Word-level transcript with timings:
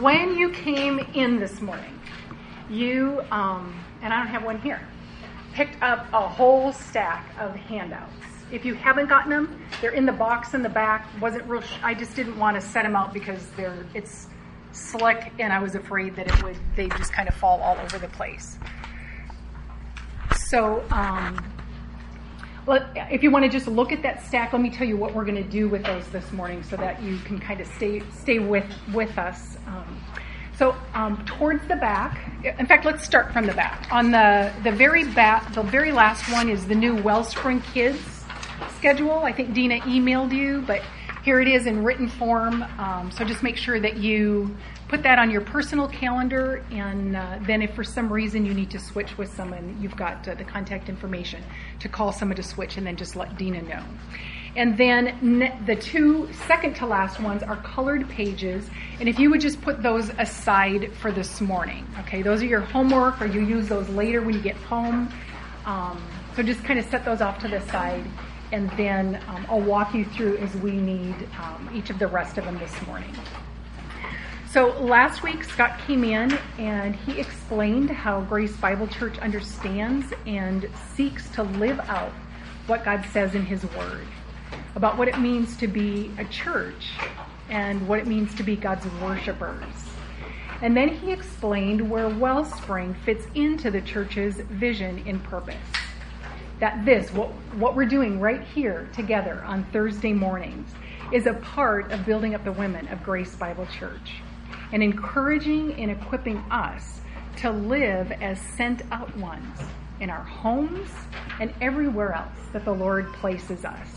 when 0.00 0.36
you 0.36 0.50
came 0.50 0.98
in 1.14 1.40
this 1.40 1.60
morning, 1.60 1.98
you, 2.68 3.22
um, 3.30 3.74
and 4.02 4.12
I 4.12 4.18
don't 4.18 4.26
have 4.28 4.44
one 4.44 4.60
here, 4.60 4.80
picked 5.54 5.82
up 5.82 6.06
a 6.12 6.20
whole 6.20 6.72
stack 6.72 7.26
of 7.40 7.56
handouts. 7.56 8.12
If 8.52 8.64
you 8.64 8.74
haven't 8.74 9.08
gotten 9.08 9.30
them, 9.30 9.60
they're 9.80 9.92
in 9.92 10.06
the 10.06 10.12
box 10.12 10.54
in 10.54 10.62
the 10.62 10.68
back. 10.68 11.06
wasn't 11.20 11.48
real. 11.48 11.62
Sh- 11.62 11.78
I 11.82 11.94
just 11.94 12.14
didn't 12.14 12.38
want 12.38 12.54
to 12.54 12.60
set 12.60 12.82
them 12.82 12.96
out 12.96 13.12
because 13.12 13.46
they're 13.56 13.84
it's 13.94 14.28
slick, 14.72 15.32
and 15.38 15.52
I 15.52 15.58
was 15.58 15.74
afraid 15.74 16.16
that 16.16 16.28
it 16.28 16.42
would 16.42 16.56
they 16.76 16.88
just 16.90 17.12
kind 17.12 17.28
of 17.28 17.34
fall 17.34 17.60
all 17.60 17.76
over 17.78 17.98
the 17.98 18.08
place. 18.08 18.58
So, 20.36 20.84
um, 20.90 21.38
let, 22.68 22.82
if 23.10 23.22
you 23.22 23.30
want 23.30 23.44
to 23.44 23.50
just 23.50 23.66
look 23.66 23.92
at 23.92 24.02
that 24.02 24.24
stack, 24.26 24.52
let 24.52 24.62
me 24.62 24.70
tell 24.70 24.86
you 24.86 24.96
what 24.96 25.14
we're 25.14 25.24
going 25.24 25.42
to 25.42 25.50
do 25.50 25.68
with 25.68 25.84
those 25.84 26.06
this 26.08 26.30
morning, 26.32 26.62
so 26.62 26.76
that 26.76 27.02
you 27.02 27.18
can 27.18 27.38
kind 27.38 27.60
of 27.60 27.66
stay 27.66 28.02
stay 28.12 28.38
with 28.38 28.66
with 28.92 29.16
us. 29.18 29.56
Um, 29.66 30.00
so 30.56 30.74
um, 30.94 31.24
towards 31.24 31.66
the 31.68 31.76
back, 31.76 32.30
in 32.44 32.66
fact, 32.66 32.84
let's 32.84 33.04
start 33.04 33.32
from 33.32 33.46
the 33.46 33.54
back. 33.54 33.88
On 33.90 34.10
the 34.10 34.52
the 34.64 34.72
very 34.72 35.04
back, 35.04 35.54
the 35.54 35.62
very 35.62 35.92
last 35.92 36.30
one 36.32 36.48
is 36.48 36.66
the 36.66 36.74
new 36.74 36.94
Wellspring 37.02 37.60
Kids 37.62 38.24
schedule. 38.76 39.20
I 39.20 39.32
think 39.32 39.54
Dina 39.54 39.80
emailed 39.80 40.32
you, 40.32 40.62
but 40.66 40.82
here 41.22 41.40
it 41.40 41.48
is 41.48 41.66
in 41.66 41.82
written 41.82 42.08
form. 42.08 42.62
Um, 42.78 43.10
so 43.10 43.24
just 43.24 43.42
make 43.42 43.56
sure 43.56 43.80
that 43.80 43.96
you 43.96 44.56
put 44.88 45.02
that 45.02 45.18
on 45.18 45.30
your 45.30 45.42
personal 45.42 45.88
calendar, 45.88 46.64
and 46.70 47.16
uh, 47.16 47.38
then 47.42 47.60
if 47.60 47.74
for 47.74 47.84
some 47.84 48.10
reason 48.10 48.46
you 48.46 48.54
need 48.54 48.70
to 48.70 48.78
switch 48.78 49.18
with 49.18 49.32
someone, 49.34 49.76
you've 49.80 49.96
got 49.96 50.26
uh, 50.26 50.34
the 50.34 50.44
contact 50.44 50.88
information 50.88 51.42
to 51.80 51.88
call 51.88 52.12
someone 52.12 52.36
to 52.36 52.42
switch, 52.42 52.76
and 52.76 52.86
then 52.86 52.96
just 52.96 53.14
let 53.14 53.36
Dina 53.36 53.62
know. 53.62 53.84
And 54.56 54.78
then 54.78 55.18
ne- 55.20 55.58
the 55.66 55.76
two 55.76 56.32
second 56.46 56.74
to 56.76 56.86
last 56.86 57.20
ones 57.20 57.42
are 57.42 57.56
colored 57.56 58.08
pages, 58.08 58.68
and 58.98 59.08
if 59.08 59.18
you 59.18 59.30
would 59.30 59.40
just 59.40 59.60
put 59.60 59.82
those 59.82 60.10
aside 60.18 60.90
for 60.94 61.12
this 61.12 61.40
morning, 61.40 61.86
okay? 62.00 62.22
Those 62.22 62.42
are 62.42 62.46
your 62.46 62.60
homework, 62.60 63.20
or 63.20 63.26
you 63.26 63.40
use 63.44 63.68
those 63.68 63.88
later 63.90 64.22
when 64.22 64.34
you 64.34 64.40
get 64.40 64.56
home. 64.56 65.12
Um, 65.66 66.02
so 66.34 66.42
just 66.42 66.64
kind 66.64 66.78
of 66.78 66.86
set 66.86 67.04
those 67.04 67.20
off 67.20 67.38
to 67.40 67.48
the 67.48 67.60
side 67.68 68.04
and 68.52 68.70
then 68.76 69.20
um, 69.28 69.46
I'll 69.48 69.60
walk 69.60 69.94
you 69.94 70.04
through 70.04 70.38
as 70.38 70.54
we 70.56 70.72
need 70.72 71.14
um, 71.40 71.70
each 71.74 71.90
of 71.90 71.98
the 71.98 72.06
rest 72.06 72.38
of 72.38 72.44
them 72.44 72.58
this 72.58 72.86
morning. 72.86 73.14
So 74.50 74.68
last 74.80 75.22
week, 75.22 75.44
Scott 75.44 75.78
came 75.86 76.04
in 76.04 76.32
and 76.58 76.94
he 76.94 77.20
explained 77.20 77.90
how 77.90 78.22
Grace 78.22 78.56
Bible 78.56 78.86
Church 78.86 79.18
understands 79.18 80.06
and 80.26 80.68
seeks 80.94 81.28
to 81.30 81.42
live 81.42 81.78
out 81.80 82.12
what 82.66 82.84
God 82.84 83.04
says 83.12 83.34
in 83.34 83.44
His 83.44 83.64
Word 83.76 84.06
about 84.74 84.96
what 84.96 85.08
it 85.08 85.18
means 85.18 85.56
to 85.58 85.66
be 85.66 86.10
a 86.18 86.24
church 86.24 86.92
and 87.50 87.86
what 87.86 87.98
it 87.98 88.06
means 88.06 88.34
to 88.36 88.42
be 88.42 88.56
God's 88.56 88.86
worshipers. 89.02 89.64
And 90.62 90.76
then 90.76 90.88
he 90.88 91.12
explained 91.12 91.88
where 91.88 92.08
Wellspring 92.08 92.94
fits 93.04 93.26
into 93.34 93.70
the 93.70 93.80
church's 93.80 94.36
vision 94.36 95.02
and 95.06 95.22
purpose 95.22 95.56
that 96.60 96.84
this, 96.84 97.12
what, 97.12 97.28
what 97.56 97.76
we're 97.76 97.86
doing 97.86 98.20
right 98.20 98.42
here 98.42 98.88
together 98.92 99.42
on 99.46 99.64
Thursday 99.72 100.12
mornings, 100.12 100.70
is 101.12 101.26
a 101.26 101.34
part 101.34 101.90
of 101.92 102.04
building 102.04 102.34
up 102.34 102.44
the 102.44 102.52
women 102.52 102.86
of 102.88 103.02
Grace 103.02 103.34
Bible 103.34 103.66
Church 103.78 104.16
and 104.72 104.82
encouraging 104.82 105.74
and 105.74 105.90
equipping 105.90 106.36
us 106.50 107.00
to 107.38 107.50
live 107.50 108.12
as 108.12 108.38
sent 108.40 108.82
out 108.90 109.16
ones 109.16 109.58
in 110.00 110.10
our 110.10 110.22
homes 110.22 110.90
and 111.40 111.52
everywhere 111.60 112.12
else 112.12 112.38
that 112.52 112.64
the 112.64 112.74
Lord 112.74 113.12
places 113.14 113.64
us. 113.64 113.88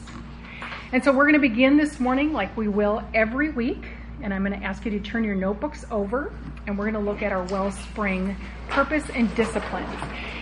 And 0.94 1.04
so 1.04 1.12
we're 1.12 1.24
going 1.24 1.34
to 1.34 1.40
begin 1.40 1.78
this 1.78 2.00
morning 2.00 2.34
like 2.34 2.56
we 2.56 2.68
will 2.68 3.04
every 3.14 3.50
week. 3.50 3.86
And 4.24 4.34
I'm 4.34 4.44
going 4.44 4.60
to 4.60 4.66
ask 4.66 4.86
you 4.86 4.92
to 4.92 5.00
turn 5.00 5.24
your 5.24 5.36
notebooks 5.36 5.86
over 5.90 6.34
and 6.68 6.78
we're 6.78 6.92
going 6.92 7.06
to 7.06 7.12
look 7.12 7.24
at 7.24 7.32
our 7.32 7.44
Wellspring 7.46 8.36
purpose 8.70 9.10
and 9.14 9.34
disciplines. 9.36 9.90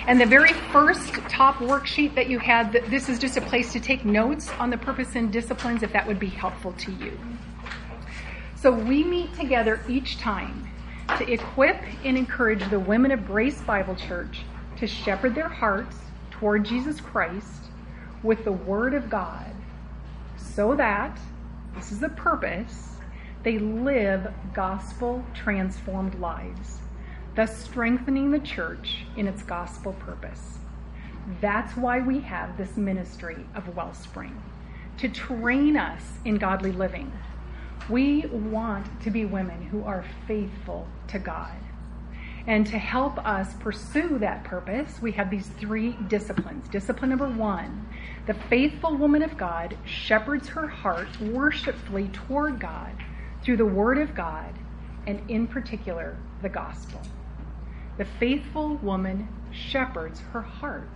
And 0.08 0.20
the 0.20 0.26
very 0.26 0.54
first 0.72 1.14
top 1.30 1.56
worksheet 1.56 2.16
that 2.16 2.30
you 2.30 2.40
had, 2.40 2.74
this 2.90 3.10
is 3.10 3.20
just 3.20 3.38
a 3.38 3.42
place 3.42 3.72
to 3.74 3.80
take 3.80 4.04
notes 4.04 4.50
on 4.60 4.70
the 4.70 4.78
purpose 4.78 5.16
and 5.16 5.32
disciplines 5.32 5.84
if 5.84 5.94
that 5.94 6.06
would 6.08 6.20
be 6.20 6.28
helpful 6.28 6.74
to 6.74 6.92
you. 6.92 7.18
So 8.56 8.72
we 8.72 9.04
meet 9.04 9.34
together 9.36 9.80
each 9.88 10.18
time 10.18 10.68
to 11.18 11.32
equip 11.32 11.82
and 12.04 12.18
encourage 12.18 12.70
the 12.70 12.80
women 12.80 13.12
of 13.12 13.26
Grace 13.26 13.62
Bible 13.62 13.96
Church 13.96 14.42
to 14.78 14.88
shepherd 14.88 15.36
their 15.36 15.48
hearts 15.48 15.96
toward 16.32 16.66
Jesus 16.66 17.00
Christ 17.00 17.64
with 18.24 18.44
the 18.44 18.52
Word 18.52 18.94
of 18.94 19.10
God 19.10 19.56
so 20.38 20.76
that, 20.76 21.18
this 21.76 21.92
is 21.92 22.00
the 22.00 22.10
purpose, 22.10 22.98
they 23.44 23.60
live 23.60 24.32
gospel 24.54 25.24
transformed 25.34 26.20
lives 26.20 26.80
thus 27.40 27.58
strengthening 27.58 28.32
the 28.32 28.40
church 28.40 29.06
in 29.16 29.26
its 29.26 29.44
gospel 29.44 29.94
purpose. 29.94 30.58
That's 31.40 31.78
why 31.78 32.00
we 32.02 32.20
have 32.20 32.58
this 32.58 32.76
ministry 32.76 33.46
of 33.56 33.76
Wellspring, 33.78 34.42
to 34.98 35.08
train 35.08 35.78
us 35.78 36.02
in 36.26 36.36
godly 36.36 36.74
living. 36.74 37.12
We 37.90 38.26
want 38.26 38.88
to 39.04 39.10
be 39.10 39.24
women 39.24 39.62
who 39.62 39.84
are 39.84 40.04
faithful 40.28 40.86
to 41.08 41.20
God. 41.20 41.56
And 42.46 42.68
to 42.68 42.78
help 42.78 43.18
us 43.26 43.54
pursue 43.60 44.18
that 44.20 44.44
purpose, 44.44 45.02
we 45.02 45.14
have 45.14 45.30
these 45.30 45.48
three 45.60 45.96
disciplines. 46.08 46.68
Discipline 46.68 47.12
number 47.12 47.30
one 47.30 47.88
the 48.26 48.34
faithful 48.34 48.98
woman 48.98 49.24
of 49.24 49.38
God 49.38 49.78
shepherds 49.86 50.50
her 50.50 50.68
heart 50.68 51.20
worshipfully 51.22 52.10
toward 52.10 52.60
God 52.60 52.92
through 53.50 53.58
the 53.58 53.66
Word 53.66 53.98
of 53.98 54.14
God, 54.14 54.54
and 55.08 55.28
in 55.28 55.48
particular, 55.48 56.16
the 56.44 56.50
gospel. 56.50 57.02
The 57.98 58.06
faithful 58.06 58.76
woman 58.76 59.28
shepherds 59.52 60.20
her 60.34 60.44
heart. 60.44 60.92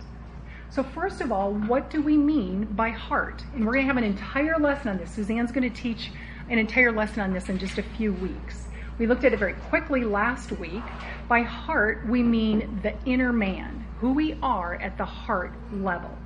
So, 0.70 0.84
first 0.84 1.20
of 1.20 1.32
all, 1.32 1.52
what 1.52 1.90
do 1.90 2.00
we 2.00 2.16
mean 2.16 2.66
by 2.66 2.90
heart? 2.90 3.42
And 3.56 3.66
we're 3.66 3.72
going 3.72 3.86
to 3.86 3.88
have 3.88 3.96
an 3.96 4.04
entire 4.04 4.56
lesson 4.56 4.90
on 4.90 4.98
this. 4.98 5.10
Suzanne's 5.10 5.50
going 5.50 5.68
to 5.68 5.82
teach 5.82 6.12
an 6.48 6.60
entire 6.60 6.92
lesson 6.92 7.22
on 7.22 7.32
this 7.32 7.48
in 7.48 7.58
just 7.58 7.78
a 7.78 7.82
few 7.82 8.12
weeks. 8.12 8.66
We 9.00 9.08
looked 9.08 9.24
at 9.24 9.32
it 9.32 9.40
very 9.40 9.54
quickly 9.54 10.04
last 10.04 10.52
week. 10.52 10.84
By 11.26 11.42
heart, 11.42 12.06
we 12.06 12.22
mean 12.22 12.78
the 12.84 12.94
inner 13.04 13.32
man, 13.32 13.84
who 13.98 14.12
we 14.12 14.38
are 14.44 14.76
at 14.76 14.96
the 14.96 15.04
heart 15.04 15.54
level. 15.72 16.16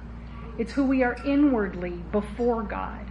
It's 0.59 0.73
who 0.73 0.85
we 0.85 1.03
are 1.03 1.17
inwardly 1.25 2.03
before 2.13 2.63
God. 2.65 3.08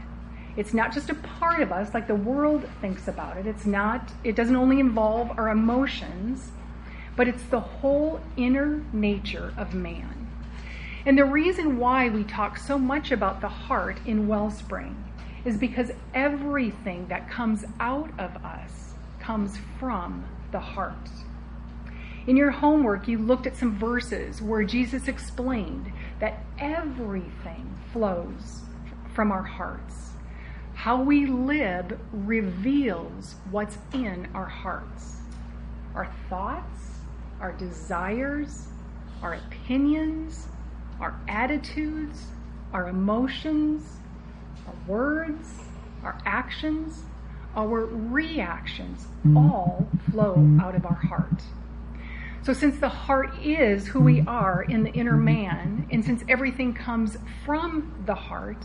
It's 0.57 0.73
not 0.73 0.91
just 0.91 1.12
a 1.12 1.16
part 1.16 1.62
of 1.62 1.72
us 1.72 1.94
like 1.94 2.07
the 2.07 2.16
world 2.16 2.68
thinks 2.81 3.07
about 3.07 3.38
it. 3.38 3.45
It's 3.45 3.68
not, 3.68 4.12
it 4.23 4.35
doesn't 4.35 4.56
only 4.56 4.79
involve 4.79 5.38
our 5.38 5.50
emotions, 5.50 6.50
but 7.16 7.28
it's 7.28 7.44
the 7.44 7.59
whole 7.59 8.19
inner 8.35 8.84
nature 8.91 9.53
of 9.56 9.75
man. 9.75 10.28
And 11.06 11.16
the 11.16 11.25
reason 11.25 11.78
why 11.78 12.09
we 12.09 12.23
talk 12.23 12.57
so 12.57 12.79
much 12.79 13.12
about 13.12 13.40
the 13.40 13.47
heart 13.47 14.00
in 14.06 14.28
Wellspring 14.28 14.95
is 15.45 15.57
because 15.57 15.91
everything 16.13 17.07
that 17.07 17.29
comes 17.29 17.63
out 17.79 18.09
of 18.19 18.35
us 18.44 18.94
comes 19.19 19.57
from 19.79 20.25
the 20.51 20.59
heart. 20.59 20.95
In 22.25 22.35
your 22.35 22.51
homework, 22.51 23.07
you 23.07 23.19
looked 23.19 23.47
at 23.47 23.56
some 23.56 23.78
verses 23.78 24.41
where 24.41 24.63
Jesus 24.63 25.07
explained 25.07 25.94
that 26.19 26.44
everything 26.59 27.78
flows 27.94 28.63
from 29.13 29.31
our 29.31 29.44
hearts. 29.44 30.07
How 30.77 31.01
we 31.01 31.25
live 31.25 31.99
reveals 32.13 33.33
what's 33.49 33.79
in 33.93 34.29
our 34.35 34.45
hearts. 34.45 35.15
Our 35.95 36.07
thoughts, 36.29 36.99
our 37.41 37.51
desires, 37.53 38.67
our 39.23 39.33
opinions, 39.33 40.47
our 41.01 41.19
attitudes, 41.27 42.27
our 42.73 42.89
emotions, 42.89 43.97
our 44.67 44.75
words, 44.88 45.49
our 46.03 46.19
actions, 46.27 47.01
our 47.55 47.85
reactions 47.85 49.07
mm. 49.25 49.35
all 49.35 49.88
flow 50.11 50.35
mm. 50.35 50.61
out 50.61 50.75
of 50.75 50.85
our 50.85 50.94
heart. 50.94 51.41
So, 52.44 52.53
since 52.53 52.77
the 52.77 52.88
heart 52.88 53.31
is 53.41 53.88
who 53.88 54.00
we 54.00 54.21
mm. 54.21 54.27
are 54.27 54.62
in 54.62 54.83
the 54.83 54.91
inner 54.91 55.13
mm-hmm. 55.13 55.25
man, 55.25 55.88
and 55.91 56.06
since 56.06 56.23
everything 56.30 56.75
comes 56.75 57.18
from 57.44 58.03
the 58.06 58.15
heart, 58.15 58.63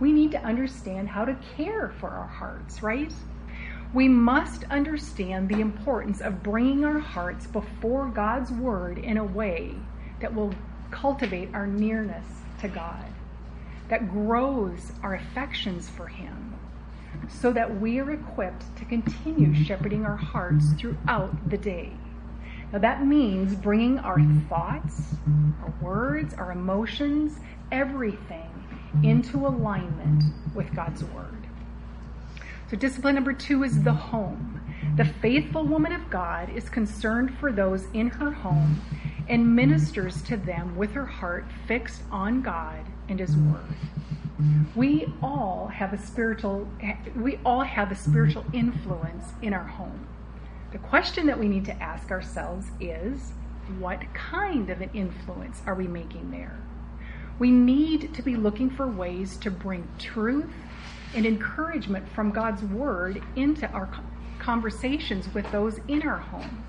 we 0.00 0.12
need 0.12 0.30
to 0.32 0.42
understand 0.42 1.08
how 1.08 1.24
to 1.24 1.36
care 1.56 1.92
for 2.00 2.10
our 2.10 2.26
hearts, 2.26 2.82
right? 2.82 3.12
we 3.94 4.08
must 4.08 4.64
understand 4.64 5.48
the 5.48 5.60
importance 5.60 6.20
of 6.20 6.42
bringing 6.42 6.84
our 6.84 6.98
hearts 6.98 7.46
before 7.46 8.08
God's 8.08 8.50
Word 8.50 8.98
in 8.98 9.16
a 9.16 9.24
way 9.24 9.76
that 10.20 10.34
will 10.34 10.52
cultivate 10.90 11.54
our 11.54 11.68
nearness 11.68 12.26
to 12.60 12.68
God, 12.68 13.06
that 13.88 14.10
grows 14.10 14.90
our 15.04 15.14
affections 15.14 15.88
for 15.88 16.08
Him, 16.08 16.58
so 17.28 17.52
that 17.52 17.80
we 17.80 18.00
are 18.00 18.10
equipped 18.10 18.76
to 18.76 18.84
continue 18.84 19.54
shepherding 19.64 20.04
our 20.04 20.16
hearts 20.16 20.72
throughout 20.72 21.48
the 21.48 21.58
day. 21.58 21.92
Now, 22.72 22.80
that 22.80 23.06
means 23.06 23.54
bringing 23.54 24.00
our 24.00 24.18
thoughts, 24.48 25.14
our 25.62 25.72
words, 25.80 26.34
our 26.34 26.50
emotions, 26.50 27.38
everything 27.70 28.53
into 29.02 29.46
alignment 29.46 30.24
with 30.54 30.74
God's 30.74 31.04
Word. 31.04 31.46
So, 32.70 32.76
discipline 32.76 33.14
number 33.14 33.32
two 33.32 33.62
is 33.62 33.82
the 33.82 33.92
home. 33.92 34.60
The 34.96 35.04
faithful 35.04 35.64
woman 35.64 35.92
of 35.92 36.08
God 36.10 36.50
is 36.50 36.68
concerned 36.68 37.36
for 37.38 37.52
those 37.52 37.86
in 37.92 38.08
her 38.08 38.30
home 38.30 38.80
and 39.28 39.54
ministers 39.54 40.22
to 40.22 40.36
them 40.36 40.76
with 40.76 40.92
her 40.92 41.06
heart 41.06 41.46
fixed 41.66 42.02
on 42.10 42.42
God 42.42 42.84
and 43.08 43.18
his 43.18 43.36
word. 43.36 43.74
We 44.74 45.12
all 45.22 45.68
have 45.68 45.92
a 45.92 45.98
spiritual 45.98 46.68
we 47.16 47.38
all 47.44 47.62
have 47.62 47.92
a 47.92 47.94
spiritual 47.94 48.44
influence 48.52 49.26
in 49.42 49.54
our 49.54 49.64
home. 49.64 50.06
The 50.72 50.78
question 50.78 51.26
that 51.26 51.38
we 51.38 51.48
need 51.48 51.64
to 51.66 51.82
ask 51.82 52.10
ourselves 52.10 52.66
is 52.80 53.32
what 53.78 54.02
kind 54.12 54.70
of 54.70 54.80
an 54.80 54.90
influence 54.92 55.62
are 55.66 55.74
we 55.74 55.86
making 55.86 56.30
there? 56.30 56.58
We 57.38 57.50
need 57.50 58.14
to 58.14 58.22
be 58.22 58.36
looking 58.36 58.70
for 58.70 58.86
ways 58.86 59.36
to 59.38 59.50
bring 59.50 59.88
truth 59.98 60.52
and 61.14 61.26
encouragement 61.26 62.08
from 62.14 62.30
God's 62.30 62.62
word 62.62 63.22
into 63.36 63.68
our 63.70 63.88
conversations 64.38 65.32
with 65.34 65.50
those 65.50 65.80
in 65.88 66.02
our 66.02 66.18
home. 66.18 66.64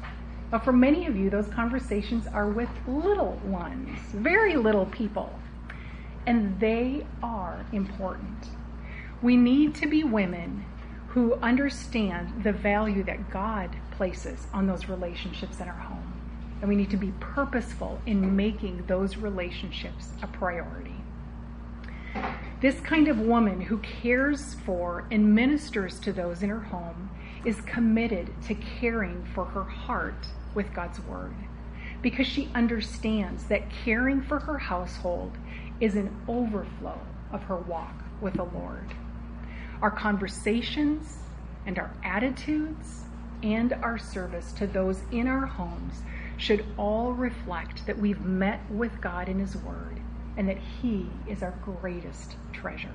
Now, 0.52 0.60
for 0.60 0.72
many 0.72 1.06
of 1.08 1.16
you, 1.16 1.30
those 1.30 1.48
conversations 1.50 2.28
are 2.28 2.48
with 2.50 2.70
little 2.88 3.34
ones, 3.46 4.00
very 4.14 4.56
little 4.56 4.86
people, 4.88 5.38
and 6.26 6.60
they 6.60 7.06
are 7.22 7.66
important. 7.72 8.50
We 9.22 9.38
need 9.38 9.76
to 9.76 9.88
be 9.88 10.04
women 10.04 10.66
who 11.10 11.36
understand 11.36 12.44
the 12.44 12.52
value 12.52 13.04
that 13.04 13.30
God 13.30 13.76
places 13.92 14.48
on 14.54 14.68
those 14.68 14.88
relationships 14.90 15.60
in 15.60 15.68
our 15.68 15.74
home. 15.74 16.15
And 16.66 16.70
we 16.72 16.78
need 16.78 16.90
to 16.90 16.98
be 16.98 17.14
purposeful 17.20 18.02
in 18.08 18.36
making 18.36 18.86
those 18.88 19.18
relationships 19.18 20.08
a 20.24 20.26
priority. 20.26 20.96
This 22.60 22.80
kind 22.80 23.08
of 23.08 23.20
woman 23.20 23.62
who 23.62 23.78
cares 23.78 24.56
for 24.66 25.06
and 25.12 25.36
ministers 25.36 26.00
to 26.00 26.12
those 26.12 26.42
in 26.42 26.50
her 26.50 26.62
home 26.62 27.12
is 27.46 27.62
committed 27.62 28.34
to 28.48 28.56
caring 28.56 29.24
for 29.36 29.46
her 29.46 29.64
heart 29.64 30.26
with 30.56 30.74
God's 30.74 31.00
Word 31.02 31.36
because 32.02 32.26
she 32.26 32.50
understands 32.56 33.44
that 33.44 33.70
caring 33.70 34.24
for 34.24 34.40
her 34.40 34.58
household 34.58 35.38
is 35.80 35.94
an 35.94 36.20
overflow 36.28 37.00
of 37.32 37.44
her 37.44 37.58
walk 37.58 38.04
with 38.22 38.34
the 38.34 38.46
Lord. 38.46 38.92
Our 39.84 39.92
conversations 39.92 41.18
and 41.68 41.78
our 41.78 41.94
attitudes 42.04 43.04
and 43.44 43.74
our 43.74 44.00
service 44.00 44.52
to 44.54 44.66
those 44.66 45.04
in 45.12 45.28
our 45.28 45.46
homes 45.46 46.02
should 46.38 46.66
all 46.78 47.14
reflect 47.14 47.86
that 47.86 47.98
we've 47.98 48.22
met 48.22 48.60
with 48.70 49.02
God 49.02 49.30
in 49.30 49.40
His 49.40 49.56
Word 49.56 50.00
and 50.38 50.48
that 50.50 50.58
He 50.58 51.10
is 51.28 51.42
our 51.42 51.58
greatest 51.64 52.36
treasure. 52.52 52.92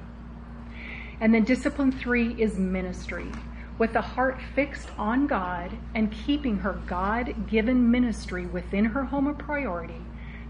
And 1.20 1.34
then 1.34 1.44
discipline 1.44 1.92
three 1.92 2.32
is 2.40 2.58
ministry. 2.58 3.31
With 3.78 3.92
the 3.92 4.00
heart 4.00 4.40
fixed 4.54 4.90
on 4.98 5.26
God 5.26 5.76
and 5.94 6.12
keeping 6.12 6.58
her 6.58 6.75
God 6.87 7.48
given 7.48 7.90
ministry 7.90 8.46
within 8.46 8.84
her 8.84 9.04
home 9.04 9.26
a 9.26 9.34
priority, 9.34 10.02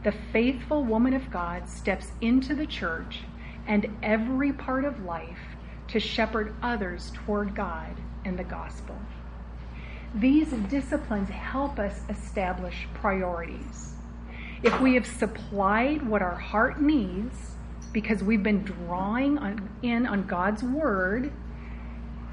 the 0.02 0.12
faithful 0.32 0.82
woman 0.84 1.12
of 1.14 1.30
God 1.30 1.68
steps 1.68 2.12
into 2.20 2.54
the 2.54 2.66
church 2.66 3.20
and 3.66 3.96
every 4.02 4.52
part 4.52 4.84
of 4.84 5.04
life 5.04 5.38
to 5.88 6.00
shepherd 6.00 6.54
others 6.62 7.12
toward 7.14 7.54
God 7.54 7.96
and 8.24 8.38
the 8.38 8.44
gospel. 8.44 8.96
These 10.14 10.50
disciplines 10.68 11.28
help 11.28 11.78
us 11.78 12.00
establish 12.08 12.88
priorities. 12.94 13.94
If 14.62 14.78
we 14.80 14.94
have 14.94 15.06
supplied 15.06 16.06
what 16.06 16.20
our 16.20 16.34
heart 16.34 16.80
needs 16.80 17.52
because 17.92 18.22
we've 18.22 18.42
been 18.42 18.62
drawing 18.64 19.38
on, 19.38 19.70
in 19.82 20.06
on 20.06 20.26
God's 20.26 20.62
word 20.62 21.32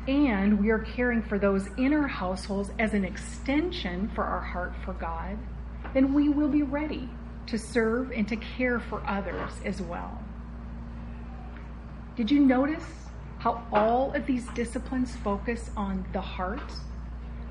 and 0.07 0.59
we 0.59 0.69
are 0.69 0.79
caring 0.79 1.21
for 1.21 1.38
those 1.38 1.68
in 1.77 1.94
our 1.94 2.07
households 2.07 2.71
as 2.79 2.94
an 2.94 3.06
extension 3.06 4.09
for 4.15 4.24
our 4.24 4.41
heart 4.41 4.74
for 4.83 4.94
God, 4.94 5.38
then 5.94 6.13
we 6.13 6.29
will 6.29 6.47
be 6.47 6.63
ready 6.63 7.09
to 7.47 7.57
serve 7.57 8.12
and 8.12 8.27
to 8.27 8.38
care 8.38 8.79
for 8.79 9.06
others 9.07 9.51
as 9.63 9.81
well. 9.81 10.24
Did 12.15 12.31
you 12.31 12.39
notice 12.39 12.85
how 13.39 13.68
all 13.71 14.13
of 14.13 14.25
these 14.25 14.47
disciplines 14.50 15.15
focus 15.18 15.69
on 15.77 16.06
the 16.12 16.21
heart? 16.21 16.71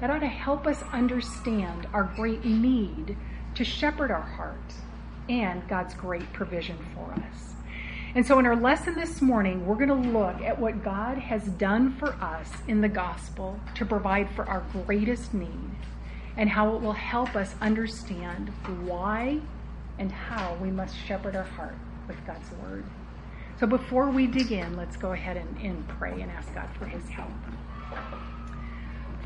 That 0.01 0.11
ought 0.11 0.19
to 0.19 0.27
help 0.27 0.67
us 0.67 0.83
understand 0.93 1.87
our 1.93 2.05
great 2.17 2.45
need 2.45 3.17
to 3.55 3.65
shepherd 3.65 4.11
our 4.11 4.21
heart 4.21 4.75
and 5.29 5.67
God's 5.69 5.95
great 5.95 6.31
provision 6.33 6.77
for 6.95 7.13
us. 7.13 7.55
And 8.15 8.27
so, 8.27 8.39
in 8.39 8.47
our 8.47 8.57
lesson 8.57 8.95
this 8.95 9.21
morning, 9.21 9.67
we're 9.67 9.75
going 9.75 9.89
to 9.89 9.95
look 9.95 10.41
at 10.41 10.59
what 10.59 10.83
God 10.83 11.19
has 11.19 11.45
done 11.45 11.95
for 11.97 12.15
us 12.15 12.51
in 12.67 12.81
the 12.81 12.89
gospel 12.89 13.61
to 13.75 13.85
provide 13.85 14.31
for 14.31 14.49
our 14.49 14.65
greatest 14.87 15.35
need 15.35 15.71
and 16.37 16.49
how 16.49 16.75
it 16.75 16.81
will 16.81 16.93
help 16.93 17.35
us 17.35 17.55
understand 17.61 18.49
why 18.85 19.41
and 19.99 20.13
how 20.13 20.57
we 20.63 20.71
must 20.71 20.97
shepherd 21.07 21.37
our 21.37 21.43
heart 21.43 21.77
with 22.09 22.17
God's 22.27 22.51
word. 22.63 22.85
So, 23.59 23.67
before 23.67 24.11
we 24.11 24.27
dig 24.27 24.53
in, 24.53 24.77
let's 24.77 24.97
go 24.97 25.13
ahead 25.13 25.37
and, 25.37 25.57
and 25.61 25.87
pray 25.89 26.21
and 26.21 26.31
ask 26.31 26.55
God 26.55 26.69
for 26.79 26.87
his 26.87 27.07
help. 27.09 27.31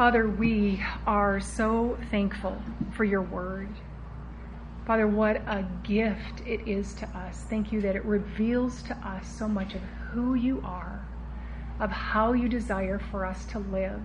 Father, 0.00 0.31
we 0.31 0.82
are 1.06 1.41
so 1.41 1.99
thankful 2.11 2.56
for 2.93 3.05
your 3.05 3.20
word. 3.20 3.69
Father, 4.87 5.06
what 5.06 5.37
a 5.47 5.67
gift 5.82 6.41
it 6.47 6.67
is 6.67 6.94
to 6.94 7.08
us. 7.08 7.44
Thank 7.50 7.70
you 7.70 7.82
that 7.82 7.97
it 7.97 8.05
reveals 8.06 8.82
to 8.85 8.94
us 9.06 9.29
so 9.29 9.47
much 9.47 9.75
of 9.75 9.82
who 9.82 10.37
you 10.37 10.62
are, 10.64 11.06
of 11.81 11.91
how 11.91 12.32
you 12.32 12.49
desire 12.49 12.99
for 13.11 13.26
us 13.26 13.44
to 13.44 13.58
live. 13.58 14.00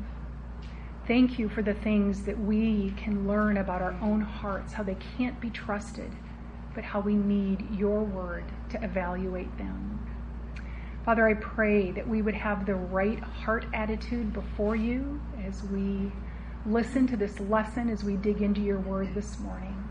Thank 1.08 1.40
you 1.40 1.48
for 1.48 1.62
the 1.62 1.76
things 1.76 2.24
that 2.24 2.38
we 2.38 2.94
can 2.98 3.26
learn 3.26 3.56
about 3.56 3.82
our 3.82 3.98
own 4.02 4.20
hearts, 4.20 4.74
how 4.74 4.84
they 4.84 4.98
can't 5.18 5.40
be 5.40 5.50
trusted, 5.50 6.12
but 6.74 6.84
how 6.84 7.00
we 7.00 7.14
need 7.16 7.66
your 7.72 8.04
word 8.04 8.44
to 8.72 8.84
evaluate 8.84 9.58
them. 9.58 10.06
Father, 11.06 11.28
I 11.28 11.36
pray 11.36 11.92
that 11.92 12.06
we 12.06 12.24
would 12.24 12.34
have 12.34 12.66
the 12.66 12.74
right 12.74 13.20
heart 13.20 13.68
attitude 13.74 14.34
before 14.34 14.76
you 14.76 15.22
as 15.46 15.64
we 15.64 16.12
listen 16.66 17.08
to 17.08 17.18
this 17.18 17.40
lesson, 17.40 17.90
as 17.90 18.04
we 18.04 18.16
dig 18.16 18.42
into 18.42 18.62
your 18.62 18.80
word 18.80 19.14
this 19.14 19.40
morning. 19.40 19.90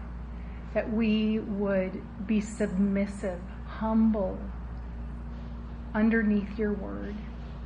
That 0.75 0.93
we 0.93 1.39
would 1.39 2.03
be 2.27 2.41
submissive, 2.41 3.41
humble 3.67 4.39
underneath 5.95 6.59
your 6.59 6.73
word. 6.73 7.15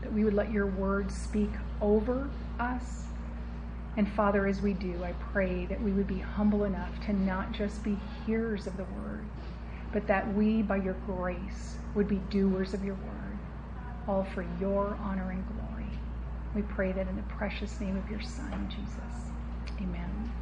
That 0.02 0.12
we 0.12 0.24
would 0.24 0.34
let 0.34 0.52
your 0.52 0.66
word 0.66 1.10
speak 1.10 1.50
over 1.80 2.28
us. 2.60 3.04
And 3.96 4.08
Father, 4.12 4.46
as 4.46 4.60
we 4.60 4.74
do, 4.74 5.02
I 5.02 5.12
pray 5.32 5.66
that 5.66 5.80
we 5.82 5.90
would 5.92 6.06
be 6.06 6.18
humble 6.18 6.64
enough 6.64 7.04
to 7.06 7.12
not 7.12 7.52
just 7.52 7.82
be 7.82 7.98
hearers 8.26 8.66
of 8.66 8.76
the 8.76 8.84
word, 8.84 9.24
but 9.92 10.06
that 10.06 10.32
we, 10.34 10.62
by 10.62 10.76
your 10.76 10.96
grace, 11.06 11.76
would 11.94 12.06
be 12.06 12.20
doers 12.30 12.74
of 12.74 12.84
your 12.84 12.94
word 12.94 13.18
all 14.08 14.24
for 14.34 14.44
your 14.58 14.98
honor 15.02 15.30
and 15.30 15.46
glory. 15.46 15.67
We 16.54 16.62
pray 16.62 16.92
that 16.92 17.06
in 17.06 17.16
the 17.16 17.22
precious 17.22 17.80
name 17.80 17.96
of 17.96 18.10
your 18.10 18.20
Son, 18.20 18.68
Jesus. 18.70 19.78
Amen. 19.80 20.32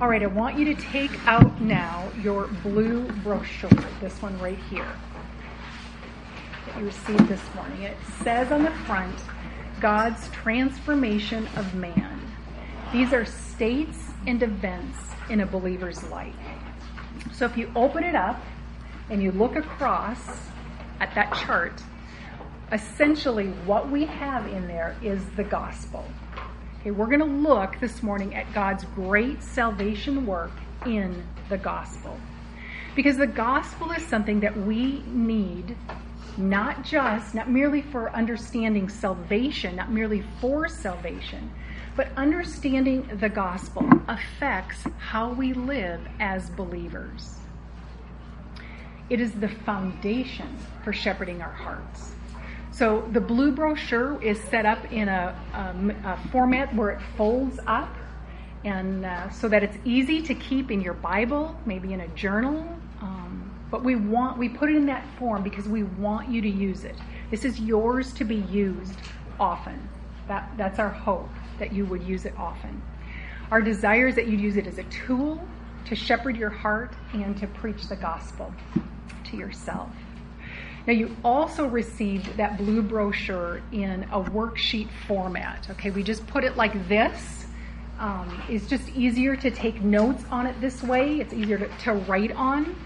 All 0.00 0.08
right, 0.08 0.22
I 0.22 0.26
want 0.26 0.58
you 0.58 0.66
to 0.66 0.74
take 0.74 1.10
out 1.26 1.60
now 1.60 2.08
your 2.22 2.48
blue 2.62 3.08
brochure, 3.22 3.70
this 4.00 4.20
one 4.20 4.38
right 4.38 4.58
here, 4.70 4.92
that 6.66 6.78
you 6.78 6.84
received 6.84 7.28
this 7.28 7.42
morning. 7.54 7.82
It 7.82 7.96
says 8.22 8.52
on 8.52 8.62
the 8.62 8.70
front, 8.70 9.18
God's 9.80 10.28
transformation 10.30 11.48
of 11.56 11.74
man. 11.74 12.20
These 12.92 13.12
are 13.12 13.24
states 13.24 13.98
and 14.26 14.42
events 14.42 14.98
in 15.30 15.40
a 15.40 15.46
believer's 15.46 16.02
life. 16.04 16.34
So 17.32 17.46
if 17.46 17.56
you 17.56 17.70
open 17.74 18.04
it 18.04 18.14
up 18.14 18.40
and 19.10 19.22
you 19.22 19.32
look 19.32 19.56
across, 19.56 20.18
at 21.00 21.14
that 21.14 21.32
chart, 21.34 21.82
essentially 22.72 23.48
what 23.64 23.90
we 23.90 24.04
have 24.04 24.46
in 24.46 24.66
there 24.66 24.96
is 25.02 25.24
the 25.36 25.44
gospel. 25.44 26.04
Okay, 26.80 26.90
we're 26.90 27.06
going 27.06 27.20
to 27.20 27.24
look 27.24 27.78
this 27.80 28.02
morning 28.02 28.34
at 28.34 28.52
God's 28.52 28.84
great 28.94 29.42
salvation 29.42 30.26
work 30.26 30.52
in 30.84 31.24
the 31.48 31.58
gospel. 31.58 32.18
Because 32.94 33.16
the 33.16 33.26
gospel 33.26 33.92
is 33.92 34.04
something 34.06 34.40
that 34.40 34.56
we 34.56 35.02
need 35.06 35.76
not 36.36 36.84
just, 36.84 37.34
not 37.34 37.50
merely 37.50 37.82
for 37.82 38.10
understanding 38.10 38.88
salvation, 38.88 39.76
not 39.76 39.90
merely 39.90 40.22
for 40.40 40.68
salvation, 40.68 41.50
but 41.94 42.08
understanding 42.16 43.08
the 43.20 43.28
gospel 43.28 43.88
affects 44.08 44.84
how 44.98 45.32
we 45.32 45.54
live 45.54 46.00
as 46.20 46.50
believers. 46.50 47.38
It 49.08 49.20
is 49.20 49.32
the 49.32 49.48
foundation 49.48 50.58
for 50.84 50.92
shepherding 50.92 51.40
our 51.40 51.52
hearts. 51.52 52.15
So 52.76 53.08
the 53.12 53.22
blue 53.22 53.52
brochure 53.52 54.22
is 54.22 54.38
set 54.50 54.66
up 54.66 54.92
in 54.92 55.08
a, 55.08 55.34
a, 55.54 56.08
a 56.10 56.28
format 56.30 56.74
where 56.74 56.90
it 56.90 57.00
folds 57.16 57.58
up, 57.66 57.88
and 58.64 59.06
uh, 59.06 59.30
so 59.30 59.48
that 59.48 59.62
it's 59.62 59.78
easy 59.86 60.20
to 60.20 60.34
keep 60.34 60.70
in 60.70 60.82
your 60.82 60.92
Bible, 60.92 61.56
maybe 61.64 61.94
in 61.94 62.02
a 62.02 62.08
journal. 62.08 62.68
Um, 63.00 63.50
but 63.70 63.82
we 63.82 63.96
want 63.96 64.36
we 64.36 64.50
put 64.50 64.68
it 64.68 64.76
in 64.76 64.84
that 64.86 65.06
form 65.18 65.42
because 65.42 65.66
we 65.66 65.84
want 65.84 66.28
you 66.28 66.42
to 66.42 66.48
use 66.50 66.84
it. 66.84 66.96
This 67.30 67.46
is 67.46 67.58
yours 67.58 68.12
to 68.12 68.24
be 68.24 68.36
used 68.36 68.98
often. 69.40 69.88
That 70.28 70.50
that's 70.58 70.78
our 70.78 70.90
hope. 70.90 71.30
that 71.58 71.72
you 71.72 71.86
would 71.86 72.02
use 72.02 72.26
it 72.26 72.34
often. 72.38 72.82
Our 73.50 73.62
desire 73.62 74.08
is 74.08 74.14
that 74.16 74.26
you'd 74.28 74.40
use 74.40 74.58
it 74.58 74.66
as 74.66 74.76
a 74.76 74.84
tool 74.84 75.40
to 75.86 75.94
shepherd 75.94 76.36
your 76.36 76.50
heart 76.50 76.92
and 77.14 77.34
to 77.38 77.46
preach 77.46 77.88
the 77.88 77.96
gospel 77.96 78.52
to 79.30 79.36
yourself. 79.38 79.88
Now, 80.86 80.92
you 80.92 81.16
also 81.24 81.66
received 81.66 82.36
that 82.36 82.56
blue 82.58 82.80
brochure 82.80 83.60
in 83.72 84.04
a 84.04 84.22
worksheet 84.22 84.88
format. 85.08 85.68
Okay, 85.70 85.90
we 85.90 86.04
just 86.04 86.24
put 86.28 86.44
it 86.44 86.56
like 86.56 86.88
this. 86.88 87.46
Um, 87.98 88.40
it's 88.48 88.68
just 88.68 88.88
easier 88.90 89.34
to 89.34 89.50
take 89.50 89.82
notes 89.82 90.22
on 90.30 90.46
it 90.46 90.60
this 90.60 90.84
way. 90.84 91.18
It's 91.18 91.32
easier 91.32 91.58
to, 91.58 91.68
to 91.78 91.94
write 91.94 92.30
on. 92.32 92.76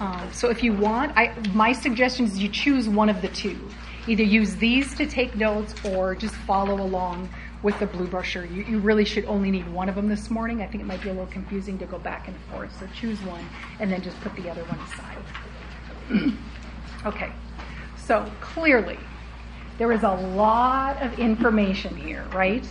Um, 0.00 0.30
so 0.32 0.48
if 0.48 0.64
you 0.64 0.72
want, 0.72 1.12
I, 1.14 1.34
my 1.52 1.72
suggestion 1.72 2.24
is 2.24 2.38
you 2.38 2.48
choose 2.48 2.88
one 2.88 3.10
of 3.10 3.20
the 3.20 3.28
two. 3.28 3.58
Either 4.08 4.22
use 4.22 4.56
these 4.56 4.94
to 4.94 5.06
take 5.06 5.36
notes 5.36 5.74
or 5.84 6.14
just 6.14 6.34
follow 6.34 6.80
along 6.80 7.28
with 7.62 7.78
the 7.80 7.86
blue 7.86 8.06
brochure. 8.06 8.46
You, 8.46 8.62
you 8.64 8.78
really 8.78 9.04
should 9.04 9.26
only 9.26 9.50
need 9.50 9.68
one 9.70 9.90
of 9.90 9.94
them 9.94 10.08
this 10.08 10.30
morning. 10.30 10.62
I 10.62 10.66
think 10.66 10.82
it 10.82 10.86
might 10.86 11.02
be 11.02 11.10
a 11.10 11.12
little 11.12 11.26
confusing 11.26 11.78
to 11.80 11.86
go 11.86 11.98
back 11.98 12.28
and 12.28 12.36
forth. 12.50 12.76
So 12.80 12.88
choose 12.98 13.20
one 13.22 13.44
and 13.78 13.92
then 13.92 14.00
just 14.00 14.18
put 14.22 14.34
the 14.36 14.48
other 14.48 14.64
one 14.64 14.78
aside. 14.80 16.38
Okay, 17.04 17.32
so 17.96 18.30
clearly 18.40 18.98
there 19.78 19.90
is 19.90 20.04
a 20.04 20.10
lot 20.10 21.02
of 21.02 21.18
information 21.18 21.96
here, 21.96 22.24
right? 22.32 22.64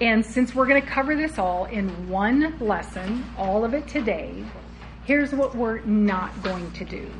And 0.00 0.24
since 0.24 0.54
we're 0.54 0.66
going 0.66 0.80
to 0.80 0.86
cover 0.86 1.14
this 1.14 1.38
all 1.38 1.66
in 1.66 2.08
one 2.08 2.58
lesson, 2.58 3.24
all 3.36 3.64
of 3.66 3.74
it 3.74 3.86
today, 3.86 4.44
here's 5.04 5.32
what 5.32 5.54
we're 5.54 5.80
not 5.80 6.42
going 6.42 6.70
to 6.72 6.84
do. 6.86 7.10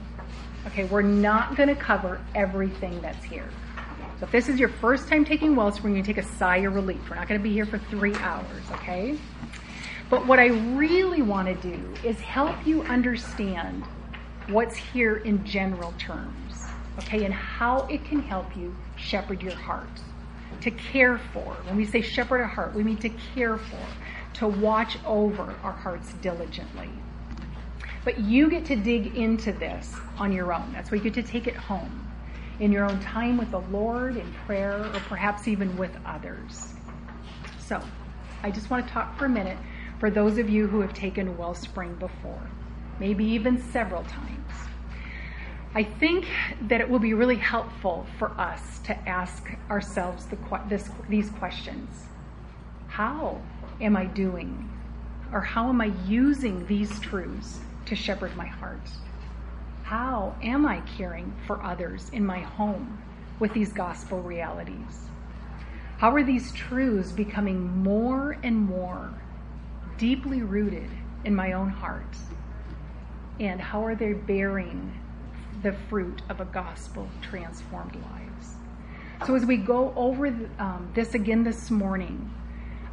Okay, 0.66 0.84
we're 0.84 1.02
not 1.02 1.56
going 1.56 1.68
to 1.68 1.74
cover 1.74 2.20
everything 2.34 2.98
that's 3.02 3.24
here. 3.24 3.48
So 4.18 4.24
if 4.24 4.32
this 4.32 4.48
is 4.48 4.58
your 4.58 4.68
first 4.68 5.08
time 5.08 5.24
taking 5.24 5.54
Wellspring, 5.54 5.94
you're 5.94 6.02
going 6.02 6.14
to 6.14 6.22
take 6.22 6.24
a 6.24 6.36
sigh 6.36 6.58
of 6.58 6.74
relief. 6.74 7.00
We're 7.10 7.16
not 7.16 7.28
going 7.28 7.38
to 7.38 7.44
be 7.44 7.52
here 7.52 7.66
for 7.66 7.78
three 7.78 8.14
hours, 8.16 8.62
okay? 8.72 9.18
But 10.08 10.26
what 10.26 10.38
I 10.38 10.46
really 10.46 11.20
want 11.20 11.48
to 11.48 11.54
do 11.70 11.94
is 12.02 12.18
help 12.20 12.66
you 12.66 12.82
understand 12.82 13.84
what's 14.48 14.76
here 14.76 15.16
in 15.18 15.44
general 15.44 15.92
terms, 15.98 16.64
okay, 16.98 17.24
and 17.24 17.34
how 17.34 17.86
it 17.90 18.04
can 18.04 18.20
help 18.20 18.56
you 18.56 18.74
shepherd 18.96 19.42
your 19.42 19.54
heart. 19.54 19.88
To 20.62 20.70
care 20.70 21.18
for. 21.32 21.54
When 21.66 21.76
we 21.76 21.84
say 21.84 22.00
shepherd 22.00 22.40
our 22.40 22.46
heart, 22.46 22.74
we 22.74 22.82
mean 22.82 22.96
to 22.98 23.10
care 23.34 23.58
for, 23.58 23.86
to 24.34 24.48
watch 24.48 24.96
over 25.06 25.54
our 25.62 25.72
hearts 25.72 26.14
diligently. 26.14 26.88
But 28.04 28.18
you 28.20 28.48
get 28.48 28.64
to 28.66 28.76
dig 28.76 29.14
into 29.16 29.52
this 29.52 29.94
on 30.16 30.32
your 30.32 30.52
own. 30.52 30.72
That's 30.72 30.90
why 30.90 30.96
you 30.96 31.04
get 31.04 31.14
to 31.14 31.22
take 31.22 31.46
it 31.46 31.54
home 31.54 32.08
in 32.60 32.72
your 32.72 32.84
own 32.90 32.98
time 33.00 33.36
with 33.36 33.50
the 33.50 33.60
Lord, 33.60 34.16
in 34.16 34.32
prayer, 34.46 34.78
or 34.78 35.00
perhaps 35.08 35.46
even 35.46 35.76
with 35.76 35.96
others. 36.04 36.74
So, 37.58 37.80
I 38.42 38.50
just 38.50 38.70
want 38.70 38.86
to 38.86 38.92
talk 38.92 39.16
for 39.18 39.26
a 39.26 39.28
minute 39.28 39.58
for 40.00 40.10
those 40.10 40.38
of 40.38 40.48
you 40.48 40.66
who 40.66 40.80
have 40.80 40.94
taken 40.94 41.36
Wellspring 41.36 41.94
before, 41.96 42.50
maybe 43.00 43.24
even 43.24 43.60
several 43.70 44.02
times. 44.04 44.38
I 45.74 45.84
think 45.84 46.26
that 46.62 46.80
it 46.80 46.88
will 46.88 46.98
be 46.98 47.14
really 47.14 47.36
helpful 47.36 48.06
for 48.18 48.30
us 48.40 48.80
to 48.84 49.08
ask 49.08 49.44
ourselves 49.70 50.26
the, 50.26 50.38
this, 50.68 50.90
these 51.08 51.30
questions. 51.30 52.06
How 52.88 53.40
am 53.80 53.96
I 53.96 54.06
doing? 54.06 54.68
Or 55.32 55.40
how 55.40 55.68
am 55.68 55.80
I 55.80 55.92
using 56.06 56.66
these 56.66 56.98
truths 57.00 57.60
to 57.86 57.94
shepherd 57.94 58.34
my 58.34 58.46
heart? 58.46 58.88
How 59.82 60.34
am 60.42 60.66
I 60.66 60.80
caring 60.96 61.32
for 61.46 61.62
others 61.62 62.10
in 62.10 62.24
my 62.24 62.40
home 62.40 63.02
with 63.38 63.52
these 63.52 63.72
gospel 63.72 64.20
realities? 64.22 65.08
How 65.98 66.14
are 66.14 66.22
these 66.22 66.52
truths 66.52 67.12
becoming 67.12 67.82
more 67.82 68.36
and 68.42 68.56
more 68.56 69.12
deeply 69.96 70.42
rooted 70.42 70.90
in 71.24 71.34
my 71.34 71.52
own 71.52 71.70
heart? 71.70 72.16
And 73.40 73.60
how 73.60 73.84
are 73.84 73.94
they 73.94 74.12
bearing 74.12 74.92
the 75.62 75.72
fruit 75.72 76.22
of 76.28 76.40
a 76.40 76.44
gospel 76.46 77.08
transformed 77.22 77.94
lives. 77.94 78.54
So 79.26 79.34
as 79.34 79.44
we 79.44 79.56
go 79.56 79.92
over 79.96 80.26
um, 80.58 80.90
this 80.94 81.14
again 81.14 81.42
this 81.42 81.70
morning, 81.70 82.32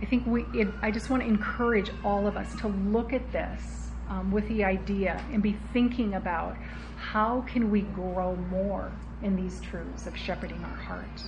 I 0.01 0.05
think 0.05 0.25
we. 0.25 0.45
It, 0.53 0.67
I 0.81 0.91
just 0.91 1.09
want 1.09 1.21
to 1.21 1.27
encourage 1.27 1.91
all 2.03 2.27
of 2.27 2.35
us 2.35 2.53
to 2.61 2.67
look 2.67 3.13
at 3.13 3.31
this 3.31 3.89
um, 4.09 4.31
with 4.31 4.47
the 4.47 4.63
idea 4.63 5.23
and 5.31 5.41
be 5.41 5.57
thinking 5.71 6.15
about 6.15 6.57
how 6.97 7.41
can 7.41 7.69
we 7.69 7.81
grow 7.81 8.35
more 8.35 8.91
in 9.21 9.35
these 9.35 9.61
truths 9.61 10.07
of 10.07 10.17
shepherding 10.17 10.63
our 10.63 10.77
heart. 10.77 11.23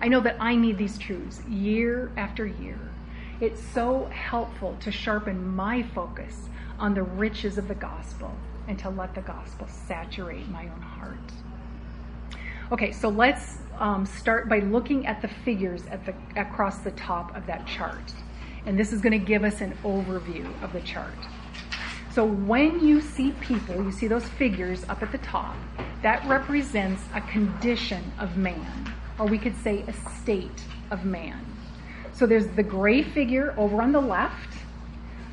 I 0.00 0.08
know 0.08 0.20
that 0.20 0.36
I 0.40 0.54
need 0.56 0.78
these 0.78 0.96
truths 0.98 1.42
year 1.48 2.10
after 2.16 2.46
year. 2.46 2.78
It's 3.40 3.60
so 3.60 4.06
helpful 4.06 4.76
to 4.80 4.92
sharpen 4.92 5.54
my 5.54 5.82
focus 5.82 6.48
on 6.82 6.94
the 6.94 7.02
riches 7.02 7.58
of 7.58 7.68
the 7.68 7.74
gospel 7.76 8.34
and 8.66 8.76
to 8.76 8.90
let 8.90 9.14
the 9.14 9.20
gospel 9.20 9.68
saturate 9.68 10.48
my 10.48 10.64
own 10.64 10.82
heart. 10.82 11.16
Okay, 12.72 12.90
so 12.90 13.08
let's 13.08 13.58
um, 13.78 14.04
start 14.04 14.48
by 14.48 14.58
looking 14.58 15.06
at 15.06 15.22
the 15.22 15.28
figures 15.28 15.84
at 15.86 16.04
the, 16.04 16.14
across 16.34 16.78
the 16.78 16.90
top 16.92 17.36
of 17.36 17.46
that 17.46 17.64
chart. 17.68 18.12
And 18.66 18.76
this 18.76 18.92
is 18.92 19.00
going 19.00 19.18
to 19.18 19.24
give 19.24 19.44
us 19.44 19.60
an 19.60 19.78
overview 19.84 20.44
of 20.62 20.72
the 20.72 20.80
chart. 20.80 21.14
So 22.12 22.24
when 22.24 22.84
you 22.84 23.00
see 23.00 23.30
people, 23.40 23.76
you 23.76 23.92
see 23.92 24.08
those 24.08 24.26
figures 24.26 24.84
up 24.88 25.02
at 25.02 25.12
the 25.12 25.18
top, 25.18 25.54
that 26.02 26.26
represents 26.26 27.02
a 27.14 27.20
condition 27.20 28.12
of 28.18 28.36
man, 28.36 28.92
or 29.20 29.26
we 29.26 29.38
could 29.38 29.56
say 29.62 29.84
a 29.86 29.92
state 30.18 30.64
of 30.90 31.04
man. 31.04 31.46
So 32.12 32.26
there's 32.26 32.48
the 32.48 32.62
gray 32.64 33.02
figure 33.04 33.54
over 33.56 33.80
on 33.80 33.92
the 33.92 34.00
left, 34.00 34.51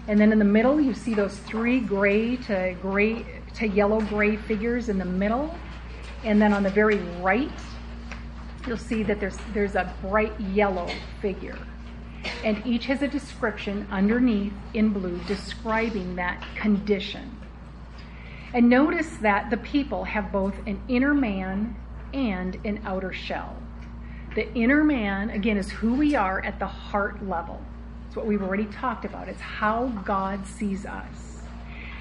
and 0.10 0.20
then 0.20 0.32
in 0.32 0.40
the 0.40 0.46
middle, 0.46 0.82
you 0.82 0.96
see 0.96 1.14
those 1.14 1.38
three 1.38 1.80
gray 1.80 2.36
to 2.38 2.76
gray 2.82 3.24
to 3.54 3.68
yellow 3.68 4.02
gray 4.02 4.38
figures 4.38 4.90
in 4.90 4.98
the 4.98 5.06
middle. 5.06 5.56
And 6.24 6.42
then 6.42 6.52
on 6.52 6.64
the 6.64 6.72
very 6.72 6.98
right, 7.22 7.52
you'll 8.66 8.78
see 8.78 9.04
that 9.04 9.20
there's, 9.20 9.38
there's 9.54 9.76
a 9.76 9.94
bright 10.02 10.38
yellow 10.40 10.90
figure. 11.22 11.60
And 12.44 12.66
each 12.66 12.88
has 12.88 13.04
a 13.04 13.08
description 13.08 13.88
underneath 13.92 14.54
in 14.74 14.90
blue 14.90 15.20
describing 15.28 16.16
that 16.16 16.44
condition. 16.56 17.38
And 18.56 18.68
notice 18.68 19.18
that 19.18 19.52
the 19.52 19.58
people 19.58 20.06
have 20.06 20.32
both 20.32 20.56
an 20.66 20.82
inner 20.88 21.14
man 21.14 21.76
and 22.16 22.60
an 22.66 22.82
outer 22.84 23.14
shell. 23.14 23.56
The 24.34 24.52
inner 24.56 24.84
man, 24.84 25.30
again, 25.30 25.58
is 25.58 25.70
who 25.70 25.94
we 25.94 26.16
are 26.16 26.44
at 26.44 26.58
the 26.58 26.66
heart 26.66 27.24
level. 27.28 27.64
It's 28.10 28.16
what 28.16 28.26
we've 28.26 28.42
already 28.42 28.66
talked 28.66 29.06
about. 29.06 29.30
It's 29.30 29.40
how 29.40 29.86
God 30.04 30.44
sees 30.48 30.84
us. 30.88 31.44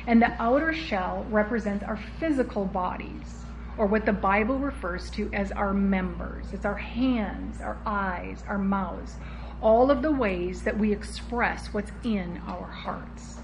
And 0.07 0.23
the 0.23 0.33
outer 0.43 0.73
shell 0.73 1.27
represents 1.29 1.85
our 1.85 1.99
physical 2.19 2.65
bodies, 2.65 3.45
or 3.77 3.85
what 3.85 4.07
the 4.07 4.15
Bible 4.15 4.59
refers 4.59 5.11
to 5.11 5.29
as 5.35 5.53
our 5.53 5.75
members. 5.75 6.47
It's 6.55 6.65
our 6.65 6.79
hands, 6.79 7.61
our 7.61 7.77
eyes, 7.85 8.43
our 8.49 8.57
mouths, 8.57 9.17
all 9.61 9.91
of 9.91 10.01
the 10.01 10.11
ways 10.11 10.63
that 10.63 10.79
we 10.79 10.93
express 10.93 11.75
what's 11.75 11.93
in 12.05 12.41
our 12.47 12.65
hearts. 12.65 13.37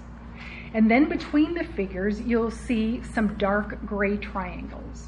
And 0.73 0.89
then 0.89 1.07
between 1.07 1.53
the 1.53 1.65
figures, 1.65 2.19
you'll 2.19 2.49
see 2.49 3.03
some 3.13 3.37
dark 3.37 3.85
gray 3.85 4.17
triangles. 4.17 5.05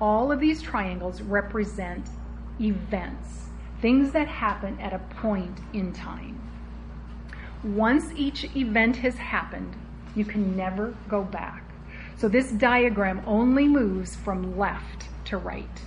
All 0.00 0.30
of 0.30 0.38
these 0.38 0.62
triangles 0.62 1.20
represent 1.20 2.06
events, 2.60 3.46
things 3.80 4.12
that 4.12 4.28
happen 4.28 4.78
at 4.78 4.92
a 4.92 5.00
point 5.16 5.58
in 5.72 5.92
time. 5.92 6.38
Once 7.64 8.12
each 8.16 8.44
event 8.56 8.96
has 8.96 9.14
happened, 9.14 9.76
you 10.16 10.24
can 10.24 10.56
never 10.56 10.94
go 11.08 11.22
back. 11.22 11.62
So 12.16 12.28
this 12.28 12.50
diagram 12.50 13.22
only 13.24 13.68
moves 13.68 14.16
from 14.16 14.58
left 14.58 15.06
to 15.26 15.36
right. 15.36 15.80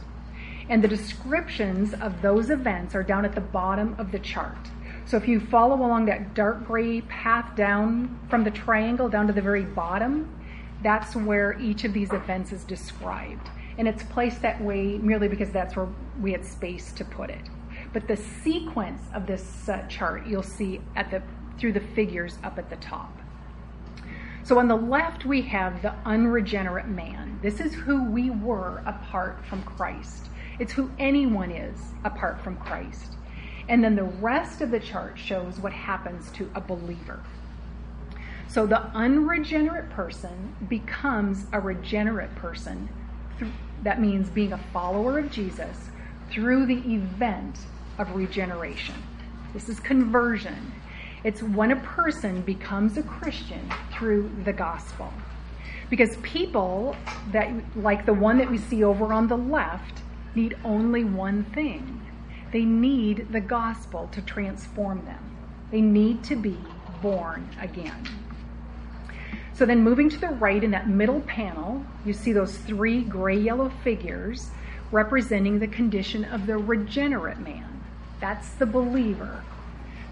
And 0.70 0.82
the 0.82 0.88
descriptions 0.88 1.94
of 1.94 2.22
those 2.22 2.50
events 2.50 2.96
are 2.96 3.03
down 3.03 3.25
at 3.25 3.36
the 3.36 3.41
bottom 3.41 3.94
of 3.98 4.12
the 4.12 4.20
chart. 4.20 4.58
So 5.05 5.17
if 5.17 5.27
you 5.27 5.39
follow 5.39 5.75
along 5.75 6.05
that 6.05 6.34
dark 6.34 6.65
gray 6.65 7.01
path 7.01 7.55
down 7.55 8.20
from 8.29 8.44
the 8.46 8.51
triangle 8.51 9.10
down 9.10 9.27
to 9.27 9.34
the 9.34 9.41
very 9.41 9.65
bottom, 9.65 10.34
that's 10.82 11.15
where 11.15 11.60
each 11.60 11.84
of 11.84 11.94
these 11.94 12.13
events 12.13 12.53
is 12.53 12.63
described. 12.63 13.50
And 13.77 13.88
it's 13.88 14.03
placed 14.03 14.41
that 14.41 14.62
way 14.62 14.98
merely 14.98 15.27
because 15.27 15.51
that's 15.51 15.75
where 15.75 15.89
we 16.22 16.32
had 16.32 16.46
space 16.46 16.94
to 16.94 17.03
put 17.03 17.29
it. 17.29 17.50
But 17.94 18.08
the 18.08 18.17
sequence 18.17 19.01
of 19.13 19.27
this 19.27 19.70
uh, 19.70 19.86
chart 19.88 20.25
you'll 20.25 20.44
see 20.44 20.82
at 20.96 21.12
the 21.12 21.22
through 21.57 21.74
the 21.74 21.79
figures 21.79 22.38
up 22.43 22.57
at 22.57 22.69
the 22.69 22.75
top. 22.77 23.17
So 24.43 24.59
on 24.59 24.67
the 24.67 24.75
left, 24.75 25.25
we 25.25 25.41
have 25.43 25.81
the 25.81 25.93
unregenerate 26.05 26.88
man. 26.88 27.39
This 27.41 27.59
is 27.59 27.74
who 27.74 28.03
we 28.03 28.29
were 28.29 28.83
apart 28.85 29.43
from 29.45 29.63
Christ. 29.63 30.27
It's 30.59 30.71
who 30.71 30.91
anyone 31.00 31.51
is 31.51 31.79
apart 32.03 32.39
from 32.41 32.57
Christ. 32.57 33.13
And 33.67 33.83
then 33.83 33.95
the 33.95 34.03
rest 34.03 34.62
of 34.62 34.69
the 34.69 34.79
chart 34.79 35.17
shows 35.17 35.59
what 35.59 35.74
happens 35.74 36.29
to 36.31 36.50
a 36.53 36.62
believer. 36.62 37.21
So 38.47 38.67
the 38.67 38.83
unregenerate 38.93 39.89
person 39.89 40.55
becomes 40.69 41.47
a 41.51 41.59
regenerate 41.59 42.35
person. 42.35 42.88
That 43.81 44.00
means 44.00 44.29
being 44.29 44.53
a 44.53 44.59
follower 44.71 45.19
of 45.19 45.31
Jesus 45.31 45.89
through 46.29 46.67
the 46.67 46.77
event 46.93 47.57
of 47.97 48.15
regeneration. 48.15 48.95
This 49.53 49.69
is 49.69 49.79
conversion. 49.79 50.71
It's 51.25 51.41
when 51.41 51.72
a 51.72 51.75
person 51.77 52.41
becomes 52.41 52.98
a 52.98 53.01
Christian 53.01 53.67
through 53.91 54.29
the 54.44 54.53
gospel. 54.53 55.12
Because 55.89 56.17
people 56.17 56.96
that 57.32 57.51
like 57.75 58.05
the 58.05 58.13
one 58.13 58.38
that 58.38 58.50
we 58.50 58.60
see 58.60 58.84
over 58.84 59.12
on 59.12 59.27
the 59.27 59.36
left 59.36 60.03
need 60.36 60.55
only 60.63 61.03
one 61.03 61.44
thing. 61.46 62.00
They 62.51 62.63
need 62.63 63.32
the 63.32 63.41
gospel 63.41 64.08
to 64.12 64.22
transform 64.22 65.03
them. 65.05 65.36
They 65.72 65.82
need 65.82 66.24
to 66.25 66.36
be 66.36 66.60
born 67.01 67.50
again. 67.60 68.08
So 69.53 69.65
then 69.65 69.84
moving 69.84 70.10
to 70.12 70.20
the 70.20 70.27
right 70.27 70.63
in 70.63 70.70
that 70.72 70.89
middle 70.89 71.22
panel, 71.22 71.84
you 72.05 72.13
see 72.13 72.34
those 72.34 72.55
three 72.55 73.01
gray 73.01 73.38
yellow 73.39 73.70
figures 73.84 74.51
representing 74.91 75.58
the 75.58 75.67
condition 75.67 76.24
of 76.24 76.46
the 76.46 76.60
regenerate 76.60 77.39
man. 77.39 77.84
That's 78.20 78.50
the 78.51 78.67
believer. 78.67 79.41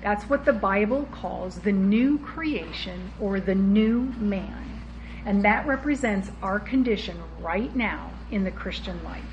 That's 0.04 0.26
what 0.26 0.44
the 0.44 0.52
Bible 0.52 1.08
calls 1.14 1.60
the 1.60 1.72
new 1.72 2.20
creation 2.20 3.14
or 3.22 3.40
the 3.40 3.56
new 3.56 4.02
man. 4.20 4.82
And 5.26 5.46
that 5.46 5.66
represents 5.66 6.30
our 6.42 6.60
condition 6.60 7.18
right 7.40 7.74
now 7.74 8.12
in 8.30 8.44
the 8.44 8.52
Christian 8.52 9.02
life. 9.06 9.24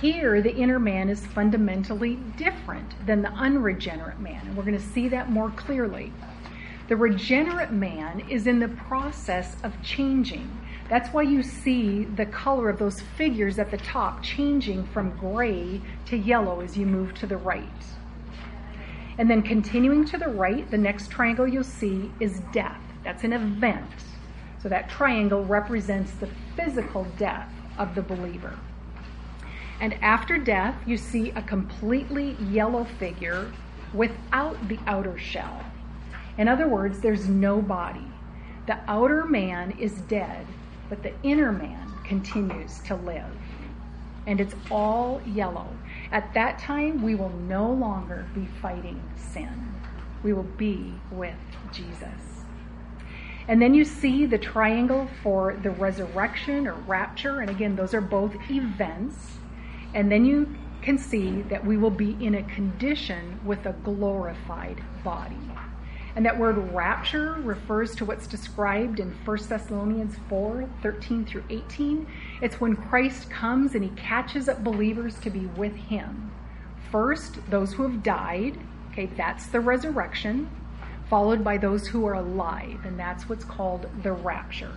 Here, 0.00 0.42
the 0.42 0.54
inner 0.54 0.80
man 0.80 1.08
is 1.08 1.24
fundamentally 1.24 2.16
different 2.36 3.06
than 3.06 3.22
the 3.22 3.30
unregenerate 3.30 4.18
man, 4.18 4.44
and 4.44 4.56
we're 4.56 4.64
going 4.64 4.76
to 4.76 4.82
see 4.82 5.08
that 5.10 5.30
more 5.30 5.50
clearly. 5.50 6.12
The 6.88 6.96
regenerate 6.96 7.70
man 7.70 8.28
is 8.28 8.48
in 8.48 8.58
the 8.58 8.68
process 8.68 9.56
of 9.62 9.80
changing. 9.84 10.50
That's 10.90 11.10
why 11.10 11.22
you 11.22 11.44
see 11.44 12.04
the 12.04 12.26
color 12.26 12.68
of 12.68 12.80
those 12.80 13.00
figures 13.00 13.60
at 13.60 13.70
the 13.70 13.78
top 13.78 14.20
changing 14.20 14.84
from 14.88 15.16
gray 15.16 15.80
to 16.06 16.16
yellow 16.16 16.60
as 16.60 16.76
you 16.76 16.86
move 16.86 17.14
to 17.14 17.26
the 17.28 17.36
right. 17.36 17.62
And 19.18 19.30
then 19.30 19.42
continuing 19.42 20.04
to 20.06 20.18
the 20.18 20.28
right, 20.28 20.68
the 20.70 20.78
next 20.78 21.10
triangle 21.10 21.46
you'll 21.46 21.64
see 21.64 22.10
is 22.20 22.40
death. 22.52 22.80
That's 23.04 23.24
an 23.24 23.32
event. 23.32 23.90
So 24.60 24.68
that 24.68 24.88
triangle 24.88 25.44
represents 25.44 26.12
the 26.12 26.28
physical 26.56 27.04
death 27.16 27.52
of 27.78 27.94
the 27.94 28.02
believer. 28.02 28.58
And 29.80 29.94
after 30.02 30.38
death, 30.38 30.74
you 30.86 30.96
see 30.96 31.30
a 31.30 31.42
completely 31.42 32.36
yellow 32.50 32.84
figure 32.98 33.52
without 33.92 34.68
the 34.68 34.78
outer 34.86 35.18
shell. 35.18 35.64
In 36.38 36.48
other 36.48 36.66
words, 36.66 37.00
there's 37.00 37.28
no 37.28 37.60
body. 37.60 38.06
The 38.66 38.78
outer 38.88 39.24
man 39.24 39.72
is 39.72 39.92
dead, 40.02 40.46
but 40.88 41.02
the 41.02 41.12
inner 41.22 41.52
man 41.52 41.92
continues 42.04 42.80
to 42.80 42.96
live. 42.96 43.36
And 44.26 44.40
it's 44.40 44.54
all 44.70 45.20
yellow. 45.26 45.68
At 46.14 46.32
that 46.34 46.60
time, 46.60 47.02
we 47.02 47.16
will 47.16 47.30
no 47.30 47.68
longer 47.68 48.28
be 48.36 48.46
fighting 48.62 49.02
sin. 49.16 49.74
We 50.22 50.32
will 50.32 50.44
be 50.44 50.94
with 51.10 51.34
Jesus. 51.72 52.44
And 53.48 53.60
then 53.60 53.74
you 53.74 53.84
see 53.84 54.24
the 54.24 54.38
triangle 54.38 55.08
for 55.24 55.58
the 55.60 55.70
resurrection 55.72 56.68
or 56.68 56.74
rapture. 56.74 57.40
And 57.40 57.50
again, 57.50 57.74
those 57.74 57.94
are 57.94 58.00
both 58.00 58.32
events. 58.48 59.38
And 59.92 60.10
then 60.10 60.24
you 60.24 60.54
can 60.82 60.98
see 60.98 61.42
that 61.42 61.66
we 61.66 61.76
will 61.76 61.90
be 61.90 62.16
in 62.24 62.36
a 62.36 62.44
condition 62.44 63.40
with 63.44 63.66
a 63.66 63.72
glorified 63.72 64.84
body. 65.02 65.36
And 66.16 66.24
that 66.24 66.38
word 66.38 66.72
rapture 66.72 67.32
refers 67.42 67.94
to 67.96 68.04
what's 68.04 68.28
described 68.28 69.00
in 69.00 69.10
1 69.24 69.38
Thessalonians 69.48 70.14
4 70.28 70.68
13 70.80 71.24
through 71.24 71.44
18. 71.50 72.06
It's 72.40 72.60
when 72.60 72.76
Christ 72.76 73.28
comes 73.30 73.74
and 73.74 73.82
he 73.82 73.90
catches 73.90 74.48
up 74.48 74.62
believers 74.62 75.18
to 75.20 75.30
be 75.30 75.46
with 75.56 75.74
him. 75.74 76.30
First, 76.92 77.38
those 77.50 77.72
who 77.72 77.82
have 77.82 78.04
died, 78.04 78.56
okay, 78.92 79.06
that's 79.16 79.46
the 79.46 79.58
resurrection, 79.58 80.48
followed 81.10 81.42
by 81.42 81.58
those 81.58 81.88
who 81.88 82.06
are 82.06 82.14
alive, 82.14 82.84
and 82.84 82.98
that's 82.98 83.28
what's 83.28 83.44
called 83.44 83.88
the 84.04 84.12
rapture. 84.12 84.76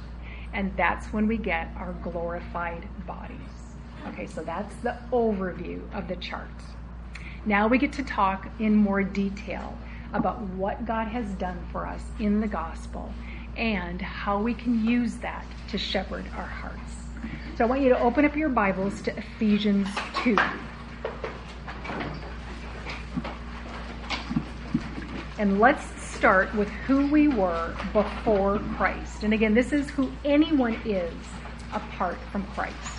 And 0.53 0.75
that's 0.75 1.13
when 1.13 1.27
we 1.27 1.37
get 1.37 1.69
our 1.77 1.93
glorified 2.01 2.87
bodies. 3.05 3.37
Okay, 4.07 4.25
so 4.25 4.41
that's 4.41 4.75
the 4.77 4.97
overview 5.11 5.81
of 5.93 6.07
the 6.07 6.15
chart. 6.15 6.49
Now 7.45 7.67
we 7.67 7.77
get 7.77 7.93
to 7.93 8.03
talk 8.03 8.49
in 8.59 8.75
more 8.75 9.03
detail 9.03 9.77
about 10.13 10.41
what 10.41 10.85
God 10.85 11.07
has 11.07 11.25
done 11.33 11.59
for 11.71 11.85
us 11.85 12.01
in 12.19 12.39
the 12.39 12.47
gospel 12.47 13.11
and 13.55 14.01
how 14.01 14.39
we 14.39 14.53
can 14.53 14.85
use 14.85 15.15
that 15.17 15.45
to 15.69 15.77
shepherd 15.77 16.25
our 16.35 16.45
hearts. 16.45 16.79
So 17.57 17.63
I 17.63 17.67
want 17.67 17.81
you 17.81 17.89
to 17.89 17.99
open 17.99 18.23
up 18.23 18.35
your 18.35 18.49
Bibles 18.49 19.01
to 19.03 19.17
Ephesians 19.17 19.87
2. 20.23 20.37
And 25.39 25.59
let's 25.59 25.83
start 26.01 26.53
with 26.55 26.67
who 26.69 27.07
we 27.07 27.27
were 27.27 27.75
before 27.93 28.59
Christ. 28.75 29.23
And 29.23 29.33
again, 29.33 29.53
this 29.53 29.71
is 29.71 29.89
who 29.89 30.11
anyone 30.25 30.79
is 30.85 31.13
apart 31.73 32.17
from 32.31 32.43
Christ. 32.47 32.96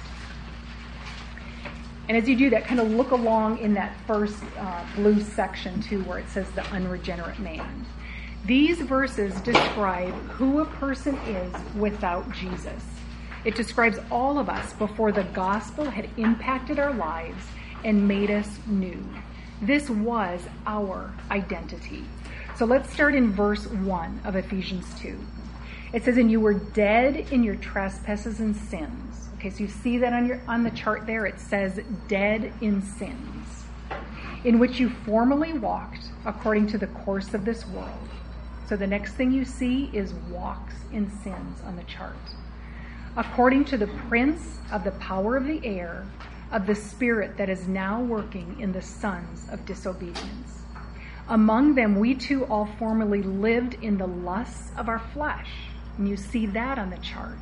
And 2.08 2.16
as 2.16 2.26
you 2.26 2.36
do 2.36 2.48
that, 2.50 2.64
kind 2.64 2.80
of 2.80 2.90
look 2.90 3.10
along 3.10 3.58
in 3.58 3.74
that 3.74 3.94
first 4.06 4.42
uh, 4.58 4.84
blue 4.96 5.20
section 5.20 5.82
too, 5.82 6.02
where 6.04 6.18
it 6.18 6.28
says 6.30 6.50
the 6.52 6.64
unregenerate 6.68 7.38
man. 7.38 7.84
These 8.46 8.80
verses 8.80 9.38
describe 9.42 10.14
who 10.30 10.60
a 10.60 10.64
person 10.64 11.16
is 11.26 11.52
without 11.76 12.30
Jesus. 12.32 12.82
It 13.44 13.54
describes 13.54 13.98
all 14.10 14.38
of 14.38 14.48
us 14.48 14.72
before 14.72 15.12
the 15.12 15.24
gospel 15.24 15.84
had 15.90 16.08
impacted 16.16 16.78
our 16.78 16.94
lives 16.94 17.44
and 17.84 18.08
made 18.08 18.30
us 18.30 18.58
new. 18.66 19.04
This 19.60 19.90
was 19.90 20.40
our 20.66 21.12
identity. 21.30 22.04
So 22.56 22.64
let's 22.64 22.90
start 22.92 23.14
in 23.14 23.32
verse 23.32 23.66
1 23.66 24.22
of 24.24 24.34
Ephesians 24.34 24.86
2. 25.00 25.18
It 25.92 26.04
says, 26.04 26.16
And 26.16 26.30
you 26.30 26.40
were 26.40 26.54
dead 26.54 27.16
in 27.32 27.42
your 27.44 27.56
trespasses 27.56 28.40
and 28.40 28.56
sins 28.56 29.07
Okay, 29.38 29.50
so 29.50 29.60
you 29.60 29.68
see 29.68 29.98
that 29.98 30.12
on 30.12 30.26
your 30.26 30.40
on 30.48 30.64
the 30.64 30.70
chart 30.72 31.06
there. 31.06 31.24
It 31.24 31.38
says 31.38 31.78
dead 32.08 32.52
in 32.60 32.82
sins, 32.82 33.66
in 34.42 34.58
which 34.58 34.80
you 34.80 34.90
formerly 35.06 35.52
walked 35.52 36.06
according 36.26 36.66
to 36.68 36.78
the 36.78 36.88
course 36.88 37.34
of 37.34 37.44
this 37.44 37.64
world. 37.68 38.08
So 38.66 38.76
the 38.76 38.88
next 38.88 39.12
thing 39.12 39.30
you 39.30 39.44
see 39.44 39.90
is 39.92 40.12
walks 40.28 40.74
in 40.92 41.08
sins 41.22 41.60
on 41.64 41.76
the 41.76 41.84
chart. 41.84 42.16
According 43.16 43.66
to 43.66 43.78
the 43.78 43.86
prince 44.08 44.58
of 44.72 44.82
the 44.82 44.90
power 44.92 45.36
of 45.36 45.46
the 45.46 45.64
air, 45.64 46.04
of 46.50 46.66
the 46.66 46.74
spirit 46.74 47.36
that 47.36 47.48
is 47.48 47.68
now 47.68 48.02
working 48.02 48.56
in 48.58 48.72
the 48.72 48.82
sons 48.82 49.46
of 49.52 49.64
disobedience. 49.64 50.62
Among 51.28 51.76
them, 51.76 52.00
we 52.00 52.16
too 52.16 52.44
all 52.46 52.68
formerly 52.76 53.22
lived 53.22 53.74
in 53.74 53.98
the 53.98 54.08
lusts 54.08 54.72
of 54.76 54.88
our 54.88 54.98
flesh. 54.98 55.50
And 55.96 56.08
you 56.08 56.16
see 56.16 56.46
that 56.46 56.76
on 56.76 56.90
the 56.90 56.98
chart 56.98 57.38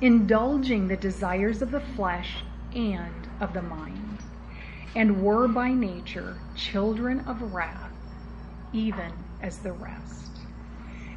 indulging 0.00 0.88
the 0.88 0.96
desires 0.96 1.60
of 1.60 1.70
the 1.70 1.80
flesh 1.80 2.44
and 2.74 3.28
of 3.40 3.52
the 3.52 3.62
mind, 3.62 4.18
and 4.96 5.22
were 5.22 5.46
by 5.46 5.70
nature 5.72 6.42
children 6.54 7.20
of 7.20 7.40
wrath, 7.52 7.92
even 8.72 9.12
as 9.42 9.58
the 9.58 9.72
rest. 9.72 10.46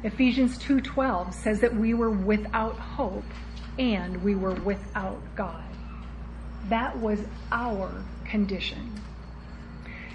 Ephesians 0.02 0.58
2:12 0.58 1.32
says 1.32 1.60
that 1.60 1.74
we 1.74 1.94
were 1.94 2.10
without 2.10 2.78
hope 2.78 3.32
and 3.78 4.22
we 4.22 4.34
were 4.34 4.52
without 4.52 5.34
God. 5.34 5.78
That 6.68 7.00
was 7.00 7.20
our 7.52 8.04
condition. 8.24 9.00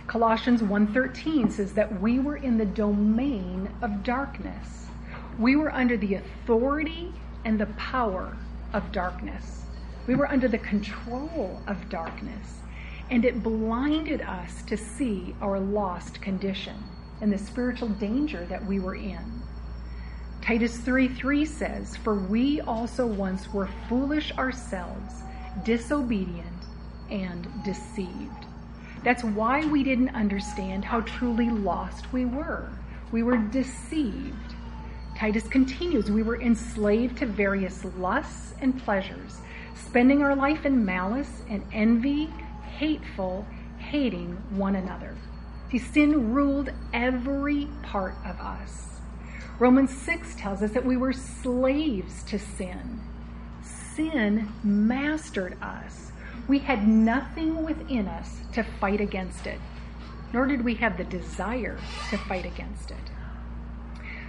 Colossians 0.05 0.61
1:13 0.61 1.51
says 1.51 1.73
that 1.73 1.99
we 1.99 2.19
were 2.19 2.37
in 2.37 2.57
the 2.57 2.65
domain 2.65 3.69
of 3.81 4.03
darkness. 4.03 4.91
We 5.39 5.55
were 5.55 5.73
under 5.73 5.97
the 5.97 6.15
authority 6.15 7.15
and 7.43 7.59
the 7.59 7.67
power 7.67 8.37
of 8.73 8.91
darkness. 8.91 9.63
We 10.07 10.15
were 10.15 10.27
under 10.27 10.47
the 10.47 10.57
control 10.57 11.61
of 11.67 11.89
darkness, 11.89 12.59
and 13.09 13.25
it 13.25 13.43
blinded 13.43 14.21
us 14.21 14.61
to 14.63 14.77
see 14.77 15.35
our 15.41 15.59
lost 15.59 16.21
condition 16.21 16.75
and 17.21 17.31
the 17.31 17.37
spiritual 17.37 17.89
danger 17.89 18.45
that 18.45 18.65
we 18.65 18.79
were 18.79 18.95
in. 18.95 19.41
Titus 20.41 20.77
3 20.77 21.07
3 21.09 21.45
says, 21.45 21.95
For 21.97 22.15
we 22.15 22.61
also 22.61 23.05
once 23.05 23.53
were 23.53 23.69
foolish 23.87 24.31
ourselves, 24.37 25.21
disobedient, 25.63 26.47
and 27.11 27.47
deceived. 27.63 28.45
That's 29.03 29.23
why 29.23 29.65
we 29.65 29.83
didn't 29.83 30.15
understand 30.15 30.85
how 30.85 31.01
truly 31.01 31.49
lost 31.49 32.11
we 32.11 32.25
were. 32.25 32.69
We 33.11 33.23
were 33.23 33.37
deceived. 33.37 34.48
Titus 35.19 35.49
continues, 35.49 36.09
we 36.09 36.23
were 36.23 36.41
enslaved 36.41 37.17
to 37.17 37.25
various 37.25 37.83
lusts 37.97 38.53
and 38.61 38.81
pleasures, 38.85 39.41
spending 39.75 40.23
our 40.23 40.33
life 40.33 40.65
in 40.65 40.85
malice 40.85 41.41
and 41.49 41.61
envy, 41.73 42.27
hateful, 42.77 43.45
hating 43.79 44.31
one 44.51 44.77
another. 44.77 45.17
See, 45.71 45.79
sin 45.79 46.33
ruled 46.33 46.69
every 46.93 47.67
part 47.83 48.15
of 48.25 48.39
us. 48.39 49.01
Romans 49.59 49.91
6 49.91 50.35
tells 50.35 50.61
us 50.63 50.71
that 50.71 50.85
we 50.85 50.95
were 50.95 51.11
slaves 51.11 52.23
to 52.23 52.39
sin. 52.39 53.01
Sin 53.61 54.49
mastered 54.63 55.61
us. 55.61 56.13
We 56.47 56.59
had 56.59 56.87
nothing 56.87 57.65
within 57.65 58.07
us 58.07 58.37
to 58.53 58.63
fight 58.63 59.01
against 59.01 59.47
it. 59.47 59.59
nor 60.33 60.45
did 60.45 60.63
we 60.63 60.75
have 60.75 60.97
the 60.97 61.03
desire 61.03 61.77
to 62.09 62.17
fight 62.17 62.45
against 62.45 62.91
it. 62.91 62.97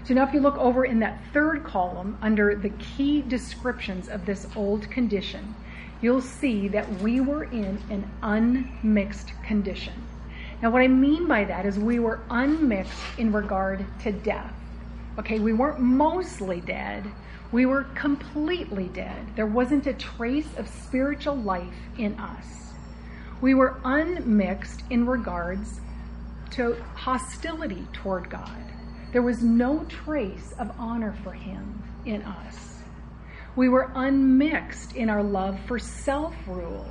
So 0.05 0.15
now, 0.15 0.27
if 0.27 0.33
you 0.33 0.41
look 0.41 0.57
over 0.57 0.85
in 0.85 0.99
that 1.01 1.21
third 1.33 1.63
column 1.63 2.19
under 2.23 2.55
the 2.55 2.71
key 2.71 3.23
descriptions 3.23 4.09
of 4.09 4.25
this 4.27 4.47
old 4.57 4.91
condition, 4.91 5.55
you'll 6.01 6.23
see 6.23 6.69
that 6.69 6.89
we 7.01 7.21
were 7.21 7.45
in 7.45 7.79
an 7.91 8.11
unmixed 8.23 9.33
condition. 9.45 9.95
Now, 10.63 10.71
what 10.71 10.83
I 10.83 10.89
mean 10.89 11.27
by 11.27 11.45
that 11.45 11.67
is 11.67 11.79
we 11.79 11.99
were 11.99 12.21
unmixed 12.31 13.03
in 13.19 13.33
regard 13.33 13.85
to 14.01 14.13
death. 14.13 14.53
Okay, 15.19 15.39
we 15.39 15.53
weren't 15.53 15.81
mostly 15.81 16.61
dead, 16.61 17.05
we 17.53 17.67
were 17.67 17.85
completely 17.95 18.89
dead. 18.89 19.37
There 19.37 19.47
wasn't 19.47 19.87
a 19.87 19.93
trace 19.95 20.49
of 20.57 20.69
spiritual 20.69 21.37
life 21.37 21.75
in 21.99 22.19
us. 22.19 22.73
We 23.41 23.55
were 23.55 23.81
unmixed 23.85 24.83
in 24.91 25.07
regards 25.07 25.81
to 26.53 26.77
hostility 26.95 27.87
toward 27.93 28.31
God. 28.31 28.73
There 29.13 29.23
was 29.23 29.43
no 29.43 29.85
trace 29.89 30.53
of 30.59 30.71
honor 30.79 31.17
for 31.25 31.33
Him 31.33 31.83
in 32.05 32.23
us. 32.23 32.79
We 33.57 33.69
were 33.69 33.91
unmixed 33.95 34.95
in 34.95 35.11
our 35.11 35.23
love 35.23 35.59
for 35.67 35.79
self 35.79 36.35
rule 36.47 36.87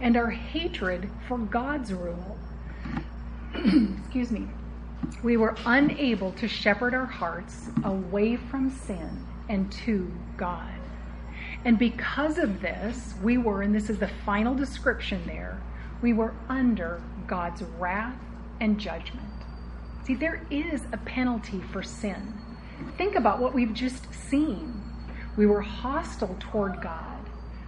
and 0.00 0.16
our 0.16 0.30
hatred 0.30 1.10
for 1.26 1.38
God's 1.38 1.92
rule. 1.92 2.38
Excuse 3.54 4.30
me. 4.30 4.46
We 5.22 5.36
were 5.36 5.56
unable 5.64 6.32
to 6.32 6.48
shepherd 6.48 6.94
our 6.94 7.06
hearts 7.06 7.68
away 7.84 8.36
from 8.36 8.70
sin 8.70 9.26
and 9.48 9.70
to 9.84 10.10
God. 10.36 10.72
And 11.64 11.78
because 11.78 12.38
of 12.38 12.60
this, 12.60 13.14
we 13.22 13.38
were, 13.38 13.62
and 13.62 13.74
this 13.74 13.90
is 13.90 13.98
the 13.98 14.10
final 14.24 14.54
description 14.54 15.22
there, 15.26 15.60
we 16.00 16.12
were 16.12 16.34
under 16.48 17.02
God's 17.26 17.62
wrath 17.62 18.16
and 18.60 18.78
judgment. 18.78 19.35
See, 20.06 20.14
there 20.14 20.40
is 20.50 20.82
a 20.92 20.98
penalty 20.98 21.60
for 21.72 21.82
sin. 21.82 22.32
Think 22.96 23.16
about 23.16 23.40
what 23.40 23.54
we've 23.54 23.74
just 23.74 24.06
seen. 24.14 24.80
We 25.36 25.46
were 25.46 25.60
hostile 25.60 26.36
toward 26.38 26.80
God, 26.80 27.18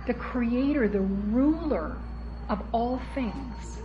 the 0.07 0.15
creator, 0.15 0.87
the 0.87 1.01
ruler 1.01 1.97
of 2.49 2.63
all 2.71 3.03
things. 3.13 3.81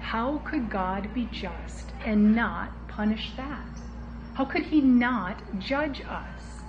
How 0.00 0.38
could 0.38 0.70
God 0.70 1.12
be 1.12 1.28
just 1.30 1.92
and 2.02 2.34
not 2.34 2.70
punish 2.88 3.32
that? 3.36 3.68
How 4.32 4.46
could 4.46 4.62
he 4.62 4.80
not 4.80 5.42
judge 5.58 6.00
us? 6.00 6.62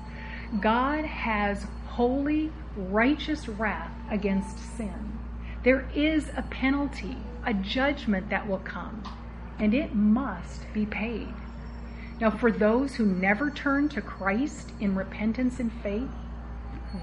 God 0.59 1.05
has 1.05 1.65
holy, 1.87 2.51
righteous 2.75 3.47
wrath 3.47 3.93
against 4.11 4.59
sin. 4.75 5.19
There 5.63 5.87
is 5.95 6.27
a 6.35 6.41
penalty, 6.41 7.15
a 7.45 7.53
judgment 7.53 8.29
that 8.29 8.45
will 8.45 8.59
come, 8.59 9.03
and 9.59 9.73
it 9.73 9.93
must 9.93 10.71
be 10.73 10.85
paid. 10.85 11.33
Now, 12.19 12.31
for 12.31 12.51
those 12.51 12.95
who 12.95 13.05
never 13.05 13.49
turn 13.49 13.89
to 13.89 14.01
Christ 14.01 14.71
in 14.79 14.95
repentance 14.95 15.59
and 15.59 15.71
faith, 15.81 16.09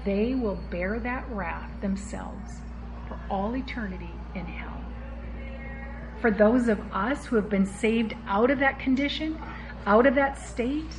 they 0.05 0.35
will 0.35 0.59
bear 0.69 0.99
that 0.99 1.29
wrath 1.29 1.69
themselves 1.81 2.61
for 3.07 3.19
all 3.29 3.55
eternity 3.55 4.11
in 4.35 4.45
hell. 4.45 4.81
For 6.21 6.31
those 6.31 6.67
of 6.67 6.79
us 6.93 7.25
who 7.25 7.35
have 7.35 7.49
been 7.49 7.65
saved 7.65 8.15
out 8.27 8.51
of 8.51 8.59
that 8.59 8.79
condition, 8.79 9.39
out 9.85 10.05
of 10.05 10.15
that 10.15 10.39
state, 10.39 10.93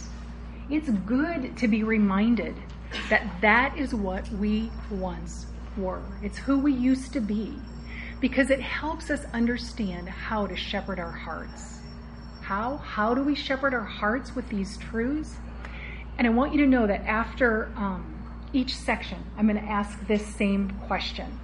it's 0.68 0.90
good 0.90 1.56
to 1.56 1.68
be 1.68 1.82
reminded 1.84 2.54
that 3.08 3.40
that 3.40 3.76
is 3.78 3.94
what 3.94 4.28
we 4.32 4.70
once 4.90 5.46
were. 5.76 6.02
It's 6.22 6.38
who 6.38 6.58
we 6.58 6.72
used 6.72 7.12
to 7.14 7.20
be 7.20 7.54
because 8.22 8.50
it 8.50 8.60
helps 8.60 9.10
us 9.10 9.24
understand 9.34 10.08
how 10.08 10.46
to 10.46 10.56
shepherd 10.56 11.00
our 11.00 11.10
hearts. 11.10 11.80
How? 12.40 12.76
How 12.76 13.14
do 13.14 13.22
we 13.22 13.34
shepherd 13.34 13.74
our 13.74 13.84
hearts 13.84 14.36
with 14.36 14.48
these 14.48 14.78
truths? 14.78 15.34
And 16.16 16.26
I 16.26 16.30
want 16.30 16.54
you 16.54 16.60
to 16.60 16.66
know 16.68 16.86
that 16.86 17.04
after 17.04 17.72
um, 17.76 18.22
each 18.52 18.76
section, 18.76 19.18
I'm 19.36 19.48
going 19.48 19.60
to 19.60 19.68
ask 19.68 20.06
this 20.06 20.24
same 20.24 20.70
question 20.86 21.36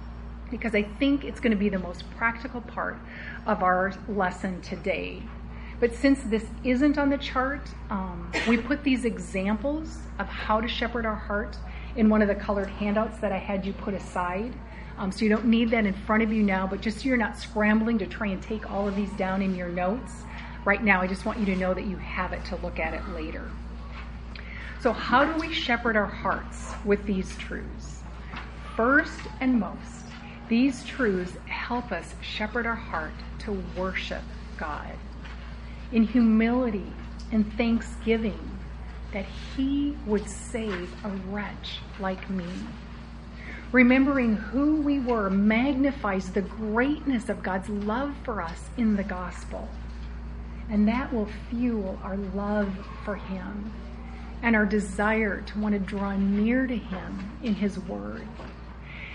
because 0.49 0.73
I 0.73 0.83
think 0.83 1.25
it's 1.25 1.41
going 1.41 1.51
to 1.51 1.57
be 1.57 1.67
the 1.67 1.79
most 1.79 2.09
practical 2.11 2.61
part 2.61 2.97
of 3.45 3.61
our 3.61 3.93
lesson 4.07 4.61
today. 4.61 5.21
But 5.81 5.93
since 5.93 6.21
this 6.23 6.45
isn't 6.63 6.97
on 6.97 7.09
the 7.09 7.17
chart, 7.17 7.61
um, 7.89 8.31
we 8.47 8.55
put 8.57 8.83
these 8.85 9.03
examples 9.03 9.97
of 10.17 10.27
how 10.27 10.61
to 10.61 10.67
shepherd 10.67 11.05
our 11.05 11.15
heart 11.15 11.57
in 11.97 12.07
one 12.07 12.21
of 12.21 12.29
the 12.29 12.35
colored 12.35 12.69
handouts 12.69 13.19
that 13.19 13.33
I 13.33 13.37
had 13.37 13.65
you 13.65 13.73
put 13.73 13.93
aside. 13.93 14.53
Um, 14.99 15.13
so 15.13 15.23
you 15.23 15.29
don't 15.29 15.45
need 15.45 15.71
that 15.71 15.85
in 15.85 15.93
front 15.93 16.23
of 16.23 16.33
you 16.33 16.43
now, 16.43 16.67
but 16.67 16.81
just 16.81 16.99
so 16.99 17.05
you're 17.05 17.15
not 17.15 17.37
scrambling 17.37 17.97
to 17.99 18.05
try 18.05 18.27
and 18.27 18.41
take 18.43 18.69
all 18.69 18.85
of 18.85 18.97
these 18.97 19.11
down 19.13 19.41
in 19.41 19.55
your 19.55 19.69
notes. 19.69 20.11
Right 20.65 20.83
now, 20.83 21.01
I 21.01 21.07
just 21.07 21.25
want 21.25 21.39
you 21.39 21.45
to 21.45 21.55
know 21.55 21.73
that 21.73 21.85
you 21.85 21.95
have 21.95 22.33
it 22.33 22.43
to 22.45 22.57
look 22.57 22.79
at 22.79 22.93
it 22.93 23.07
later. 23.09 23.49
So, 24.81 24.91
how 24.91 25.23
do 25.23 25.39
we 25.39 25.53
shepherd 25.53 25.95
our 25.95 26.05
hearts 26.05 26.73
with 26.83 27.05
these 27.05 27.33
truths? 27.37 28.01
First 28.75 29.21
and 29.39 29.57
most, 29.57 30.03
these 30.49 30.83
truths 30.83 31.37
help 31.47 31.93
us 31.93 32.13
shepherd 32.21 32.65
our 32.65 32.75
heart 32.75 33.13
to 33.39 33.63
worship 33.77 34.23
God 34.57 34.95
in 35.93 36.03
humility 36.03 36.91
and 37.31 37.51
thanksgiving 37.53 38.57
that 39.13 39.25
he 39.55 39.95
would 40.05 40.29
save 40.29 40.93
a 41.05 41.09
wretch 41.29 41.79
like 42.01 42.29
me. 42.29 42.45
Remembering 43.71 44.35
who 44.35 44.81
we 44.81 44.99
were 44.99 45.29
magnifies 45.29 46.31
the 46.31 46.41
greatness 46.41 47.29
of 47.29 47.43
God's 47.43 47.69
love 47.69 48.15
for 48.23 48.41
us 48.41 48.69
in 48.77 48.95
the 48.95 49.03
gospel. 49.03 49.69
And 50.71 50.87
that 50.87 51.13
will 51.13 51.29
fuel 51.49 51.99
our 52.03 52.17
love 52.17 52.73
for 53.05 53.15
him 53.15 53.71
and 54.41 54.55
our 54.55 54.65
desire 54.65 55.41
to 55.41 55.59
want 55.59 55.73
to 55.73 55.79
draw 55.79 56.15
near 56.15 56.65
to 56.65 56.77
him 56.77 57.31
in 57.43 57.53
his 57.53 57.77
word. 57.77 58.27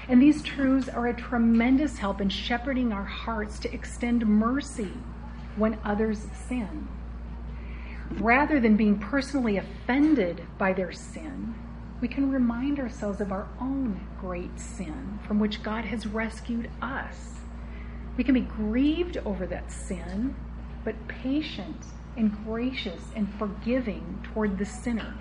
And 0.06 0.22
these 0.22 0.42
truths 0.42 0.88
are 0.88 1.08
a 1.08 1.14
tremendous 1.14 1.98
help 1.98 2.20
in 2.20 2.28
shepherding 2.28 2.92
our 2.92 3.04
hearts 3.04 3.58
to 3.60 3.74
extend 3.74 4.24
mercy 4.24 4.92
when 5.56 5.78
others 5.84 6.26
sin. 6.46 6.86
Rather 8.12 8.60
than 8.60 8.76
being 8.76 8.98
personally 8.98 9.56
offended 9.56 10.42
by 10.58 10.72
their 10.72 10.92
sin, 10.92 11.54
we 12.00 12.08
can 12.08 12.30
remind 12.30 12.78
ourselves 12.78 13.20
of 13.20 13.32
our 13.32 13.48
own 13.60 14.00
great 14.20 14.58
sin 14.58 15.18
from 15.26 15.38
which 15.38 15.62
God 15.62 15.84
has 15.84 16.06
rescued 16.06 16.70
us. 16.82 17.34
We 18.16 18.24
can 18.24 18.34
be 18.34 18.40
grieved 18.40 19.18
over 19.18 19.46
that 19.46 19.70
sin, 19.70 20.34
but 20.84 21.08
patient 21.08 21.84
and 22.16 22.44
gracious 22.44 23.02
and 23.16 23.32
forgiving 23.38 24.20
toward 24.22 24.58
the 24.58 24.66
sinner. 24.66 25.14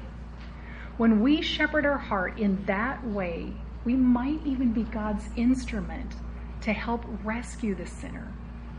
When 0.97 1.21
we 1.21 1.41
shepherd 1.41 1.85
our 1.85 1.97
heart 1.97 2.37
in 2.37 2.63
that 2.65 3.05
way, 3.07 3.53
we 3.85 3.95
might 3.95 4.45
even 4.45 4.73
be 4.73 4.83
God's 4.83 5.25
instrument 5.35 6.13
to 6.61 6.73
help 6.73 7.03
rescue 7.23 7.75
the 7.75 7.87
sinner 7.87 8.31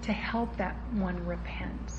to 0.05 0.13
help 0.13 0.57
that 0.59 0.77
one 0.93 1.25
repent. 1.27 1.93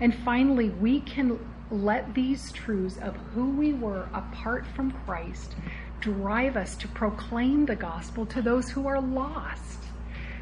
And 0.00 0.14
finally, 0.24 0.70
we 0.70 1.00
can 1.00 1.38
let 1.70 2.14
these 2.14 2.52
truths 2.52 2.98
of 2.98 3.16
who 3.34 3.50
we 3.50 3.72
were 3.72 4.08
apart 4.12 4.66
from 4.74 4.90
Christ 5.04 5.54
drive 6.00 6.56
us 6.56 6.76
to 6.76 6.88
proclaim 6.88 7.66
the 7.66 7.76
gospel 7.76 8.26
to 8.26 8.42
those 8.42 8.70
who 8.70 8.86
are 8.86 9.00
lost. 9.00 9.84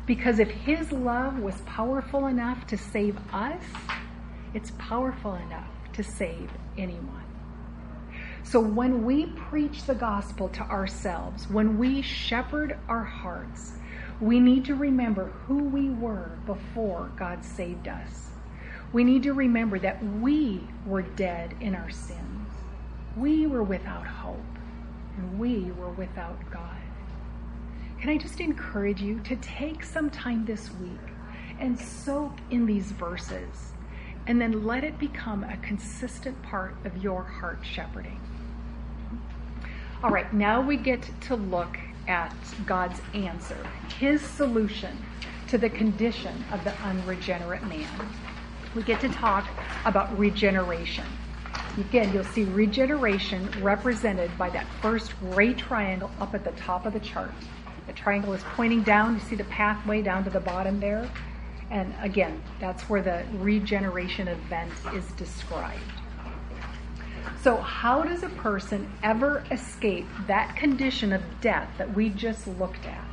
Because 0.06 0.38
if 0.38 0.48
his 0.48 0.90
love 0.90 1.38
was 1.38 1.60
powerful 1.66 2.26
enough 2.26 2.66
to 2.68 2.78
save 2.78 3.16
us, 3.32 3.62
it's 4.54 4.72
powerful 4.78 5.34
enough 5.34 5.68
to 5.92 6.02
save 6.02 6.50
anyone. 6.78 7.24
So 8.42 8.60
when 8.60 9.04
we 9.04 9.26
preach 9.26 9.84
the 9.84 9.94
gospel 9.94 10.48
to 10.50 10.62
ourselves, 10.62 11.50
when 11.50 11.76
we 11.76 12.00
shepherd 12.00 12.78
our 12.88 13.04
hearts, 13.04 13.74
we 14.20 14.40
need 14.40 14.64
to 14.64 14.74
remember 14.74 15.26
who 15.46 15.64
we 15.64 15.90
were 15.90 16.38
before 16.46 17.10
God 17.16 17.44
saved 17.44 17.88
us. 17.88 18.30
We 18.92 19.04
need 19.04 19.22
to 19.24 19.34
remember 19.34 19.78
that 19.80 20.02
we 20.02 20.62
were 20.86 21.02
dead 21.02 21.54
in 21.60 21.74
our 21.74 21.90
sins. 21.90 22.48
We 23.16 23.46
were 23.46 23.62
without 23.62 24.06
hope, 24.06 24.38
and 25.16 25.38
we 25.38 25.70
were 25.72 25.90
without 25.90 26.38
God. 26.50 26.76
Can 28.00 28.10
I 28.10 28.16
just 28.16 28.40
encourage 28.40 29.02
you 29.02 29.20
to 29.20 29.36
take 29.36 29.84
some 29.84 30.08
time 30.08 30.46
this 30.46 30.70
week 30.80 30.90
and 31.58 31.78
soak 31.78 32.32
in 32.50 32.64
these 32.64 32.92
verses 32.92 33.72
and 34.26 34.40
then 34.40 34.64
let 34.64 34.84
it 34.84 34.98
become 34.98 35.44
a 35.44 35.56
consistent 35.58 36.40
part 36.42 36.74
of 36.84 37.02
your 37.02 37.22
heart 37.22 37.58
shepherding? 37.62 38.20
All 40.02 40.10
right, 40.10 40.32
now 40.32 40.62
we 40.62 40.76
get 40.76 41.10
to 41.22 41.34
look 41.34 41.76
at 42.06 42.34
God's 42.64 43.00
answer, 43.12 43.58
his 43.98 44.22
solution 44.22 44.96
to 45.48 45.58
the 45.58 45.68
condition 45.68 46.44
of 46.52 46.62
the 46.62 46.72
unregenerate 46.82 47.64
man. 47.64 47.88
We 48.74 48.82
get 48.82 49.00
to 49.00 49.08
talk 49.08 49.48
about 49.84 50.16
regeneration. 50.18 51.04
Again, 51.78 52.12
you'll 52.12 52.24
see 52.24 52.44
regeneration 52.44 53.48
represented 53.62 54.36
by 54.36 54.50
that 54.50 54.66
first 54.82 55.18
gray 55.20 55.54
triangle 55.54 56.10
up 56.20 56.34
at 56.34 56.44
the 56.44 56.50
top 56.52 56.86
of 56.86 56.92
the 56.92 57.00
chart. 57.00 57.32
The 57.86 57.92
triangle 57.92 58.32
is 58.34 58.42
pointing 58.54 58.82
down. 58.82 59.14
You 59.14 59.20
see 59.20 59.36
the 59.36 59.44
pathway 59.44 60.02
down 60.02 60.24
to 60.24 60.30
the 60.30 60.40
bottom 60.40 60.80
there? 60.80 61.08
And 61.70 61.94
again, 62.00 62.42
that's 62.60 62.82
where 62.84 63.02
the 63.02 63.24
regeneration 63.34 64.28
event 64.28 64.72
is 64.94 65.04
described. 65.12 65.80
So, 67.42 67.56
how 67.56 68.02
does 68.02 68.22
a 68.24 68.28
person 68.30 68.90
ever 69.02 69.44
escape 69.50 70.06
that 70.26 70.56
condition 70.56 71.12
of 71.12 71.22
death 71.40 71.68
that 71.78 71.94
we 71.94 72.08
just 72.08 72.46
looked 72.58 72.84
at? 72.86 73.04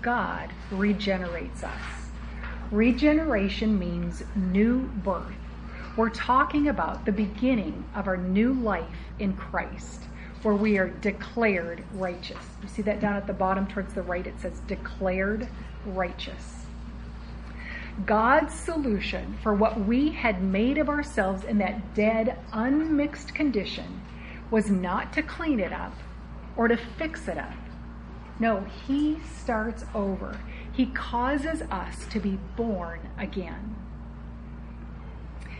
God 0.00 0.50
regenerates 0.70 1.62
us. 1.62 2.01
Regeneration 2.72 3.78
means 3.78 4.22
new 4.34 4.78
birth. 5.04 5.34
We're 5.94 6.08
talking 6.08 6.68
about 6.68 7.04
the 7.04 7.12
beginning 7.12 7.84
of 7.94 8.08
our 8.08 8.16
new 8.16 8.54
life 8.54 8.86
in 9.18 9.34
Christ, 9.34 10.04
where 10.40 10.54
we 10.54 10.78
are 10.78 10.88
declared 10.88 11.84
righteous. 11.92 12.42
You 12.62 12.68
see 12.68 12.80
that 12.80 12.98
down 12.98 13.16
at 13.16 13.26
the 13.26 13.34
bottom 13.34 13.66
towards 13.66 13.92
the 13.92 14.00
right? 14.00 14.26
It 14.26 14.40
says 14.40 14.58
declared 14.60 15.48
righteous. 15.84 16.64
God's 18.06 18.54
solution 18.54 19.36
for 19.42 19.52
what 19.52 19.78
we 19.80 20.08
had 20.08 20.42
made 20.42 20.78
of 20.78 20.88
ourselves 20.88 21.44
in 21.44 21.58
that 21.58 21.94
dead, 21.94 22.38
unmixed 22.54 23.34
condition 23.34 24.00
was 24.50 24.70
not 24.70 25.12
to 25.12 25.22
clean 25.22 25.60
it 25.60 25.74
up 25.74 25.92
or 26.56 26.68
to 26.68 26.78
fix 26.78 27.28
it 27.28 27.36
up. 27.36 27.52
No, 28.40 28.64
He 28.86 29.18
starts 29.36 29.84
over. 29.94 30.38
He 30.72 30.86
causes 30.86 31.62
us 31.70 32.06
to 32.10 32.18
be 32.18 32.38
born 32.56 33.00
again. 33.18 33.76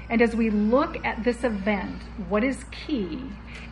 And 0.09 0.20
as 0.20 0.35
we 0.35 0.51
look 0.51 1.05
at 1.05 1.25
this 1.25 1.44
event, 1.44 2.03
what 2.29 2.44
is 2.44 2.64
key 2.70 3.22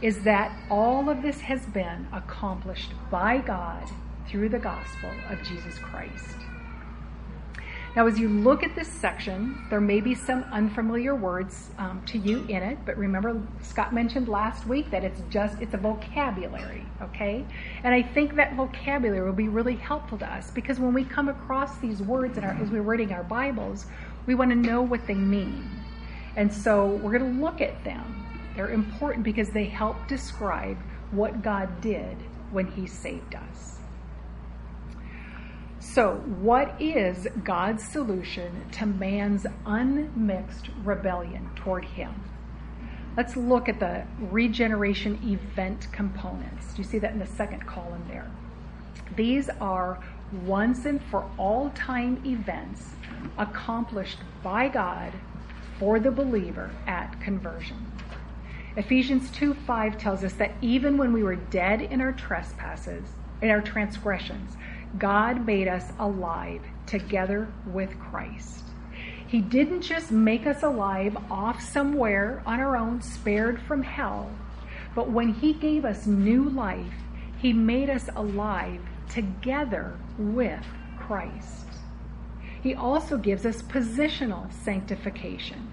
is 0.00 0.22
that 0.22 0.56
all 0.70 1.10
of 1.10 1.22
this 1.22 1.40
has 1.40 1.66
been 1.66 2.08
accomplished 2.12 2.92
by 3.10 3.38
God 3.38 3.90
through 4.28 4.48
the 4.48 4.58
gospel 4.58 5.10
of 5.28 5.42
Jesus 5.42 5.78
Christ. 5.78 6.36
Now, 7.96 8.06
as 8.06 8.20
you 8.20 8.28
look 8.28 8.62
at 8.62 8.76
this 8.76 8.86
section, 8.86 9.66
there 9.68 9.80
may 9.80 10.00
be 10.00 10.14
some 10.14 10.44
unfamiliar 10.52 11.16
words 11.16 11.70
um, 11.76 12.00
to 12.06 12.18
you 12.18 12.44
in 12.46 12.62
it, 12.62 12.78
but 12.86 12.96
remember, 12.96 13.42
Scott 13.62 13.92
mentioned 13.92 14.28
last 14.28 14.64
week 14.64 14.92
that 14.92 15.02
it's 15.02 15.20
just 15.28 15.60
it's 15.60 15.74
a 15.74 15.76
vocabulary, 15.76 16.86
okay? 17.02 17.44
And 17.82 17.92
I 17.92 18.02
think 18.02 18.36
that 18.36 18.54
vocabulary 18.54 19.26
will 19.26 19.32
be 19.32 19.48
really 19.48 19.74
helpful 19.74 20.18
to 20.18 20.32
us 20.32 20.52
because 20.52 20.78
when 20.78 20.94
we 20.94 21.02
come 21.02 21.28
across 21.28 21.78
these 21.78 22.00
words 22.00 22.38
our, 22.38 22.50
as 22.50 22.70
we're 22.70 22.82
reading 22.82 23.12
our 23.12 23.24
Bibles, 23.24 23.86
we 24.26 24.36
want 24.36 24.50
to 24.52 24.56
know 24.56 24.82
what 24.82 25.04
they 25.08 25.14
mean. 25.14 25.68
And 26.36 26.52
so 26.52 26.90
we're 27.02 27.18
going 27.18 27.34
to 27.34 27.40
look 27.40 27.60
at 27.60 27.82
them. 27.82 28.24
They're 28.54 28.70
important 28.70 29.24
because 29.24 29.50
they 29.50 29.64
help 29.64 29.96
describe 30.06 30.78
what 31.10 31.42
God 31.42 31.80
did 31.80 32.16
when 32.52 32.68
He 32.68 32.86
saved 32.86 33.34
us. 33.34 33.79
So, 35.82 36.16
what 36.42 36.80
is 36.80 37.26
God's 37.42 37.82
solution 37.82 38.68
to 38.72 38.84
man's 38.84 39.46
unmixed 39.64 40.68
rebellion 40.84 41.50
toward 41.56 41.86
Him? 41.86 42.12
Let's 43.16 43.34
look 43.34 43.66
at 43.66 43.80
the 43.80 44.04
regeneration 44.30 45.18
event 45.24 45.88
components. 45.90 46.74
Do 46.74 46.82
you 46.82 46.88
see 46.88 46.98
that 46.98 47.12
in 47.12 47.18
the 47.18 47.26
second 47.26 47.66
column 47.66 48.04
there? 48.08 48.30
These 49.16 49.48
are 49.58 49.98
once 50.44 50.84
and 50.84 51.02
for 51.04 51.28
all 51.38 51.70
time 51.70 52.22
events 52.26 52.90
accomplished 53.38 54.18
by 54.42 54.68
God 54.68 55.14
for 55.78 55.98
the 55.98 56.10
believer 56.10 56.70
at 56.86 57.18
conversion. 57.22 57.90
Ephesians 58.76 59.30
2 59.30 59.54
5 59.54 59.96
tells 59.96 60.24
us 60.24 60.34
that 60.34 60.52
even 60.60 60.98
when 60.98 61.14
we 61.14 61.22
were 61.22 61.36
dead 61.36 61.80
in 61.80 62.02
our 62.02 62.12
trespasses, 62.12 63.04
in 63.40 63.48
our 63.48 63.62
transgressions, 63.62 64.56
God 64.98 65.46
made 65.46 65.68
us 65.68 65.92
alive 65.98 66.62
together 66.86 67.48
with 67.66 67.98
Christ. 68.00 68.64
He 69.26 69.40
didn't 69.40 69.82
just 69.82 70.10
make 70.10 70.46
us 70.46 70.62
alive 70.64 71.16
off 71.30 71.62
somewhere 71.62 72.42
on 72.44 72.58
our 72.58 72.76
own, 72.76 73.00
spared 73.00 73.60
from 73.62 73.82
hell, 73.82 74.30
but 74.94 75.10
when 75.10 75.32
He 75.32 75.52
gave 75.52 75.84
us 75.84 76.06
new 76.06 76.48
life, 76.48 76.92
He 77.38 77.52
made 77.52 77.88
us 77.88 78.08
alive 78.16 78.80
together 79.08 79.96
with 80.18 80.64
Christ. 80.98 81.66
He 82.60 82.74
also 82.74 83.16
gives 83.16 83.46
us 83.46 83.62
positional 83.62 84.52
sanctification. 84.52 85.72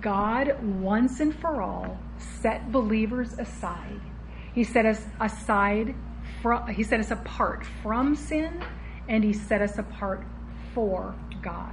God, 0.00 0.62
once 0.62 1.20
and 1.20 1.34
for 1.34 1.60
all, 1.60 1.98
set 2.18 2.72
believers 2.72 3.34
aside. 3.38 4.00
He 4.54 4.64
set 4.64 4.86
us 4.86 5.04
aside 5.20 5.94
from, 6.44 6.68
he 6.68 6.82
set 6.82 7.00
us 7.00 7.10
apart 7.10 7.64
from 7.82 8.14
sin 8.14 8.62
and 9.08 9.24
he 9.24 9.32
set 9.32 9.62
us 9.62 9.78
apart 9.78 10.22
for 10.74 11.14
God. 11.40 11.72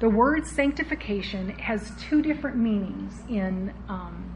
The 0.00 0.08
word 0.08 0.46
sanctification 0.46 1.50
has 1.58 1.92
two 2.00 2.22
different 2.22 2.56
meanings 2.56 3.12
in 3.28 3.74
um, 3.90 4.34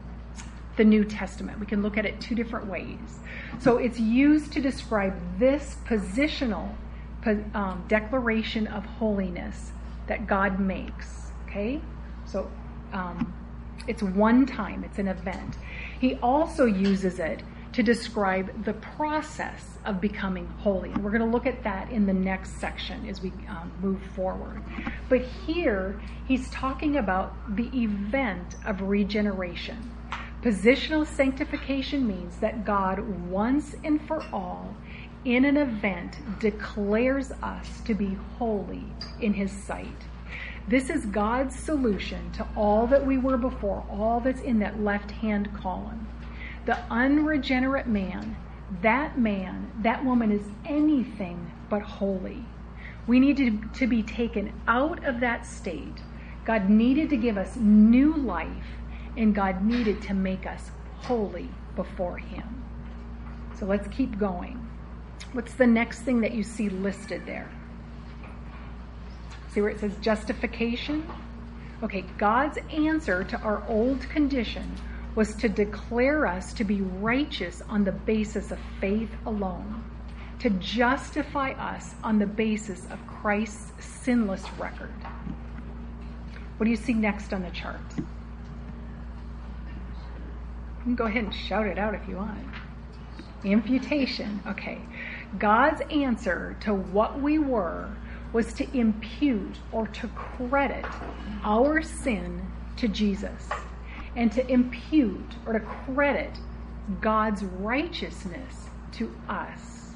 the 0.75 0.83
New 0.85 1.03
Testament. 1.03 1.59
We 1.59 1.65
can 1.65 1.81
look 1.81 1.97
at 1.97 2.05
it 2.05 2.21
two 2.21 2.35
different 2.35 2.67
ways. 2.67 2.99
So 3.59 3.79
it's 3.79 3.99
used 3.99 4.53
to 4.53 4.61
describe 4.61 5.15
this 5.39 5.77
positional 5.87 6.75
um, 7.55 7.83
declaration 7.87 8.67
of 8.67 8.85
holiness 8.85 9.71
that 10.05 10.27
God 10.27 10.59
makes. 10.59 11.31
Okay? 11.47 11.81
So 12.25 12.47
um, 12.93 13.33
it's 13.87 14.03
one 14.03 14.45
time, 14.45 14.83
it's 14.83 14.99
an 14.99 15.07
event. 15.07 15.55
He 15.99 16.13
also 16.17 16.65
uses 16.65 17.17
it 17.17 17.41
to 17.77 17.83
describe 17.83 18.65
the 18.65 18.73
process 18.73 19.77
of 19.85 20.01
becoming 20.01 20.47
holy. 20.47 20.89
And 20.89 21.03
we're 21.03 21.11
going 21.11 21.21
to 21.21 21.27
look 21.27 21.45
at 21.45 21.63
that 21.63 21.91
in 21.91 22.07
the 22.07 22.13
next 22.13 22.59
section 22.59 23.07
as 23.07 23.21
we 23.21 23.31
um, 23.47 23.71
move 23.79 24.01
forward. 24.15 24.63
But 25.09 25.21
here, 25.21 26.01
he's 26.27 26.49
talking 26.49 26.97
about 26.97 27.55
the 27.55 27.69
event 27.79 28.55
of 28.65 28.81
regeneration. 28.81 29.91
Positional 30.41 31.05
sanctification 31.05 32.07
means 32.07 32.37
that 32.37 32.65
God, 32.65 32.97
once 33.29 33.75
and 33.83 34.01
for 34.07 34.25
all, 34.33 34.75
in 35.23 35.45
an 35.45 35.57
event, 35.57 36.17
declares 36.39 37.31
us 37.43 37.81
to 37.81 37.93
be 37.93 38.17
holy 38.39 38.85
in 39.21 39.33
his 39.33 39.51
sight. 39.51 40.01
This 40.67 40.89
is 40.89 41.05
God's 41.05 41.55
solution 41.55 42.31
to 42.31 42.47
all 42.55 42.87
that 42.87 43.05
we 43.05 43.19
were 43.19 43.37
before, 43.37 43.85
all 43.87 44.19
that's 44.19 44.41
in 44.41 44.57
that 44.59 44.81
left 44.81 45.11
hand 45.11 45.53
column 45.53 46.07
the 46.67 46.77
unregenerate 46.91 47.87
man, 47.87 48.35
that 48.81 49.17
man, 49.17 49.71
that 49.83 50.03
woman 50.03 50.31
is 50.31 50.45
anything 50.65 51.49
but 51.69 51.81
holy. 51.81 52.43
We 53.07 53.21
need 53.21 53.37
to, 53.37 53.57
to 53.79 53.87
be 53.87 54.03
taken 54.03 54.51
out 54.67 55.05
of 55.05 55.21
that 55.21 55.45
state. 55.45 56.01
God 56.43 56.69
needed 56.69 57.09
to 57.11 57.17
give 57.17 57.37
us 57.37 57.55
new 57.55 58.13
life, 58.17 58.67
and 59.15 59.33
God 59.33 59.63
needed 59.63 60.01
to 60.03 60.13
make 60.13 60.45
us 60.45 60.71
holy 60.97 61.49
before 61.77 62.17
Him. 62.17 62.65
So 63.57 63.65
let's 63.65 63.87
keep 63.87 64.19
going. 64.19 64.67
What's 65.31 65.53
the 65.53 65.67
next 65.67 66.01
thing 66.01 66.19
that 66.19 66.33
you 66.33 66.43
see 66.43 66.67
listed 66.67 67.25
there? 67.25 67.49
See 69.53 69.61
where 69.61 69.69
it 69.69 69.79
says 69.79 69.95
justification? 70.01 71.07
Okay, 71.81 72.03
God's 72.17 72.57
answer 72.73 73.23
to 73.23 73.39
our 73.39 73.63
old 73.69 74.01
condition 74.09 74.69
was 75.17 75.33
to 75.33 75.49
declare 75.49 76.27
us 76.27 76.53
to 76.53 76.63
be 76.63 76.79
righteous 76.81 77.63
on 77.67 77.83
the 77.83 77.91
basis 77.91 78.51
of 78.51 78.59
faith 78.79 79.09
alone, 79.25 79.83
to 80.37 80.51
justify 80.51 81.53
us 81.53 81.95
on 82.03 82.19
the 82.19 82.25
basis 82.27 82.85
of 82.91 82.99
Christ's 83.07 83.83
sinless 83.83 84.43
record. 84.59 84.93
What 86.57 86.65
do 86.65 86.69
you 86.69 86.77
see 86.77 86.93
next 86.93 87.33
on 87.33 87.41
the 87.41 87.49
chart? 87.49 87.81
You 87.97 88.03
can 90.83 90.93
go 90.93 91.05
ahead 91.05 91.23
and 91.23 91.33
shout 91.33 91.65
it 91.65 91.79
out 91.79 91.95
if 91.95 92.07
you 92.07 92.17
want. 92.17 92.37
Imputation. 93.43 94.39
Okay. 94.45 94.77
God's 95.39 95.81
answer 95.89 96.55
to 96.59 96.75
what 96.75 97.19
we 97.19 97.39
were 97.39 97.89
was 98.33 98.53
to 98.53 98.77
impute 98.77 99.55
or 99.71 99.87
to 99.87 100.07
credit 100.09 100.85
our 101.43 101.81
sin 101.81 102.45
to 102.75 102.87
Jesus 102.87 103.49
and 104.17 104.31
to 104.31 104.51
impute 104.51 105.35
or 105.45 105.53
to 105.53 105.59
credit 105.61 106.39
God's 106.99 107.43
righteousness 107.43 108.69
to 108.93 109.15
us. 109.29 109.91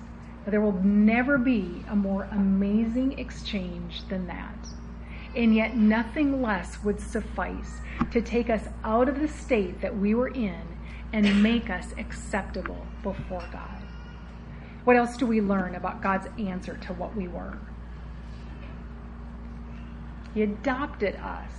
There 0.48 0.62
will 0.62 0.80
never 0.84 1.38
be 1.38 1.84
a 1.90 1.96
more 1.96 2.30
amazing 2.32 3.18
exchange 3.20 4.08
than 4.08 4.28
that. 4.28 4.56
And 5.36 5.56
yet, 5.56 5.76
nothing 5.76 6.42
less 6.42 6.84
would 6.84 7.00
suffice 7.00 7.80
to 8.12 8.22
take 8.22 8.50
us 8.50 8.64
out 8.84 9.10
of 9.10 9.20
the 9.20 9.28
state 9.28 9.82
that 9.82 9.98
we 9.98 10.14
were 10.14 10.28
in 10.28 10.62
and 11.14 11.42
make 11.42 11.70
us 11.70 11.94
acceptable 11.98 12.86
before 13.02 13.44
God. 13.52 13.82
What 14.84 14.98
else 14.98 15.18
do 15.18 15.26
we 15.26 15.42
learn 15.42 15.76
about 15.76 16.02
God's 16.02 16.28
answer 16.40 16.78
to 16.78 16.94
what 16.94 17.16
we 17.16 17.28
were? 17.28 17.58
He 20.34 20.44
adopted 20.44 21.16
us 21.16 21.52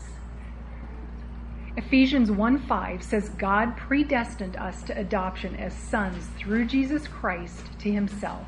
Ephesians 1.75 2.31
1 2.31 2.59
5 2.59 3.03
says, 3.03 3.31
God 3.31 3.79
predestined 3.79 4.57
us 4.57 4.83
to 4.83 4.99
adoption 4.99 5.57
as 5.57 5.73
sons 5.73 6.27
through 6.37 6.67
Jesus 6.67 7.09
Christ 7.09 7.65
to 7.79 7.91
himself, 7.91 8.47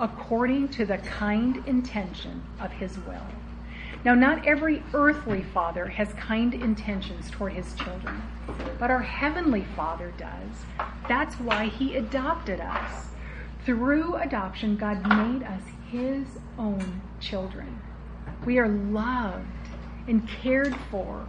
according 0.00 0.70
to 0.70 0.84
the 0.84 0.98
kind 0.98 1.62
intention 1.68 2.42
of 2.60 2.72
his 2.72 2.98
will. 2.98 3.26
Now, 4.04 4.14
not 4.14 4.44
every 4.44 4.82
earthly 4.92 5.44
father 5.44 5.86
has 5.86 6.12
kind 6.14 6.52
intentions 6.52 7.30
toward 7.30 7.52
his 7.52 7.74
children, 7.74 8.22
but 8.80 8.90
our 8.90 9.02
heavenly 9.02 9.64
Father 9.76 10.12
does. 10.18 10.64
That's 11.08 11.36
why 11.36 11.66
he 11.66 11.94
adopted 11.94 12.60
us. 12.60 13.10
Through 13.64 14.16
adoption, 14.16 14.76
God 14.76 15.06
made 15.06 15.44
us 15.44 15.62
his 15.92 16.26
own 16.58 17.02
children. 17.20 17.82
We 18.44 18.58
are 18.58 18.68
loved 18.68 19.46
and 20.08 20.28
cared 20.28 20.74
for, 20.90 21.26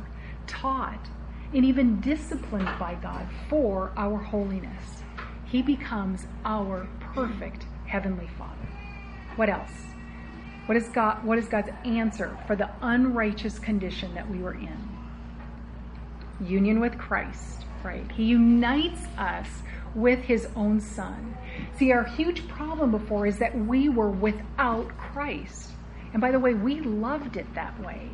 taught, 0.47 1.07
and 1.53 1.65
even 1.65 1.99
disciplined 2.01 2.69
by 2.79 2.95
God 3.01 3.27
for 3.49 3.91
our 3.97 4.17
holiness. 4.17 5.03
He 5.45 5.61
becomes 5.61 6.27
our 6.45 6.87
perfect 6.99 7.65
heavenly 7.85 8.29
Father. 8.37 8.67
What 9.35 9.49
else? 9.49 9.71
What 10.67 10.77
is 10.77 10.87
God 10.89 11.23
what 11.23 11.39
is 11.39 11.47
God's 11.47 11.69
answer 11.83 12.37
for 12.45 12.55
the 12.55 12.69
unrighteous 12.81 13.57
condition 13.57 14.13
that 14.13 14.29
we 14.29 14.37
were 14.37 14.53
in? 14.53 14.77
Union 16.39 16.79
with 16.79 16.97
Christ, 16.97 17.65
right? 17.83 18.09
He 18.11 18.25
unites 18.25 19.01
us 19.17 19.47
with 19.95 20.19
his 20.19 20.47
own 20.55 20.79
son. 20.79 21.35
See, 21.77 21.91
our 21.91 22.03
huge 22.03 22.47
problem 22.47 22.91
before 22.91 23.25
is 23.25 23.39
that 23.39 23.57
we 23.57 23.89
were 23.89 24.11
without 24.11 24.95
Christ. 24.97 25.71
And 26.13 26.21
by 26.21 26.31
the 26.31 26.39
way, 26.39 26.53
we 26.53 26.81
loved 26.81 27.37
it 27.37 27.51
that 27.55 27.79
way. 27.83 28.09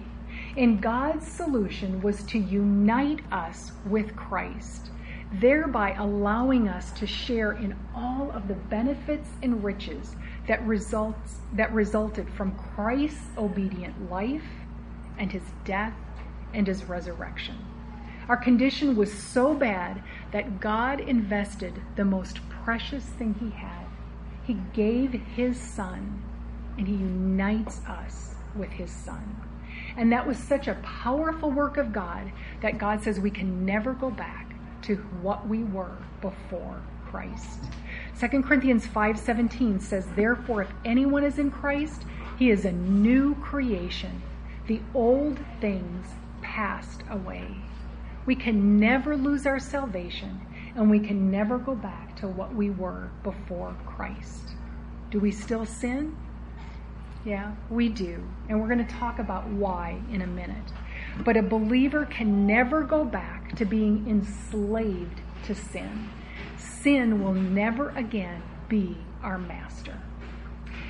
And 0.57 0.81
God's 0.81 1.27
solution 1.27 2.01
was 2.01 2.23
to 2.23 2.39
unite 2.39 3.19
us 3.29 3.73
with 3.85 4.15
Christ, 4.15 4.89
thereby 5.33 5.93
allowing 5.95 6.69
us 6.69 6.91
to 6.93 7.05
share 7.05 7.51
in 7.51 7.75
all 7.93 8.31
of 8.31 8.47
the 8.47 8.53
benefits 8.53 9.29
and 9.43 9.61
riches 9.61 10.15
that 10.47 10.65
results 10.65 11.39
that 11.53 11.73
resulted 11.73 12.29
from 12.29 12.55
Christ's 12.55 13.27
obedient 13.37 14.09
life 14.09 14.45
and 15.17 15.29
his 15.29 15.43
death 15.65 15.93
and 16.53 16.67
his 16.67 16.85
resurrection. 16.85 17.57
Our 18.29 18.37
condition 18.37 18.95
was 18.95 19.11
so 19.11 19.53
bad 19.53 20.01
that 20.31 20.61
God 20.61 21.01
invested 21.01 21.81
the 21.97 22.05
most 22.05 22.39
precious 22.63 23.03
thing 23.03 23.35
he 23.39 23.49
had. 23.49 23.85
He 24.45 24.53
gave 24.73 25.11
his 25.11 25.59
son 25.59 26.23
and 26.77 26.87
he 26.87 26.95
unites 26.95 27.81
us 27.87 28.35
with 28.55 28.69
his 28.69 28.89
son. 28.89 29.41
And 29.97 30.11
that 30.11 30.27
was 30.27 30.37
such 30.37 30.67
a 30.67 30.75
powerful 30.75 31.51
work 31.51 31.77
of 31.77 31.93
God 31.93 32.31
that 32.61 32.77
God 32.77 33.01
says 33.01 33.19
we 33.19 33.31
can 33.31 33.65
never 33.65 33.93
go 33.93 34.09
back 34.09 34.53
to 34.83 34.97
what 35.21 35.47
we 35.47 35.63
were 35.63 35.97
before 36.21 36.81
Christ. 37.09 37.63
2 38.19 38.43
Corinthians 38.43 38.85
5:17 38.85 39.79
says, 39.79 40.05
"Therefore 40.15 40.63
if 40.63 40.73
anyone 40.83 41.23
is 41.23 41.39
in 41.39 41.49
Christ, 41.49 42.05
he 42.37 42.49
is 42.49 42.65
a 42.65 42.71
new 42.71 43.35
creation. 43.35 44.21
The 44.67 44.81
old 44.93 45.39
things 45.61 46.15
passed 46.41 47.03
away." 47.09 47.55
We 48.25 48.35
can 48.35 48.79
never 48.79 49.15
lose 49.15 49.45
our 49.45 49.59
salvation, 49.59 50.41
and 50.75 50.89
we 50.89 50.99
can 50.99 51.31
never 51.31 51.57
go 51.57 51.75
back 51.75 52.15
to 52.17 52.27
what 52.27 52.53
we 52.53 52.69
were 52.69 53.09
before 53.23 53.75
Christ. 53.85 54.55
Do 55.11 55.19
we 55.19 55.31
still 55.31 55.65
sin? 55.65 56.15
Yeah, 57.25 57.55
we 57.71 57.89
do. 57.89 58.23
And 58.47 58.61
we're 58.61 58.67
going 58.67 58.85
to 58.85 58.95
talk 58.95 59.17
about 59.17 59.47
why 59.47 59.99
in 60.11 60.21
a 60.21 60.27
minute. 60.27 60.71
But 61.23 61.35
a 61.35 61.41
believer 61.41 62.05
can 62.05 62.45
never 62.45 62.83
go 62.83 63.03
back 63.03 63.55
to 63.55 63.65
being 63.65 64.07
enslaved 64.07 65.21
to 65.45 65.55
sin. 65.55 66.09
Sin 66.57 67.23
will 67.23 67.33
never 67.33 67.89
again 67.89 68.43
be 68.69 68.95
our 69.23 69.39
master. 69.39 69.99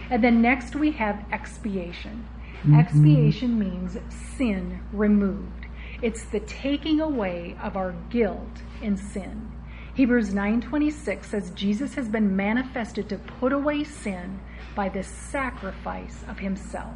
And 0.09 0.21
then 0.21 0.41
next 0.41 0.75
we 0.75 0.91
have 0.91 1.23
expiation. 1.31 2.27
Mm-hmm. 2.59 2.79
Expiation 2.79 3.57
means 3.57 3.97
sin 4.37 4.81
removed. 4.91 5.67
It's 6.01 6.25
the 6.25 6.41
taking 6.41 6.99
away 6.99 7.55
of 7.63 7.77
our 7.77 7.95
guilt 8.09 8.61
in 8.81 8.97
sin. 8.97 9.51
Hebrews 9.93 10.31
9:26 10.31 11.23
says 11.23 11.51
Jesus 11.51 11.95
has 11.95 12.09
been 12.09 12.35
manifested 12.35 13.07
to 13.07 13.17
put 13.17 13.53
away 13.53 13.85
sin 13.85 14.41
by 14.75 14.89
the 14.89 15.03
sacrifice 15.03 16.23
of 16.27 16.37
himself. 16.37 16.95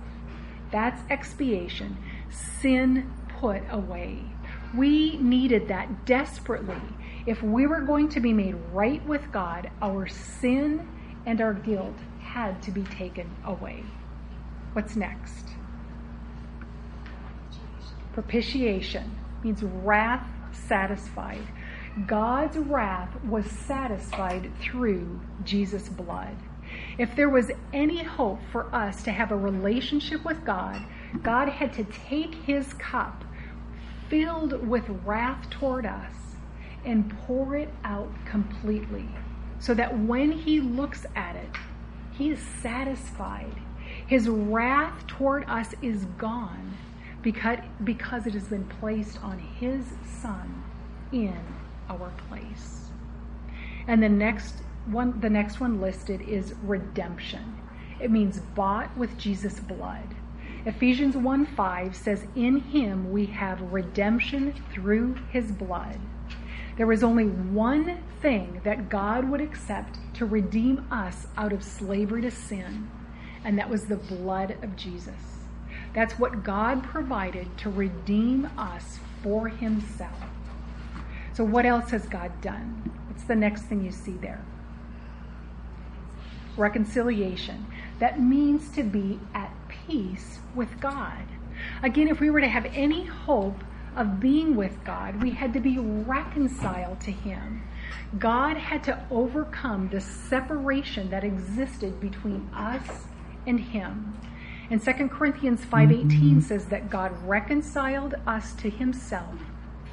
That's 0.72 1.02
expiation, 1.10 1.98
sin 2.30 3.12
put 3.40 3.64
away. 3.72 4.20
We 4.76 5.18
needed 5.18 5.68
that 5.70 6.06
desperately. 6.06 6.82
If 7.26 7.42
we 7.42 7.66
were 7.66 7.82
going 7.82 8.10
to 8.10 8.20
be 8.20 8.34
made 8.34 8.56
right 8.72 9.04
with 9.08 9.32
God, 9.32 9.72
our 9.82 10.08
sin 10.08 10.88
and 11.26 11.42
our 11.42 11.54
guilt 11.54 11.96
had 12.20 12.62
to 12.64 12.72
be 12.72 12.84
taken 12.84 13.30
away. 13.46 13.84
What's 14.74 14.96
next? 14.96 15.48
Propitiation 18.14 19.18
means 19.44 19.64
wrath 19.64 20.28
satisfied. 20.52 21.48
God's 22.06 22.58
wrath 22.58 23.24
was 23.24 23.46
satisfied 23.46 24.52
through 24.60 25.20
Jesus' 25.44 25.90
blood. 25.90 26.36
If 27.00 27.16
there 27.16 27.30
was 27.30 27.50
any 27.72 28.04
hope 28.04 28.42
for 28.52 28.76
us 28.76 29.04
to 29.04 29.12
have 29.12 29.32
a 29.32 29.38
relationship 29.38 30.26
with 30.26 30.44
God, 30.44 30.82
God 31.24 31.48
had 31.48 31.72
to 31.74 31.86
take 31.86 32.36
his 32.36 32.74
cup 32.74 33.24
filled 34.10 34.68
with 34.68 34.84
wrath 35.06 35.50
toward 35.50 35.86
us 35.86 36.12
and 36.84 37.18
pour 37.20 37.56
it 37.56 37.70
out 37.86 38.12
completely 38.26 39.08
so 39.60 39.74
that 39.74 39.98
when 39.98 40.30
he 40.30 40.60
looks 40.60 41.06
at 41.16 41.38
it, 41.38 41.50
he 42.12 42.32
is 42.32 42.40
satisfied. 42.62 43.56
His 44.06 44.28
wrath 44.28 45.08
toward 45.08 45.46
us 45.50 45.74
is 45.82 46.04
gone 46.18 46.78
because, 47.22 47.60
because 47.86 48.28
it 48.28 48.34
has 48.34 48.50
been 48.50 48.66
placed 48.66 49.24
on 49.24 49.40
his 49.40 49.86
son 50.22 50.64
in 51.14 51.40
our 51.90 52.12
place. 52.28 52.90
And 53.88 54.04
the 54.04 54.10
next 54.10 54.64
one 54.86 55.20
the 55.20 55.30
next 55.30 55.60
one 55.60 55.82
listed 55.82 56.22
is 56.22 56.54
redemption. 56.64 57.58
It 58.00 58.12
means 58.12 58.40
bought 58.40 58.96
with 58.98 59.18
Jesus' 59.18 59.60
blood. 59.60 60.16
Ephesians 60.66 61.16
1 61.16 61.46
5 61.46 61.96
says, 61.96 62.26
In 62.36 62.60
him 62.60 63.12
we 63.12 63.26
have 63.28 63.62
redemption 63.72 64.54
through 64.72 65.16
his 65.32 65.52
blood. 65.52 66.00
There 66.78 66.88
was 66.88 67.04
only 67.04 67.26
one 67.26 68.02
thing 68.22 68.62
that 68.64 68.90
God 68.90 69.30
would 69.30 69.42
accept 69.42 70.00
to 70.16 70.26
redeem 70.26 70.88
us 70.92 71.28
out 71.38 71.54
of 71.54 71.64
slavery 71.64 72.22
to 72.22 72.32
sin, 72.32 72.90
and 73.44 73.58
that 73.58 73.70
was 73.70 73.86
the 73.86 73.96
blood 73.98 74.58
of 74.62 74.76
Jesus. 74.76 75.40
That's 75.94 76.20
what 76.20 76.44
God 76.44 76.84
provided 76.84 77.58
to 77.60 77.70
redeem 77.70 78.50
us 78.58 79.00
for 79.24 79.48
himself. 79.48 80.20
So, 81.34 81.44
what 81.44 81.66
else 81.66 81.92
has 81.92 82.06
God 82.06 82.42
done? 82.42 82.92
What's 83.08 83.24
the 83.24 83.36
next 83.36 83.64
thing 83.64 83.84
you 83.84 83.92
see 83.92 84.14
there? 84.14 84.44
Reconciliation. 86.60 87.66
That 88.00 88.22
means 88.22 88.70
to 88.72 88.84
be 88.84 89.20
at 89.34 89.52
peace 89.68 90.40
with 90.56 90.80
God. 90.80 91.24
Again, 91.84 92.08
if 92.08 92.20
we 92.20 92.30
were 92.30 92.42
to 92.42 92.48
have 92.48 92.66
any 92.66 93.06
hope 93.06 93.64
of 93.96 94.20
being 94.20 94.56
with 94.56 94.84
God, 94.84 95.22
we 95.22 95.32
had 95.32 95.54
to 95.54 95.60
be 95.60 95.78
reconciled 95.78 97.02
to 97.02 97.12
Him. 97.12 97.64
God 98.18 98.58
had 98.58 98.84
to 98.86 99.04
overcome 99.12 99.90
the 99.90 100.02
separation 100.02 101.10
that 101.10 101.24
existed 101.24 102.00
between 102.00 102.50
us 102.54 103.08
and 103.46 103.60
Him. 103.60 104.18
And 104.70 104.84
2 104.84 105.10
Corinthians 105.10 105.66
5:18 105.66 106.06
mm-hmm. 106.06 106.40
says 106.42 106.66
that 106.66 106.90
God 106.90 107.12
reconciled 107.26 108.16
us 108.28 108.54
to 108.56 108.70
himself 108.70 109.36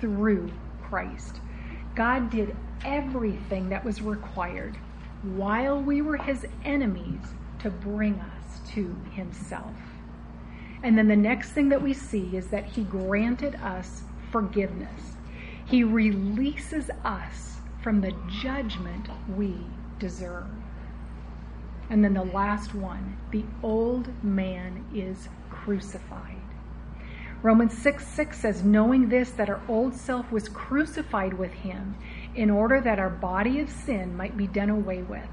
through 0.00 0.52
Christ. 0.82 1.40
God 1.94 2.30
did 2.30 2.54
everything 2.84 3.70
that 3.70 3.84
was 3.84 4.02
required 4.02 4.76
while 5.34 5.80
we 5.80 6.02
were 6.02 6.16
his 6.16 6.46
enemies 6.64 7.20
to 7.60 7.70
bring 7.70 8.14
us 8.14 8.60
to 8.70 8.94
himself. 9.12 9.74
And 10.82 10.96
then 10.96 11.08
the 11.08 11.16
next 11.16 11.50
thing 11.50 11.68
that 11.70 11.82
we 11.82 11.92
see 11.92 12.36
is 12.36 12.48
that 12.48 12.64
he 12.64 12.84
granted 12.84 13.56
us 13.56 14.02
forgiveness. 14.30 15.16
He 15.64 15.82
releases 15.82 16.90
us 17.04 17.56
from 17.82 18.00
the 18.00 18.14
judgment 18.40 19.08
we 19.36 19.56
deserve. 19.98 20.46
And 21.88 22.04
then 22.04 22.14
the 22.14 22.24
last 22.24 22.74
one 22.74 23.16
the 23.30 23.44
old 23.62 24.08
man 24.22 24.84
is 24.94 25.28
crucified. 25.50 26.36
Romans 27.42 27.76
6 27.78 28.06
6 28.06 28.38
says, 28.38 28.64
Knowing 28.64 29.08
this, 29.08 29.30
that 29.32 29.48
our 29.48 29.60
old 29.68 29.94
self 29.94 30.30
was 30.32 30.48
crucified 30.48 31.34
with 31.34 31.52
him, 31.52 31.96
in 32.36 32.50
order 32.50 32.80
that 32.80 32.98
our 32.98 33.10
body 33.10 33.60
of 33.60 33.70
sin 33.70 34.16
might 34.16 34.36
be 34.36 34.46
done 34.46 34.70
away 34.70 35.02
with, 35.02 35.28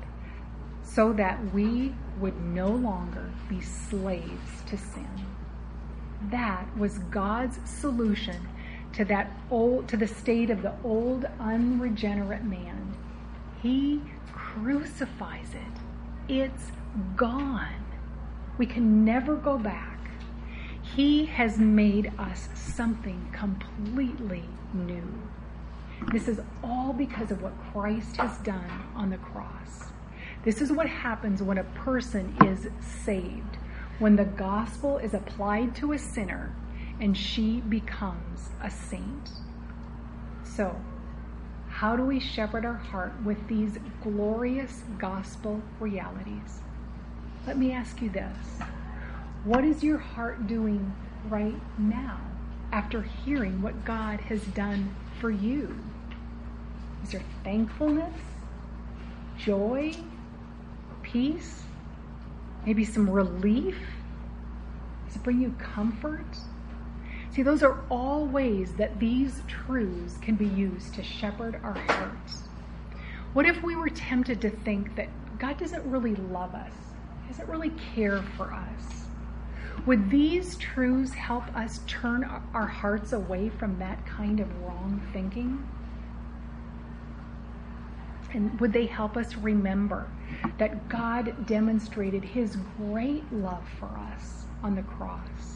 so 0.83 1.13
that 1.13 1.53
we 1.53 1.93
would 2.19 2.39
no 2.41 2.67
longer 2.69 3.29
be 3.49 3.61
slaves 3.61 4.63
to 4.67 4.77
sin. 4.77 5.07
That 6.31 6.65
was 6.77 6.99
God's 6.99 7.59
solution 7.69 8.47
to 8.93 9.03
that 9.05 9.31
old 9.51 9.87
to 9.89 9.97
the 9.97 10.07
state 10.07 10.49
of 10.49 10.61
the 10.61 10.73
old 10.83 11.25
unregenerate 11.39 12.43
man. 12.43 12.95
He 13.61 14.01
crucifies 14.31 15.49
it. 15.53 16.33
It's 16.33 16.71
gone. 17.15 17.83
We 18.57 18.65
can 18.65 19.03
never 19.03 19.35
go 19.35 19.57
back. 19.57 19.99
He 20.95 21.25
has 21.25 21.57
made 21.57 22.11
us 22.19 22.49
something 22.53 23.29
completely 23.33 24.43
new. 24.73 25.03
This 26.11 26.27
is 26.27 26.39
all 26.63 26.93
because 26.93 27.31
of 27.31 27.41
what 27.41 27.53
Christ 27.71 28.17
has 28.17 28.37
done 28.39 28.69
on 28.95 29.09
the 29.09 29.17
cross. 29.17 29.91
This 30.43 30.61
is 30.61 30.71
what 30.71 30.87
happens 30.87 31.41
when 31.41 31.57
a 31.57 31.63
person 31.63 32.35
is 32.45 32.67
saved, 33.03 33.57
when 33.99 34.15
the 34.15 34.25
gospel 34.25 34.97
is 34.97 35.13
applied 35.13 35.75
to 35.77 35.93
a 35.93 35.97
sinner 35.97 36.53
and 36.99 37.17
she 37.17 37.61
becomes 37.61 38.49
a 38.61 38.69
saint. 38.69 39.29
So, 40.43 40.75
how 41.69 41.95
do 41.95 42.03
we 42.03 42.19
shepherd 42.19 42.65
our 42.65 42.75
heart 42.75 43.13
with 43.23 43.47
these 43.47 43.77
glorious 44.03 44.83
gospel 44.99 45.61
realities? 45.79 46.61
Let 47.47 47.57
me 47.57 47.71
ask 47.71 48.01
you 48.01 48.09
this 48.09 48.37
What 49.43 49.63
is 49.65 49.83
your 49.83 49.97
heart 49.97 50.47
doing 50.47 50.93
right 51.29 51.59
now 51.79 52.19
after 52.71 53.01
hearing 53.01 53.61
what 53.61 53.85
God 53.85 54.19
has 54.21 54.43
done 54.43 54.95
for 55.19 55.31
you? 55.31 55.75
Is 57.03 57.11
there 57.11 57.21
thankfulness, 57.43 58.17
joy, 59.37 59.93
peace, 61.01 61.63
maybe 62.65 62.85
some 62.85 63.09
relief? 63.09 63.77
Does 65.05 65.17
it 65.17 65.23
bring 65.23 65.41
you 65.41 65.53
comfort? 65.59 66.25
See, 67.31 67.41
those 67.41 67.63
are 67.63 67.79
all 67.89 68.25
ways 68.25 68.73
that 68.75 68.99
these 68.99 69.41
truths 69.47 70.17
can 70.21 70.35
be 70.35 70.45
used 70.45 70.93
to 70.95 71.03
shepherd 71.03 71.59
our 71.63 71.73
hearts. 71.73 72.43
What 73.33 73.45
if 73.47 73.61
we 73.63 73.75
were 73.75 73.89
tempted 73.89 74.39
to 74.41 74.49
think 74.51 74.95
that 74.95 75.09
God 75.39 75.57
doesn't 75.57 75.83
really 75.89 76.15
love 76.15 76.53
us, 76.53 76.71
doesn't 77.27 77.49
really 77.49 77.71
care 77.95 78.21
for 78.37 78.53
us? 78.53 79.05
Would 79.87 80.09
these 80.09 80.55
truths 80.57 81.13
help 81.13 81.43
us 81.55 81.81
turn 81.87 82.23
our 82.53 82.67
hearts 82.67 83.11
away 83.11 83.49
from 83.49 83.79
that 83.79 84.05
kind 84.05 84.39
of 84.39 84.47
wrong 84.61 85.01
thinking? 85.11 85.67
And 88.33 88.59
would 88.59 88.73
they 88.73 88.85
help 88.85 89.15
us 89.15 89.35
remember 89.35 90.09
that 90.57 90.89
God 90.89 91.45
demonstrated 91.45 92.23
his 92.23 92.57
great 92.77 93.31
love 93.31 93.63
for 93.79 93.89
us 94.11 94.45
on 94.63 94.75
the 94.75 94.83
cross? 94.83 95.53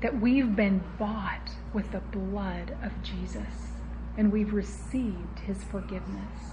that 0.00 0.20
we've 0.20 0.54
been 0.54 0.82
bought 0.98 1.50
with 1.72 1.90
the 1.90 2.00
blood 2.00 2.76
of 2.82 2.92
Jesus 3.02 3.72
and 4.16 4.30
we've 4.30 4.52
received 4.52 5.38
his 5.40 5.62
forgiveness? 5.64 6.52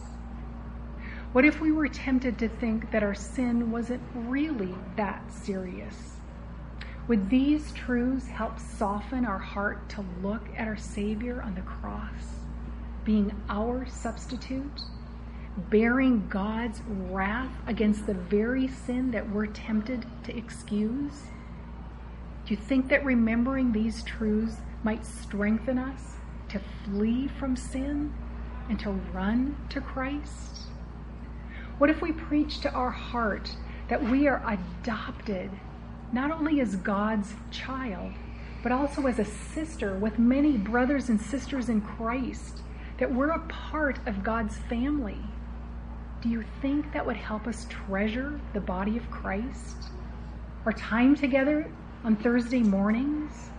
What 1.33 1.45
if 1.45 1.59
we 1.59 1.71
were 1.71 1.87
tempted 1.87 2.37
to 2.39 2.47
think 2.47 2.91
that 2.91 3.03
our 3.03 3.15
sin 3.15 3.71
wasn't 3.71 4.01
really 4.13 4.73
that 4.95 5.21
serious? 5.31 6.13
Would 7.07 7.29
these 7.29 7.71
truths 7.73 8.27
help 8.27 8.59
soften 8.59 9.25
our 9.25 9.39
heart 9.39 9.89
to 9.89 10.05
look 10.21 10.47
at 10.55 10.67
our 10.67 10.77
Savior 10.77 11.41
on 11.41 11.55
the 11.55 11.61
cross, 11.61 12.39
being 13.03 13.31
our 13.49 13.85
substitute, 13.87 14.81
bearing 15.57 16.27
God's 16.29 16.81
wrath 16.87 17.51
against 17.67 18.07
the 18.07 18.13
very 18.13 18.67
sin 18.67 19.11
that 19.11 19.29
we're 19.29 19.47
tempted 19.47 20.05
to 20.23 20.35
excuse? 20.35 21.23
Do 22.45 22.53
you 22.53 22.57
think 22.57 22.89
that 22.89 23.05
remembering 23.05 23.71
these 23.71 24.03
truths 24.03 24.57
might 24.83 25.05
strengthen 25.05 25.77
us 25.77 26.15
to 26.49 26.59
flee 26.83 27.27
from 27.27 27.55
sin 27.55 28.13
and 28.69 28.79
to 28.79 28.91
run 28.91 29.55
to 29.69 29.79
Christ? 29.79 30.63
What 31.77 31.89
if 31.89 32.01
we 32.01 32.11
preach 32.11 32.59
to 32.61 32.71
our 32.71 32.91
heart 32.91 33.55
that 33.89 34.03
we 34.03 34.27
are 34.27 34.43
adopted 34.47 35.51
not 36.11 36.31
only 36.31 36.61
as 36.61 36.75
God's 36.75 37.33
child, 37.51 38.11
but 38.61 38.71
also 38.71 39.07
as 39.07 39.19
a 39.19 39.25
sister 39.25 39.95
with 39.95 40.19
many 40.19 40.57
brothers 40.57 41.09
and 41.09 41.19
sisters 41.19 41.69
in 41.69 41.81
Christ, 41.81 42.61
that 42.99 43.13
we're 43.13 43.31
a 43.31 43.39
part 43.39 43.99
of 44.05 44.23
God's 44.23 44.57
family? 44.57 45.19
Do 46.23 46.29
you 46.29 46.45
think 46.61 46.93
that 46.93 47.05
would 47.05 47.17
help 47.17 47.47
us 47.47 47.67
treasure 47.69 48.39
the 48.53 48.61
body 48.61 48.95
of 48.95 49.11
Christ? 49.11 49.75
Our 50.65 50.71
time 50.71 51.17
together 51.17 51.69
on 52.05 52.15
Thursday 52.15 52.61
mornings? 52.61 53.49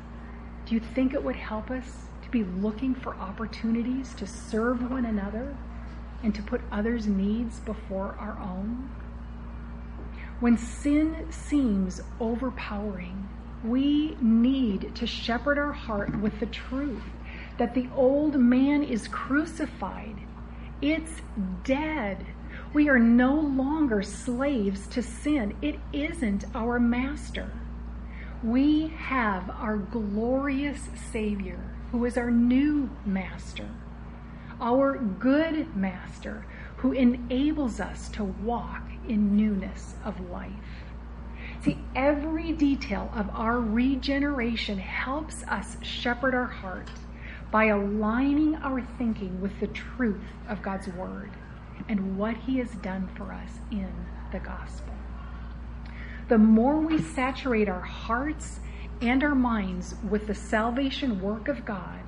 Do 0.65 0.75
you 0.75 0.81
think 0.81 1.13
it 1.13 1.23
would 1.23 1.37
help 1.37 1.71
us 1.71 1.85
to 2.23 2.31
be 2.31 2.43
looking 2.43 2.95
for 2.95 3.17
opportunities 3.17 4.15
to 4.15 4.27
serve 4.27 4.91
one 4.91 5.05
another 5.05 5.55
and 6.23 6.35
to 6.35 6.43
put 6.43 6.63
others' 6.73 7.07
needs 7.07 7.61
before 7.61 8.17
our 8.19 8.39
own? 8.41 8.91
When 10.41 10.57
sin 10.57 11.27
seems 11.29 12.01
overpowering, 12.19 13.29
we 13.63 14.17
need 14.23 14.95
to 14.95 15.07
shepherd 15.07 15.59
our 15.59 15.73
heart 15.73 16.19
with 16.19 16.41
the 16.41 16.47
truth 16.47 17.03
that 17.59 17.75
the 17.75 17.91
old 17.95 18.37
man 18.37 18.83
is 18.83 19.07
crucified. 19.07 20.17
It's 20.81 21.21
dead. 21.63 22.25
We 22.75 22.89
are 22.89 22.99
no 22.99 23.35
longer 23.35 24.03
slaves 24.03 24.87
to 24.89 25.03
sin. 25.03 25.57
It 25.63 25.79
isn't 25.93 26.45
our 26.55 26.79
master 26.79 27.51
we 28.45 28.89
have 28.89 29.49
our 29.49 29.79
glorious 29.79 30.91
Savior, 31.11 31.59
who 31.93 32.05
is 32.05 32.19
our 32.19 32.31
new 32.31 32.91
Master, 33.07 33.67
our 34.61 34.99
good 34.99 35.75
Master, 35.75 36.45
who 36.77 36.93
enables 36.93 37.81
us 37.81 38.11
to 38.11 38.25
walk 38.25 38.83
in 39.09 39.35
newness 39.35 39.95
of 40.05 40.29
life. 40.29 40.53
See, 41.63 41.79
every 41.97 42.53
detail 42.53 43.11
of 43.15 43.31
our 43.31 43.59
regeneration 43.59 44.77
helps 44.77 45.43
us 45.45 45.79
shepherd 45.81 46.35
our 46.35 46.45
heart 46.45 46.91
by 47.51 47.67
aligning 47.67 48.57
our 48.57 48.83
thinking 48.99 49.41
with 49.41 49.59
the 49.59 49.69
truth 49.69 50.21
of 50.51 50.61
God's 50.61 50.89
Word 50.89 51.31
and 51.89 52.19
what 52.19 52.37
He 52.37 52.59
has 52.59 52.71
done 52.77 53.09
for 53.17 53.33
us 53.33 53.51
in 53.71 53.93
the 54.33 54.39
gospel 54.41 54.95
the 56.29 56.39
more 56.39 56.79
we 56.79 57.01
saturate 57.01 57.69
our 57.69 57.81
hearts 57.81 58.61
and 59.03 59.23
our 59.23 59.35
minds 59.35 59.95
with 60.09 60.27
the 60.27 60.35
salvation 60.35 61.21
work 61.21 61.49
of 61.49 61.65
God, 61.65 62.01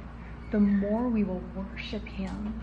the 0.51 0.61
more 0.61 1.09
we 1.09 1.23
will 1.23 1.43
worship 1.55 2.07
Him. 2.07 2.61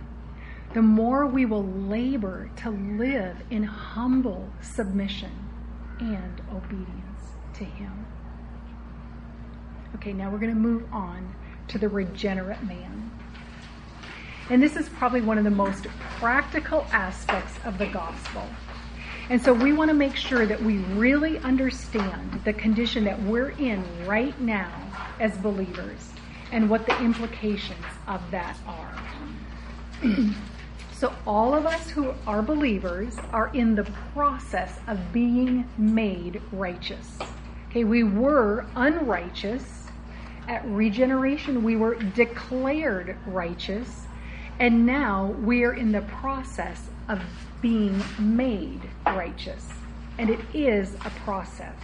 The 0.73 0.81
more 0.81 1.27
we 1.27 1.45
will 1.45 1.65
labor 1.65 2.49
to 2.57 2.71
live 2.71 3.37
in 3.51 3.63
humble 3.63 4.49
submission 4.61 5.31
and 5.99 6.41
obedience 6.51 7.21
to 7.55 7.63
Him. 7.63 8.07
Okay, 9.95 10.13
now 10.13 10.31
we're 10.31 10.39
going 10.39 10.53
to 10.53 10.59
move 10.59 10.85
on 10.91 11.35
to 11.67 11.77
the 11.77 11.87
regenerate 11.87 12.63
man. 12.63 13.11
And 14.49 14.61
this 14.61 14.75
is 14.75 14.89
probably 14.89 15.21
one 15.21 15.37
of 15.37 15.43
the 15.43 15.49
most 15.49 15.87
practical 16.19 16.85
aspects 16.91 17.53
of 17.65 17.77
the 17.77 17.87
gospel. 17.87 18.47
And 19.29 19.41
so 19.41 19.53
we 19.53 19.71
want 19.71 19.89
to 19.89 19.95
make 19.95 20.15
sure 20.17 20.45
that 20.45 20.61
we 20.61 20.79
really 20.79 21.37
understand 21.39 22.41
the 22.43 22.51
condition 22.53 23.05
that 23.05 23.21
we're 23.23 23.51
in 23.51 23.83
right 24.05 24.37
now 24.41 24.71
as 25.19 25.37
believers 25.37 26.09
and 26.51 26.69
what 26.69 26.85
the 26.85 26.97
implications 27.01 27.85
of 28.07 28.21
that 28.31 28.57
are. 28.67 29.03
so 30.93 31.13
all 31.25 31.55
of 31.55 31.65
us 31.65 31.89
who 31.89 32.13
are 32.27 32.41
believers 32.41 33.15
are 33.31 33.49
in 33.53 33.75
the 33.75 33.85
process 34.13 34.77
of 34.87 34.99
being 35.13 35.67
made 35.77 36.41
righteous. 36.51 37.17
Okay, 37.69 37.85
we 37.85 38.03
were 38.03 38.65
unrighteous. 38.75 39.87
At 40.47 40.65
regeneration, 40.65 41.63
we 41.63 41.77
were 41.77 41.95
declared 41.95 43.17
righteous. 43.25 44.02
And 44.63 44.85
now 44.85 45.35
we 45.43 45.65
are 45.65 45.73
in 45.73 45.91
the 45.91 46.03
process 46.03 46.87
of 47.09 47.21
being 47.61 48.01
made 48.17 48.79
righteous. 49.05 49.67
And 50.17 50.29
it 50.29 50.39
is 50.53 50.95
a 51.03 51.09
process. 51.25 51.75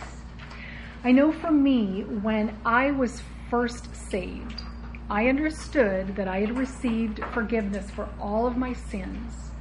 I 1.04 1.12
know 1.12 1.34
for 1.34 1.52
me, 1.52 2.04
when 2.04 2.58
I 2.64 2.92
was 2.92 3.22
first 3.50 3.94
saved, 3.94 4.62
I 5.10 5.28
understood 5.28 6.16
that 6.16 6.30
I 6.30 6.40
had 6.40 6.58
received 6.58 7.20
forgiveness 7.34 7.92
for 7.92 8.08
all 8.18 8.48
of 8.48 8.56
my 8.56 8.72
sins. 8.72 9.52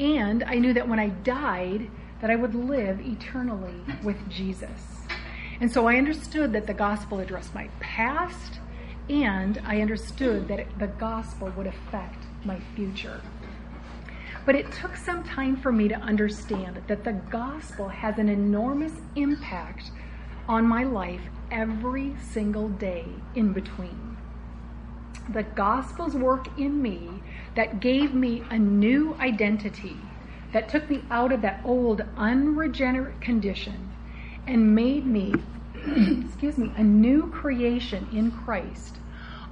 And 0.00 0.42
I 0.42 0.56
knew 0.56 0.72
that 0.72 0.88
when 0.88 0.98
I 0.98 1.10
died, 1.10 1.88
that 2.20 2.32
I 2.32 2.34
would 2.34 2.56
live 2.56 3.00
eternally 3.06 3.80
with 4.02 4.28
Jesus. 4.28 5.06
And 5.60 5.70
so 5.70 5.86
I 5.86 5.94
understood 5.94 6.52
that 6.54 6.66
the 6.66 6.74
gospel 6.74 7.20
addressed 7.20 7.54
my 7.54 7.68
past, 7.78 8.58
and 9.08 9.60
I 9.64 9.80
understood 9.80 10.48
that 10.48 10.66
the 10.78 10.88
gospel 10.88 11.52
would 11.56 11.66
affect 11.66 12.24
my 12.44 12.58
future. 12.74 13.20
But 14.44 14.54
it 14.54 14.70
took 14.72 14.96
some 14.96 15.24
time 15.24 15.56
for 15.56 15.72
me 15.72 15.88
to 15.88 15.96
understand 15.96 16.82
that 16.86 17.04
the 17.04 17.12
gospel 17.12 17.88
has 17.88 18.18
an 18.18 18.28
enormous 18.28 18.92
impact 19.16 19.90
on 20.48 20.66
my 20.66 20.84
life 20.84 21.22
every 21.50 22.14
single 22.20 22.68
day 22.68 23.06
in 23.34 23.52
between. 23.52 24.16
The 25.32 25.42
gospel's 25.42 26.14
work 26.14 26.46
in 26.58 26.80
me 26.80 27.22
that 27.56 27.80
gave 27.80 28.14
me 28.14 28.44
a 28.50 28.58
new 28.58 29.14
identity, 29.18 29.96
that 30.52 30.68
took 30.68 30.88
me 30.88 31.02
out 31.10 31.32
of 31.32 31.42
that 31.42 31.60
old 31.64 32.02
unregenerate 32.16 33.20
condition 33.20 33.90
and 34.46 34.74
made 34.74 35.04
me 35.04 35.34
excuse 36.26 36.58
me, 36.58 36.72
a 36.76 36.82
new 36.82 37.30
creation 37.30 38.08
in 38.12 38.32
Christ, 38.32 38.96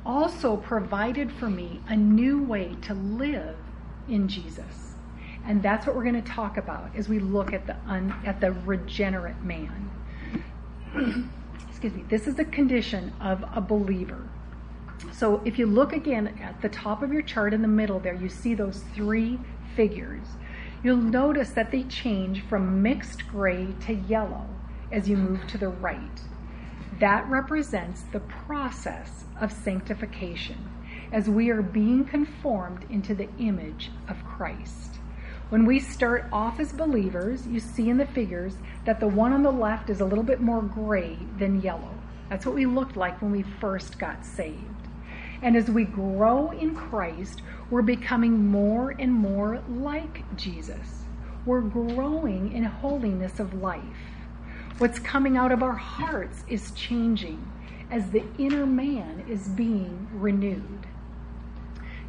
also 0.05 0.57
provided 0.57 1.31
for 1.33 1.49
me 1.49 1.81
a 1.89 1.97
new 1.97 2.43
way 2.43 2.77
to 2.83 2.95
live 2.95 3.57
in 4.09 4.29
Jesus. 4.29 4.95
And 5.47 5.63
that's 5.63 5.87
what 5.87 5.95
we're 5.95 6.05
going 6.05 6.21
to 6.21 6.29
talk 6.33 6.57
about 6.57 6.91
as 6.97 7.09
we 7.09 7.19
look 7.19 7.53
at 7.53 7.67
the 7.67 7.77
un, 7.87 8.15
at 8.25 8.41
the 8.41 8.53
regenerate 8.53 9.43
man. 9.43 9.91
excuse 11.69 11.95
me. 11.95 12.05
This 12.09 12.27
is 12.27 12.35
the 12.35 12.45
condition 12.47 13.13
of 13.21 13.45
a 13.55 13.61
believer. 13.61 14.29
So 15.13 15.41
if 15.45 15.59
you 15.59 15.67
look 15.67 15.93
again 15.93 16.39
at 16.43 16.61
the 16.63 16.69
top 16.69 17.03
of 17.03 17.13
your 17.13 17.23
chart 17.23 17.55
in 17.55 17.63
the 17.63 17.69
middle 17.69 18.01
there, 18.01 18.15
you 18.15 18.29
see 18.29 18.55
those 18.55 18.83
three 18.95 19.39
figures. 19.77 20.27
You'll 20.83 20.97
notice 20.97 21.51
that 21.51 21.71
they 21.71 21.85
change 21.85 22.43
from 22.43 22.83
mixed 22.83 23.29
gray 23.29 23.69
to 23.87 23.95
yellow 23.95 24.49
as 24.93 25.09
you 25.09 25.17
move 25.17 25.47
to 25.49 25.59
the 25.59 25.69
right. 25.69 26.21
That 27.01 27.29
represents 27.29 28.03
the 28.13 28.21
process 28.21 29.25
of 29.41 29.53
sanctification 29.53 30.71
as 31.13 31.29
we 31.29 31.51
are 31.51 31.63
being 31.63 32.05
conformed 32.05 32.87
into 32.91 33.15
the 33.15 33.29
image 33.39 33.91
of 34.09 34.25
Christ. 34.25 34.97
When 35.51 35.67
we 35.67 35.79
start 35.79 36.27
off 36.33 36.59
as 36.59 36.73
believers, 36.73 37.47
you 37.47 37.61
see 37.61 37.89
in 37.89 37.99
the 37.99 38.07
figures 38.07 38.57
that 38.85 38.99
the 38.99 39.09
one 39.09 39.33
on 39.33 39.43
the 39.43 39.53
left 39.53 39.91
is 39.91 40.01
a 40.01 40.05
little 40.05 40.25
bit 40.25 40.41
more 40.41 40.63
gray 40.63 41.19
than 41.39 41.61
yellow. 41.61 41.95
That's 42.29 42.47
what 42.47 42.55
we 42.55 42.67
looked 42.67 42.97
like 42.97 43.21
when 43.21 43.31
we 43.31 43.43
first 43.61 43.99
got 43.99 44.25
saved. 44.25 44.59
And 45.43 45.57
as 45.57 45.71
we 45.71 45.85
grow 45.85 46.51
in 46.51 46.75
Christ, 46.75 47.43
we're 47.71 47.83
becoming 47.83 48.47
more 48.47 48.95
and 48.99 49.13
more 49.13 49.63
like 49.69 50.25
Jesus. 50.37 51.05
We're 51.45 51.61
growing 51.61 52.53
in 52.53 52.65
holiness 52.65 53.39
of 53.39 53.55
life. 53.55 53.83
What's 54.79 54.99
coming 54.99 55.37
out 55.37 55.53
of 55.53 55.63
our 55.63 55.77
hearts 55.77 56.43
is 56.49 56.73
changing 56.73 57.49
as 57.93 58.11
the 58.11 58.25
inner 58.39 58.67
man 58.67 59.25
is 59.29 59.47
being 59.47 60.09
renewed. 60.13 60.89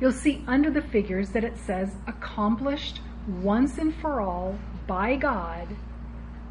You'll 0.01 0.11
see 0.11 0.43
under 0.47 0.72
the 0.72 0.82
figures 0.82 1.30
that 1.30 1.43
it 1.43 1.57
says 1.57 1.91
accomplished 2.07 3.01
once 3.28 3.78
and 3.78 3.93
for 3.93 4.20
all 4.20 4.57
by 4.88 5.16
God, 5.16 5.68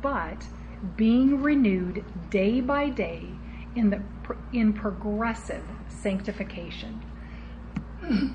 but 0.02 0.46
being 0.96 1.42
renewed 1.42 2.04
day 2.30 2.60
by 2.60 2.90
day 2.90 3.26
in 3.74 3.90
the 3.90 4.00
in 4.52 4.72
progressive 4.72 5.64
sanctification. 5.88 7.02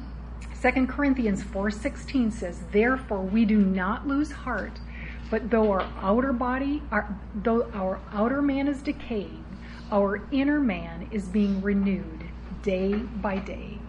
2 0.62 0.88
Corinthians 0.88 1.44
4:16 1.44 2.34
says, 2.34 2.62
"Therefore 2.74 3.22
we 3.22 3.46
do 3.46 3.58
not 3.58 4.06
lose 4.06 4.32
heart, 4.32 4.82
but 5.30 5.50
though 5.50 5.72
our 5.72 5.88
outer 6.02 6.34
body, 6.34 6.82
our, 6.92 7.18
though 7.36 7.70
our 7.74 8.00
outer 8.14 8.42
man 8.42 8.68
is 8.68 8.82
decaying, 8.82 9.46
our 9.92 10.22
inner 10.32 10.60
man 10.60 11.08
is 11.12 11.28
being 11.28 11.62
renewed 11.62 12.26
day 12.64 12.94
by 12.94 13.38
day." 13.38 13.80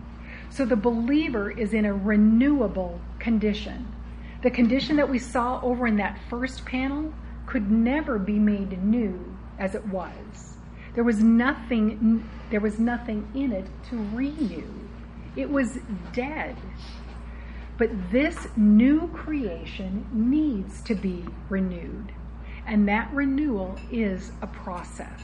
So 0.50 0.64
the 0.64 0.76
believer 0.76 1.50
is 1.50 1.72
in 1.72 1.84
a 1.84 1.94
renewable 1.94 3.00
condition. 3.18 3.86
The 4.42 4.50
condition 4.50 4.96
that 4.96 5.08
we 5.08 5.18
saw 5.18 5.60
over 5.62 5.86
in 5.86 5.96
that 5.96 6.18
first 6.28 6.64
panel 6.64 7.12
could 7.46 7.70
never 7.70 8.18
be 8.18 8.38
made 8.38 8.82
new 8.82 9.36
as 9.58 9.74
it 9.74 9.86
was. 9.88 10.56
There 10.94 11.04
was 11.04 11.22
nothing 11.22 12.28
there 12.50 12.60
was 12.60 12.80
nothing 12.80 13.28
in 13.34 13.52
it 13.52 13.66
to 13.90 13.96
renew. 14.12 14.66
It 15.36 15.48
was 15.48 15.78
dead. 16.12 16.56
But 17.80 18.10
this 18.12 18.46
new 18.58 19.08
creation 19.08 20.06
needs 20.12 20.82
to 20.82 20.94
be 20.94 21.24
renewed. 21.48 22.12
And 22.66 22.86
that 22.88 23.10
renewal 23.10 23.78
is 23.90 24.32
a 24.42 24.46
process. 24.46 25.22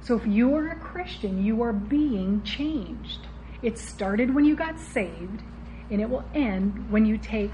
So 0.00 0.14
if 0.14 0.24
you 0.24 0.54
are 0.54 0.68
a 0.68 0.76
Christian, 0.76 1.44
you 1.44 1.62
are 1.62 1.72
being 1.72 2.44
changed. 2.44 3.26
It 3.60 3.76
started 3.76 4.32
when 4.32 4.44
you 4.44 4.54
got 4.54 4.78
saved, 4.78 5.42
and 5.90 6.00
it 6.00 6.08
will 6.08 6.24
end 6.32 6.92
when 6.92 7.06
you 7.06 7.18
take 7.18 7.50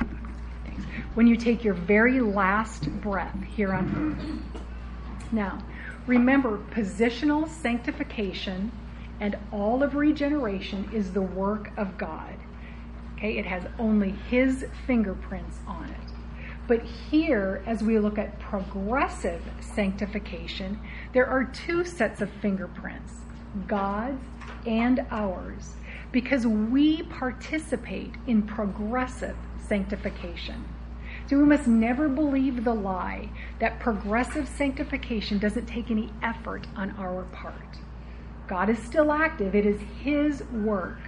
when 1.14 1.26
you 1.26 1.36
take 1.36 1.64
your 1.64 1.72
very 1.72 2.20
last 2.20 2.90
breath 3.00 3.42
here 3.44 3.72
on 3.72 3.88
earth. 3.96 4.62
Now, 5.32 5.64
remember 6.06 6.58
positional 6.72 7.48
sanctification 7.48 8.70
and 9.18 9.38
all 9.50 9.82
of 9.82 9.94
regeneration 9.94 10.90
is 10.92 11.14
the 11.14 11.22
work 11.22 11.70
of 11.78 11.96
God. 11.96 12.36
Okay, 13.20 13.36
it 13.36 13.44
has 13.44 13.64
only 13.78 14.12
His 14.30 14.64
fingerprints 14.86 15.58
on 15.66 15.90
it. 15.90 16.14
But 16.66 16.82
here, 16.82 17.62
as 17.66 17.82
we 17.82 17.98
look 17.98 18.16
at 18.16 18.40
progressive 18.40 19.42
sanctification, 19.60 20.80
there 21.12 21.26
are 21.26 21.44
two 21.44 21.84
sets 21.84 22.22
of 22.22 22.30
fingerprints 22.40 23.12
God's 23.66 24.24
and 24.64 25.04
ours, 25.10 25.74
because 26.12 26.46
we 26.46 27.02
participate 27.02 28.14
in 28.26 28.40
progressive 28.42 29.36
sanctification. 29.68 30.64
So 31.28 31.36
we 31.36 31.44
must 31.44 31.66
never 31.66 32.08
believe 32.08 32.64
the 32.64 32.74
lie 32.74 33.28
that 33.58 33.80
progressive 33.80 34.48
sanctification 34.48 35.38
doesn't 35.38 35.66
take 35.66 35.90
any 35.90 36.10
effort 36.22 36.66
on 36.74 36.92
our 36.92 37.24
part. 37.24 37.76
God 38.48 38.70
is 38.70 38.78
still 38.78 39.12
active. 39.12 39.54
It 39.54 39.66
is 39.66 39.80
His 40.02 40.42
work. 40.44 41.00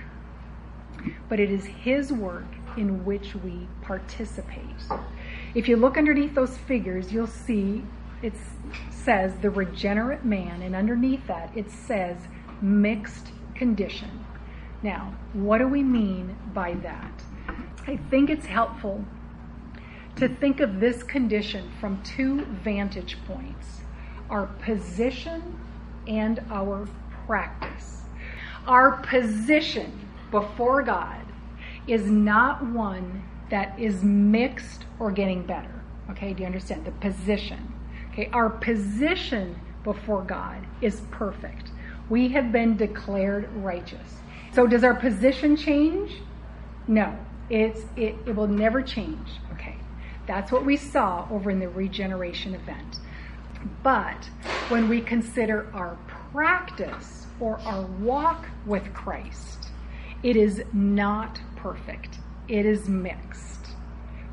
But 1.29 1.41
it 1.41 1.51
is 1.51 1.65
His 1.65 2.13
work 2.13 2.47
in 2.77 3.05
which 3.05 3.35
we 3.37 3.67
participate. 3.83 4.63
If 5.55 5.69
you 5.69 5.77
look 5.77 5.99
underneath 5.99 6.35
those 6.35 6.57
figures, 6.57 7.13
you'll 7.13 7.27
see 7.27 7.85
it 8.23 8.35
says 8.91 9.35
the 9.43 9.51
regenerate 9.51 10.25
man, 10.25 10.63
and 10.63 10.77
underneath 10.77 11.27
that 11.27 11.51
it 11.57 11.71
says 11.71 12.17
mixed 12.61 13.29
condition. 13.55 14.25
Now, 14.83 15.15
what 15.33 15.59
do 15.59 15.69
we 15.69 15.83
mean 15.83 16.37
by 16.55 16.75
that? 16.75 17.13
I 17.87 17.97
think 18.11 18.31
it's 18.31 18.47
helpful 18.47 19.05
to 20.17 20.29
think 20.29 20.61
of 20.61 20.79
this 20.79 21.03
condition 21.03 21.71
from 21.81 22.03
two 22.03 22.45
vantage 22.45 23.17
points 23.27 23.81
our 24.31 24.47
position 24.47 25.59
and 26.07 26.41
our 26.51 26.89
practice. 27.27 28.03
Our 28.67 28.93
position 29.03 30.09
before 30.33 30.83
God 30.83 31.25
is 31.87 32.11
not 32.11 32.67
one 32.67 33.23
that 33.51 33.79
is 33.79 34.03
mixed 34.03 34.87
or 34.99 35.13
getting 35.13 35.45
better. 35.45 35.85
Okay, 36.11 36.33
do 36.33 36.41
you 36.41 36.47
understand? 36.47 36.85
The 36.85 36.91
position. 36.93 37.73
Okay, 38.11 38.29
our 38.33 38.51
position 38.51 39.61
before 39.85 40.23
God 40.23 40.67
is 40.81 41.03
perfect. 41.13 41.71
We 42.11 42.29
have 42.31 42.51
been 42.51 42.77
declared 42.77 43.49
righteous. 43.57 44.17
So 44.53 44.67
does 44.67 44.83
our 44.83 44.95
position 44.95 45.57
change? 45.57 46.13
No. 46.89 47.17
It's 47.51 47.83
it, 47.97 48.17
it 48.27 48.35
will 48.35 48.49
never 48.49 48.83
change. 48.83 49.29
Okay. 49.53 49.77
That's 50.27 50.51
what 50.51 50.65
we 50.65 50.77
saw 50.77 51.27
over 51.31 51.51
in 51.51 51.59
the 51.59 51.69
regeneration 51.69 52.55
event. 52.55 52.99
But 53.83 54.25
when 54.69 54.89
we 54.89 55.01
consider 55.01 55.71
our 55.75 55.97
practice 56.33 57.27
or 57.41 57.59
our 57.61 57.83
walk 57.83 58.47
with 58.67 58.93
Christ, 58.95 59.62
it 60.23 60.37
is 60.37 60.63
not 60.73 61.41
perfect. 61.57 62.19
It 62.49 62.67
is 62.67 62.89
mixed. 62.89 63.69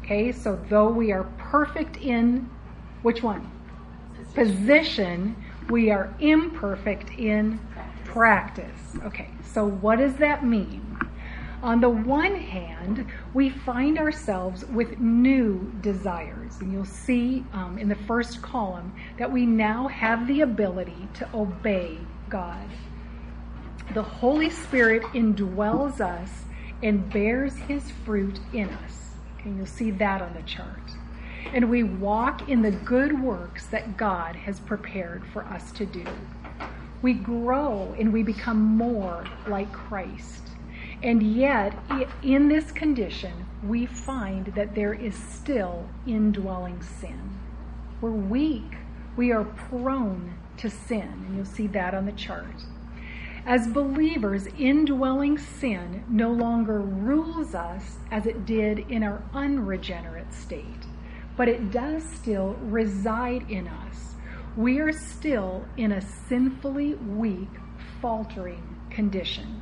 Okay, 0.04 0.32
so 0.32 0.60
though 0.70 0.90
we 0.90 1.12
are 1.12 1.24
perfect 1.38 1.98
in 1.98 2.50
which 3.02 3.24
one? 3.24 3.50
Position, 4.34 5.36
we 5.70 5.92
are 5.92 6.14
imperfect 6.20 7.12
in 7.18 7.60
practice. 8.06 8.98
Okay, 9.04 9.30
so 9.44 9.68
what 9.68 10.00
does 10.00 10.16
that 10.16 10.44
mean? 10.44 10.86
On 11.62 11.82
the 11.82 11.90
one 11.90 12.36
hand, 12.36 13.06
we 13.34 13.50
find 13.50 14.00
ourselves 14.00 14.66
with 14.66 14.98
new 15.00 15.72
desires. 15.82 16.58
And 16.62 16.72
you'll 16.72 16.86
see 16.86 17.44
um, 17.52 17.78
in 17.78 17.90
the 17.90 17.96
first 17.96 18.42
column 18.42 18.94
that 19.18 19.30
we 19.30 19.46
now 19.46 19.88
have 19.90 20.26
the 20.28 20.42
ability 20.42 21.08
to 21.16 21.30
obey 21.34 21.98
God. 22.30 22.66
The 23.92 24.04
Holy 24.04 24.52
Spirit 24.52 25.02
indwells 25.14 26.00
us 26.00 26.30
and 26.84 27.12
bears 27.12 27.56
his 27.58 27.90
fruit 28.06 28.40
in 28.54 28.70
us. 28.70 29.16
And 29.44 29.58
you'll 29.58 29.66
see 29.66 29.90
that 29.90 30.22
on 30.22 30.36
the 30.36 30.44
chart. 30.44 30.92
And 31.54 31.72
we 31.72 31.82
walk 31.82 32.48
in 32.50 32.62
the 32.62 32.70
good 32.70 33.20
works 33.20 33.66
that 33.68 33.98
God 33.98 34.36
has 34.36 34.60
prepared 34.60 35.26
for 35.34 35.44
us 35.46 35.72
to 35.72 35.88
do. 35.88 36.06
We 37.02 37.14
grow 37.14 37.96
and 37.98 38.14
we 38.14 38.22
become 38.22 38.60
more 38.60 39.26
like 39.48 39.74
Christ. 39.74 40.50
And 41.02 41.24
yet, 41.24 41.74
in 42.22 42.48
this 42.48 42.72
condition, 42.72 43.48
we 43.64 43.88
find 43.88 44.48
that 44.54 44.76
there 44.76 44.94
is 44.94 45.16
still 45.16 45.90
indwelling 46.06 46.84
sin. 46.84 47.40
We're 48.02 48.12
weak. 48.12 48.76
We 49.18 49.32
are 49.32 49.46
prone 49.46 50.36
to 50.58 50.70
sin. 50.70 51.24
And 51.26 51.36
you'll 51.38 51.46
see 51.46 51.68
that 51.68 51.96
on 51.96 52.06
the 52.06 52.12
chart. 52.12 52.66
As 53.50 53.68
believers, 53.68 54.45
indwelling 54.60 55.39
sin 55.39 56.04
no 56.08 56.32
longer 56.32 56.82
rules 56.82 57.56
us 57.56 57.97
as 58.12 58.28
it 58.28 58.45
did 58.45 58.78
in 58.91 59.02
our 59.02 59.24
unregenerate 59.34 60.32
state, 60.32 60.86
but 61.36 61.47
it 61.47 61.72
does 61.72 62.04
still 62.04 62.56
reside 62.62 63.50
in 63.50 63.68
us. 63.68 64.14
we 64.56 64.80
are 64.80 64.91
still 64.91 65.66
in 65.78 65.93
a 65.93 66.02
sinfully 66.02 66.95
weak, 66.95 67.50
faltering 68.02 68.76
condition. 68.89 69.62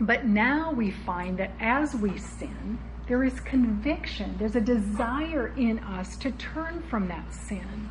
But 0.00 0.26
now 0.26 0.72
we 0.72 0.90
find 0.90 1.38
that 1.38 1.52
as 1.60 1.94
we 1.94 2.16
sin, 2.18 2.78
there 3.08 3.24
is 3.24 3.40
conviction, 3.40 4.36
there's 4.38 4.56
a 4.56 4.60
desire 4.60 5.52
in 5.56 5.78
us 5.80 6.16
to 6.18 6.30
turn 6.32 6.82
from 6.88 7.08
that 7.08 7.32
sin. 7.34 7.90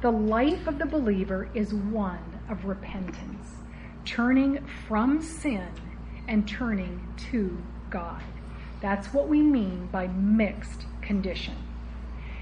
The 0.00 0.10
life 0.10 0.66
of 0.66 0.78
the 0.78 0.86
believer 0.86 1.48
is 1.54 1.72
one 1.72 2.40
of 2.48 2.64
repentance, 2.64 3.57
turning 4.08 4.64
from 4.86 5.20
sin 5.20 5.68
and 6.28 6.48
turning 6.48 7.12
to 7.30 7.62
God. 7.90 8.22
That's 8.80 9.12
what 9.12 9.28
we 9.28 9.42
mean 9.42 9.88
by 9.92 10.06
mixed 10.06 10.86
condition. 11.02 11.54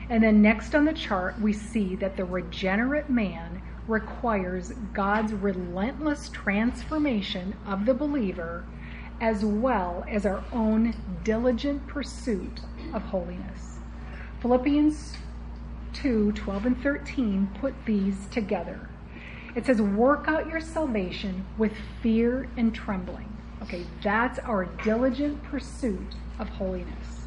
And 0.08 0.22
then 0.22 0.40
next 0.40 0.76
on 0.76 0.84
the 0.84 0.92
chart, 0.92 1.40
we 1.40 1.52
see 1.52 1.96
that 1.96 2.16
the 2.16 2.24
regenerate 2.24 3.10
man 3.10 3.62
requires 3.88 4.72
God's 4.92 5.32
relentless 5.32 6.28
transformation 6.28 7.56
of 7.66 7.84
the 7.84 7.94
believer 7.94 8.64
as 9.20 9.44
well 9.44 10.04
as 10.08 10.24
our 10.24 10.44
own 10.52 10.94
diligent 11.24 11.84
pursuit 11.88 12.60
of 12.94 13.02
holiness. 13.02 13.78
Philippians 14.40 15.16
2 15.94 16.30
12 16.32 16.66
and 16.66 16.80
13 16.80 17.48
put 17.60 17.74
these 17.86 18.26
together. 18.30 18.85
It 19.56 19.64
says, 19.64 19.80
Work 19.80 20.28
out 20.28 20.48
your 20.48 20.60
salvation 20.60 21.46
with 21.56 21.72
fear 22.02 22.48
and 22.56 22.74
trembling. 22.74 23.36
Okay, 23.62 23.84
that's 24.02 24.38
our 24.40 24.66
diligent 24.84 25.42
pursuit 25.42 26.14
of 26.38 26.48
holiness. 26.50 27.26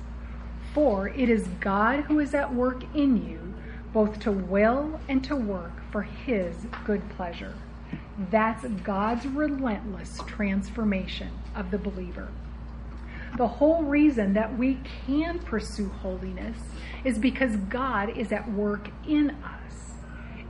For 0.73 1.09
it 1.09 1.27
is 1.27 1.47
God 1.59 2.01
who 2.01 2.19
is 2.19 2.35
at 2.35 2.53
work 2.53 2.83
in 2.95 3.27
you, 3.27 3.55
both 3.91 4.19
to 4.19 4.31
will 4.31 5.01
and 5.09 5.23
to 5.23 5.35
work 5.35 5.71
for 5.91 6.03
his 6.03 6.55
good 6.85 7.01
pleasure. 7.09 7.55
That's 8.29 8.63
God's 8.83 9.25
relentless 9.25 10.19
transformation 10.27 11.31
of 11.55 11.71
the 11.71 11.79
believer. 11.79 12.29
The 13.37 13.47
whole 13.47 13.83
reason 13.83 14.33
that 14.33 14.57
we 14.57 14.79
can 15.07 15.39
pursue 15.39 15.89
holiness 15.89 16.57
is 17.03 17.17
because 17.17 17.55
God 17.55 18.15
is 18.15 18.31
at 18.31 18.51
work 18.51 18.89
in 19.07 19.31
us. 19.31 19.88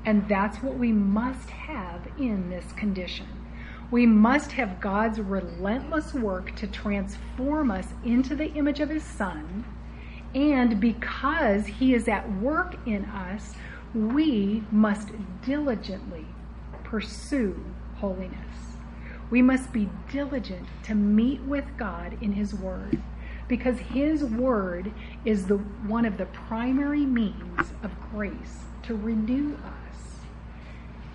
And 0.06 0.28
that's 0.28 0.58
what 0.64 0.76
we 0.76 0.92
must 0.92 1.50
have 1.50 2.08
in 2.18 2.50
this 2.50 2.72
condition. 2.74 3.28
We 3.92 4.06
must 4.06 4.52
have 4.54 4.80
God's 4.80 5.20
relentless 5.20 6.14
work 6.14 6.56
to 6.58 6.68
transform 6.68 7.72
us 7.72 7.88
into 8.04 8.36
the 8.36 8.52
image 8.54 8.80
of 8.80 8.90
His 8.90 9.04
Son. 9.04 9.66
And 10.36 10.80
because 10.80 11.66
He 11.66 11.94
is 11.94 12.08
at 12.08 12.32
work 12.40 12.76
in 12.86 13.06
us, 13.06 13.56
we 13.94 14.64
must 14.72 15.10
diligently 15.44 16.26
pursue 16.84 17.60
holiness. 17.96 18.38
We 19.32 19.42
must 19.42 19.74
be 19.74 19.90
diligent 20.12 20.68
to 20.84 20.96
meet 20.96 21.42
with 21.42 21.66
God 21.78 22.18
in 22.22 22.34
His 22.34 22.54
Word 22.54 23.02
because 23.48 23.80
His 23.80 24.24
Word 24.24 24.92
is 25.26 25.48
the, 25.48 25.58
one 25.58 26.06
of 26.06 26.18
the 26.18 26.26
primary 26.28 27.06
means 27.06 27.74
of 27.84 27.92
grace 28.12 28.66
to 28.84 28.96
renew 28.96 29.56
us. 29.56 29.79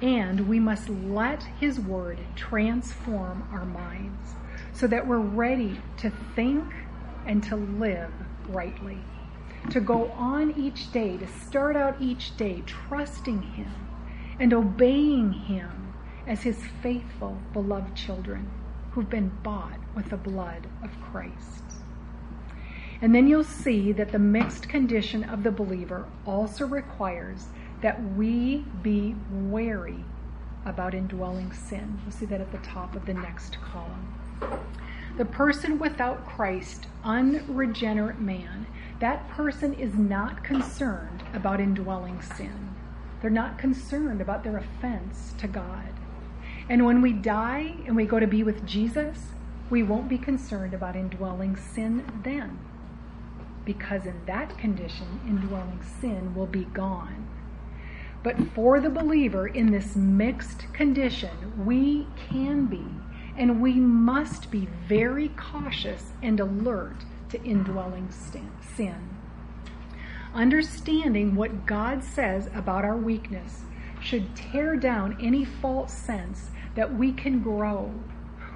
And 0.04 0.46
we 0.48 0.60
must 0.60 0.90
let 0.90 1.42
His 1.58 1.80
Word 1.80 2.18
transform 2.36 3.48
our 3.50 3.64
minds 3.64 4.34
so 4.74 4.86
that 4.86 5.06
we're 5.06 5.16
ready 5.16 5.80
to 5.96 6.12
think 6.36 6.62
and 7.24 7.42
to 7.44 7.56
live 7.56 8.12
rightly. 8.50 8.98
To 9.70 9.80
go 9.80 10.10
on 10.10 10.60
each 10.60 10.92
day, 10.92 11.16
to 11.16 11.26
start 11.26 11.74
out 11.74 11.96
each 12.02 12.36
day 12.36 12.62
trusting 12.66 13.40
Him 13.40 13.72
and 14.38 14.52
obeying 14.52 15.32
Him 15.32 15.94
as 16.26 16.42
His 16.42 16.58
faithful, 16.82 17.38
beloved 17.54 17.96
children 17.96 18.50
who've 18.90 19.08
been 19.08 19.32
bought 19.42 19.80
with 19.96 20.10
the 20.10 20.18
blood 20.18 20.66
of 20.82 20.90
Christ. 21.00 21.62
And 23.00 23.14
then 23.14 23.26
you'll 23.26 23.42
see 23.42 23.90
that 23.92 24.12
the 24.12 24.18
mixed 24.18 24.68
condition 24.68 25.24
of 25.24 25.44
the 25.44 25.50
believer 25.50 26.04
also 26.26 26.66
requires 26.66 27.46
that 27.84 28.02
we 28.16 28.64
be 28.82 29.14
wary 29.30 30.02
about 30.64 30.94
indwelling 30.94 31.52
sin. 31.52 32.00
You'll 32.02 32.12
see 32.12 32.24
that 32.24 32.40
at 32.40 32.50
the 32.50 32.66
top 32.66 32.96
of 32.96 33.04
the 33.04 33.12
next 33.12 33.58
column. 33.60 34.16
The 35.18 35.26
person 35.26 35.78
without 35.78 36.24
Christ, 36.24 36.86
unregenerate 37.04 38.18
man, 38.18 38.66
that 39.00 39.28
person 39.28 39.74
is 39.74 39.96
not 39.96 40.42
concerned 40.42 41.24
about 41.34 41.60
indwelling 41.60 42.22
sin. 42.22 42.74
They're 43.20 43.28
not 43.28 43.58
concerned 43.58 44.22
about 44.22 44.44
their 44.44 44.56
offense 44.56 45.34
to 45.36 45.46
God. 45.46 45.92
And 46.70 46.86
when 46.86 47.02
we 47.02 47.12
die 47.12 47.74
and 47.84 47.94
we 47.94 48.06
go 48.06 48.18
to 48.18 48.26
be 48.26 48.42
with 48.42 48.64
Jesus, 48.64 49.34
we 49.68 49.82
won't 49.82 50.08
be 50.08 50.16
concerned 50.16 50.72
about 50.72 50.96
indwelling 50.96 51.56
sin 51.56 52.02
then. 52.24 52.58
Because 53.66 54.06
in 54.06 54.24
that 54.24 54.56
condition, 54.56 55.20
indwelling 55.26 55.82
sin 56.00 56.34
will 56.34 56.46
be 56.46 56.64
gone. 56.64 57.28
But 58.24 58.38
for 58.54 58.80
the 58.80 58.88
believer 58.88 59.46
in 59.48 59.70
this 59.70 59.94
mixed 59.94 60.72
condition, 60.72 61.66
we 61.66 62.06
can 62.30 62.64
be 62.64 62.86
and 63.36 63.60
we 63.60 63.74
must 63.74 64.50
be 64.50 64.66
very 64.88 65.28
cautious 65.28 66.12
and 66.22 66.40
alert 66.40 67.04
to 67.28 67.42
indwelling 67.42 68.08
sin. 68.10 69.10
Understanding 70.32 71.34
what 71.34 71.66
God 71.66 72.02
says 72.02 72.48
about 72.54 72.84
our 72.84 72.96
weakness 72.96 73.62
should 74.00 74.34
tear 74.34 74.74
down 74.76 75.18
any 75.20 75.44
false 75.44 75.92
sense 75.92 76.50
that 76.76 76.94
we 76.94 77.12
can 77.12 77.42
grow 77.42 77.92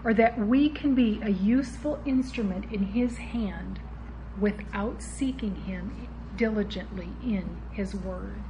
or 0.03 0.15
that 0.15 0.39
we 0.39 0.71
can 0.71 0.95
be 0.95 1.21
a 1.23 1.31
useful 1.31 2.01
instrument 2.07 2.73
in 2.73 2.85
His 2.85 3.19
hand 3.19 3.81
without 4.41 5.03
seeking 5.03 5.57
Him 5.57 6.09
diligently 6.37 7.11
in 7.23 7.61
His 7.73 7.95
Word. 7.95 8.43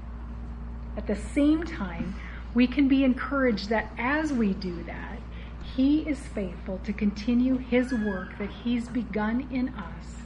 At 0.99 1.07
the 1.07 1.15
same 1.15 1.63
time, 1.63 2.17
we 2.55 2.67
can 2.67 2.89
be 2.89 3.05
encouraged 3.05 3.69
that 3.69 3.93
as 3.99 4.33
we 4.33 4.53
do 4.53 4.83
that, 4.83 5.21
He 5.77 6.01
is 6.01 6.19
faithful 6.19 6.81
to 6.83 6.93
continue 6.93 7.57
His 7.57 7.95
work 7.95 8.37
that 8.39 8.51
He's 8.51 8.89
begun 8.89 9.47
in 9.53 9.69
us 9.77 10.17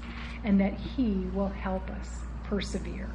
and 0.42 0.58
that 0.62 0.72
He 0.72 1.26
will 1.34 1.50
help 1.50 1.90
us 1.90 2.20
persevere. 2.44 3.10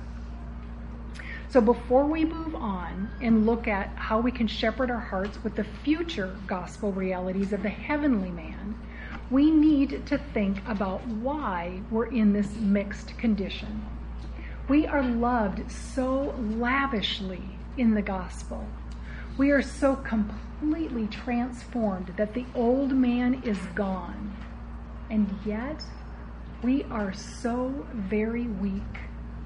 So 1.50 1.60
before 1.60 2.06
we 2.06 2.26
move 2.26 2.54
on 2.54 3.10
and 3.22 3.48
look 3.48 3.68
at 3.68 3.90
how 3.96 4.20
we 4.20 4.32
can 4.32 4.48
shepherd 4.48 4.92
our 4.92 5.00
hearts 5.00 5.44
with 5.44 5.56
the 5.56 5.64
future 5.64 6.38
gospel 6.46 6.92
realities 6.92 7.54
of 7.54 7.64
the 7.64 7.70
heavenly 7.70 8.30
man, 8.30 8.76
we 9.32 9.50
need 9.50 10.06
to 10.06 10.20
think 10.20 10.60
about 10.68 11.04
why 11.08 11.82
we're 11.90 12.12
in 12.12 12.34
this 12.34 12.54
mixed 12.58 13.18
condition. 13.18 13.84
We 14.68 14.86
are 14.86 15.04
loved 15.04 15.72
so 15.72 16.36
lavishly 16.40 17.44
in 17.78 17.94
the 17.94 18.02
gospel. 18.02 18.66
We 19.38 19.52
are 19.52 19.62
so 19.62 19.96
completely 19.96 21.08
transformed 21.08 22.14
that 22.18 22.34
the 22.34 22.46
old 22.56 22.92
man 22.92 23.42
is 23.44 23.60
gone. 23.76 24.36
And 25.10 25.34
yet, 25.46 25.84
we 26.62 26.84
are 26.86 27.14
so 27.14 27.86
very 27.94 28.48
weak 28.48 28.82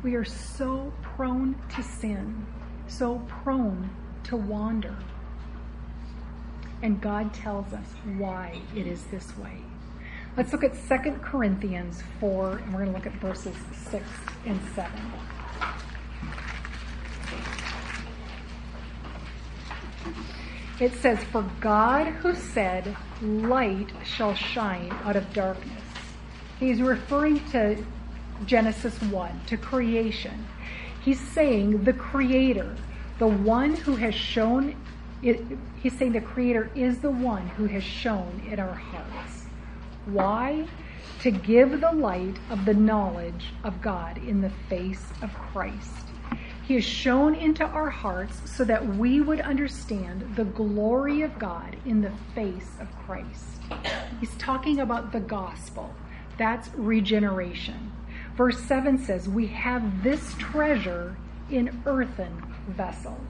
we 0.03 0.15
are 0.15 0.25
so 0.25 0.91
prone 1.03 1.55
to 1.75 1.83
sin, 1.83 2.47
so 2.87 3.19
prone 3.27 3.91
to 4.23 4.35
wander. 4.35 4.95
And 6.81 6.99
God 6.99 7.33
tells 7.33 7.71
us 7.71 7.85
why 8.17 8.61
it 8.75 8.87
is 8.87 9.03
this 9.05 9.37
way. 9.37 9.59
Let's 10.37 10.53
look 10.53 10.63
at 10.63 10.73
2 10.87 11.11
Corinthians 11.21 12.01
4, 12.21 12.51
and 12.51 12.73
we're 12.73 12.85
going 12.85 12.85
to 12.85 12.93
look 12.93 13.05
at 13.05 13.13
verses 13.19 13.55
6 13.89 14.05
and 14.45 14.59
7. 14.73 14.91
It 20.79 20.93
says, 20.93 21.21
For 21.25 21.43
God 21.59 22.07
who 22.07 22.33
said, 22.33 22.95
Light 23.21 23.89
shall 24.05 24.33
shine 24.33 24.89
out 25.03 25.17
of 25.17 25.31
darkness. 25.33 25.83
He's 26.59 26.81
referring 26.81 27.45
to 27.49 27.83
Genesis 28.45 28.99
1, 29.01 29.41
to 29.47 29.57
creation. 29.57 30.47
He's 31.03 31.19
saying 31.19 31.83
the 31.83 31.93
creator, 31.93 32.75
the 33.19 33.27
one 33.27 33.75
who 33.75 33.95
has 33.97 34.15
shown 34.15 34.75
it, 35.21 35.45
he's 35.83 35.95
saying 35.97 36.13
the 36.13 36.21
creator 36.21 36.71
is 36.73 36.99
the 36.99 37.11
one 37.11 37.47
who 37.49 37.65
has 37.65 37.83
shone 37.83 38.41
in 38.49 38.59
our 38.59 38.73
hearts. 38.73 39.30
Why? 40.05 40.67
To 41.21 41.31
give 41.31 41.81
the 41.81 41.91
light 41.91 42.37
of 42.49 42.65
the 42.65 42.73
knowledge 42.73 43.53
of 43.63 43.81
God 43.81 44.17
in 44.17 44.41
the 44.41 44.49
face 44.69 45.05
of 45.21 45.33
Christ. 45.33 46.07
He 46.67 46.77
is 46.77 46.85
shone 46.85 47.35
into 47.35 47.65
our 47.65 47.89
hearts 47.89 48.49
so 48.49 48.63
that 48.63 48.95
we 48.95 49.21
would 49.21 49.41
understand 49.41 50.35
the 50.35 50.45
glory 50.45 51.21
of 51.21 51.37
God 51.37 51.75
in 51.85 52.01
the 52.01 52.13
face 52.33 52.69
of 52.79 52.87
Christ. 53.05 53.59
He's 54.19 54.35
talking 54.35 54.79
about 54.79 55.11
the 55.11 55.19
gospel. 55.19 55.93
That's 56.37 56.69
regeneration. 56.75 57.91
Verse 58.35 58.59
7 58.61 58.97
says, 58.97 59.27
We 59.27 59.47
have 59.47 60.03
this 60.03 60.33
treasure 60.39 61.15
in 61.49 61.81
earthen 61.85 62.41
vessels. 62.69 63.27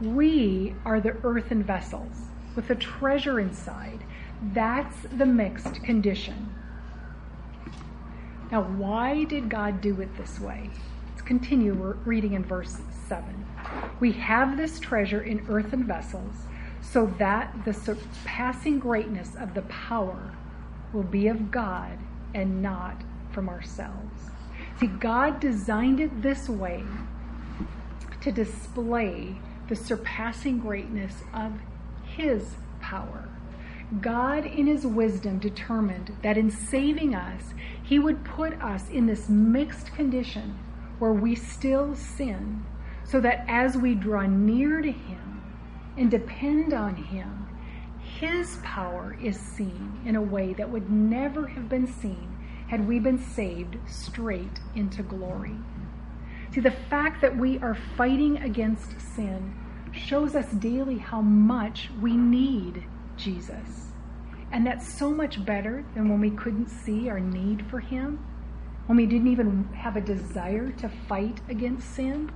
We 0.00 0.74
are 0.84 1.00
the 1.00 1.16
earthen 1.24 1.62
vessels 1.62 2.12
with 2.54 2.68
a 2.70 2.74
treasure 2.74 3.38
inside. 3.40 4.02
That's 4.42 4.96
the 5.16 5.26
mixed 5.26 5.82
condition. 5.82 6.54
Now, 8.52 8.62
why 8.62 9.24
did 9.24 9.48
God 9.48 9.80
do 9.80 10.00
it 10.00 10.16
this 10.16 10.38
way? 10.38 10.70
Let's 11.10 11.22
continue 11.22 11.72
reading 12.04 12.34
in 12.34 12.44
verse 12.44 12.78
7. 13.08 13.46
We 13.98 14.12
have 14.12 14.56
this 14.56 14.78
treasure 14.78 15.22
in 15.22 15.46
earthen 15.48 15.84
vessels 15.84 16.34
so 16.80 17.06
that 17.18 17.64
the 17.64 17.72
surpassing 17.72 18.78
greatness 18.78 19.34
of 19.34 19.54
the 19.54 19.62
power 19.62 20.32
will 20.92 21.02
be 21.02 21.26
of 21.28 21.50
God 21.50 21.98
and 22.34 22.62
not 22.62 23.02
from 23.32 23.48
ourselves. 23.48 24.30
See, 24.78 24.86
God 24.86 25.40
designed 25.40 26.00
it 26.00 26.22
this 26.22 26.48
way 26.48 26.84
to 28.20 28.30
display 28.30 29.36
the 29.68 29.76
surpassing 29.76 30.58
greatness 30.58 31.22
of 31.34 31.52
His 32.04 32.54
power. 32.80 33.28
God, 34.00 34.44
in 34.44 34.66
His 34.66 34.84
wisdom, 34.84 35.38
determined 35.38 36.16
that 36.22 36.36
in 36.36 36.50
saving 36.50 37.14
us, 37.14 37.54
He 37.84 38.00
would 38.00 38.24
put 38.24 38.60
us 38.60 38.88
in 38.90 39.06
this 39.06 39.28
mixed 39.28 39.94
condition 39.94 40.58
where 40.98 41.12
we 41.12 41.36
still 41.36 41.94
sin, 41.94 42.64
so 43.04 43.20
that 43.20 43.44
as 43.46 43.76
we 43.76 43.94
draw 43.94 44.22
near 44.22 44.82
to 44.82 44.90
Him 44.90 45.42
and 45.96 46.10
depend 46.10 46.72
on 46.72 46.96
Him, 46.96 47.46
His 48.00 48.58
power 48.64 49.16
is 49.22 49.38
seen 49.38 50.00
in 50.04 50.16
a 50.16 50.22
way 50.22 50.52
that 50.54 50.70
would 50.70 50.90
never 50.90 51.46
have 51.46 51.68
been 51.68 51.86
seen 51.86 52.36
had 52.68 52.88
we 52.88 52.98
been 52.98 53.18
saved 53.18 53.76
straight 53.86 54.60
into 54.74 55.04
glory. 55.04 55.56
See, 56.52 56.60
the 56.60 56.72
fact 56.72 57.20
that 57.20 57.36
we 57.36 57.58
are 57.60 57.78
fighting 57.96 58.38
against 58.38 59.00
sin 59.00 59.54
shows 59.92 60.34
us 60.34 60.50
daily 60.50 60.98
how 60.98 61.20
much 61.20 61.90
we 62.00 62.16
need 62.16 62.84
Jesus. 63.16 63.88
And 64.52 64.66
that's 64.66 64.86
so 64.86 65.10
much 65.10 65.44
better 65.44 65.84
than 65.94 66.08
when 66.08 66.20
we 66.20 66.30
couldn't 66.30 66.68
see 66.68 67.08
our 67.08 67.20
need 67.20 67.66
for 67.66 67.80
Him, 67.80 68.24
when 68.86 68.96
we 68.96 69.06
didn't 69.06 69.28
even 69.28 69.64
have 69.74 69.96
a 69.96 70.00
desire 70.00 70.70
to 70.72 70.88
fight 71.08 71.40
against 71.48 71.94
sin. 71.94 72.30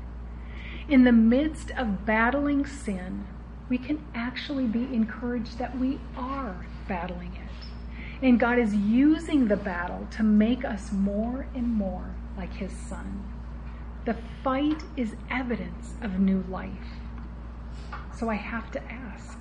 In 0.88 1.04
the 1.04 1.12
midst 1.12 1.70
of 1.72 2.04
battling 2.04 2.66
sin, 2.66 3.26
we 3.68 3.78
can 3.78 4.04
actually 4.14 4.66
be 4.66 4.82
encouraged 4.92 5.58
that 5.58 5.78
we 5.78 6.00
are 6.16 6.66
battling 6.88 7.32
it. 7.36 8.26
And 8.26 8.38
God 8.38 8.58
is 8.58 8.74
using 8.74 9.46
the 9.46 9.56
battle 9.56 10.06
to 10.10 10.22
make 10.22 10.64
us 10.64 10.92
more 10.92 11.46
and 11.54 11.68
more 11.68 12.14
like 12.36 12.52
His 12.52 12.72
Son. 12.72 13.24
The 14.04 14.16
fight 14.42 14.82
is 14.96 15.14
evidence 15.30 15.94
of 16.02 16.18
new 16.18 16.44
life. 16.48 16.70
So 18.16 18.28
I 18.28 18.34
have 18.34 18.70
to 18.72 18.82
ask 18.92 19.38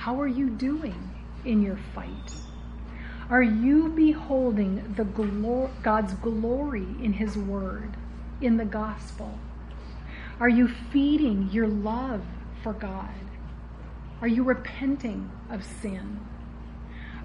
how 0.00 0.18
are 0.18 0.26
you 0.26 0.48
doing 0.48 1.10
in 1.44 1.60
your 1.60 1.76
fight? 1.94 2.32
Are 3.28 3.42
you 3.42 3.90
beholding 3.90 4.94
the 4.96 5.04
God's 5.82 6.14
glory 6.14 6.86
in 7.02 7.12
His 7.12 7.36
Word, 7.36 7.98
in 8.40 8.56
the 8.56 8.64
gospel? 8.64 9.38
Are 10.40 10.48
you 10.48 10.68
feeding 10.90 11.50
your 11.52 11.66
love 11.68 12.22
for 12.62 12.72
God? 12.72 13.12
Are 14.22 14.26
you 14.26 14.42
repenting 14.42 15.30
of 15.50 15.62
sin? 15.62 16.18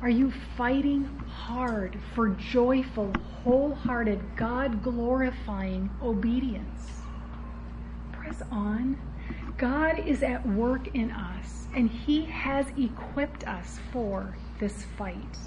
Are 0.02 0.10
you 0.10 0.34
fighting 0.58 1.06
hard 1.30 1.98
for 2.14 2.28
joyful, 2.28 3.14
wholehearted, 3.46 4.20
God 4.36 4.84
glorifying 4.84 5.90
obedience? 6.04 6.92
Press 8.12 8.42
on. 8.52 8.98
God 9.58 10.00
is 10.00 10.24
at 10.24 10.46
work 10.48 10.94
in 10.96 11.12
us 11.12 11.68
and 11.74 11.90
He 11.90 12.26
has 12.26 12.66
equipped 12.78 13.48
us 13.48 13.80
for 13.92 14.36
this 14.60 14.86
fight. 14.98 15.38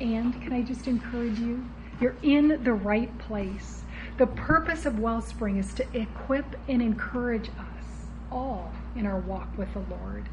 And 0.00 0.40
can 0.42 0.52
I 0.52 0.62
just 0.62 0.86
encourage 0.86 1.38
you? 1.38 1.64
You're 2.00 2.16
in 2.22 2.62
the 2.62 2.72
right 2.72 3.16
place. 3.18 3.82
The 4.18 4.26
purpose 4.26 4.86
of 4.86 4.98
Wellspring 4.98 5.58
is 5.58 5.74
to 5.74 5.86
equip 5.92 6.44
and 6.68 6.80
encourage 6.80 7.48
us 7.48 8.06
all 8.30 8.72
in 8.96 9.06
our 9.06 9.20
walk 9.20 9.48
with 9.56 9.72
the 9.72 9.82
Lord. 9.90 10.28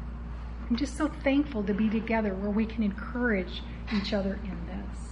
I'm 0.68 0.76
just 0.76 0.96
so 0.96 1.08
thankful 1.08 1.62
to 1.64 1.74
be 1.74 1.88
together 1.88 2.34
where 2.34 2.50
we 2.50 2.66
can 2.66 2.82
encourage 2.82 3.62
each 3.94 4.12
other 4.12 4.38
in 4.44 4.66
this. 4.66 5.06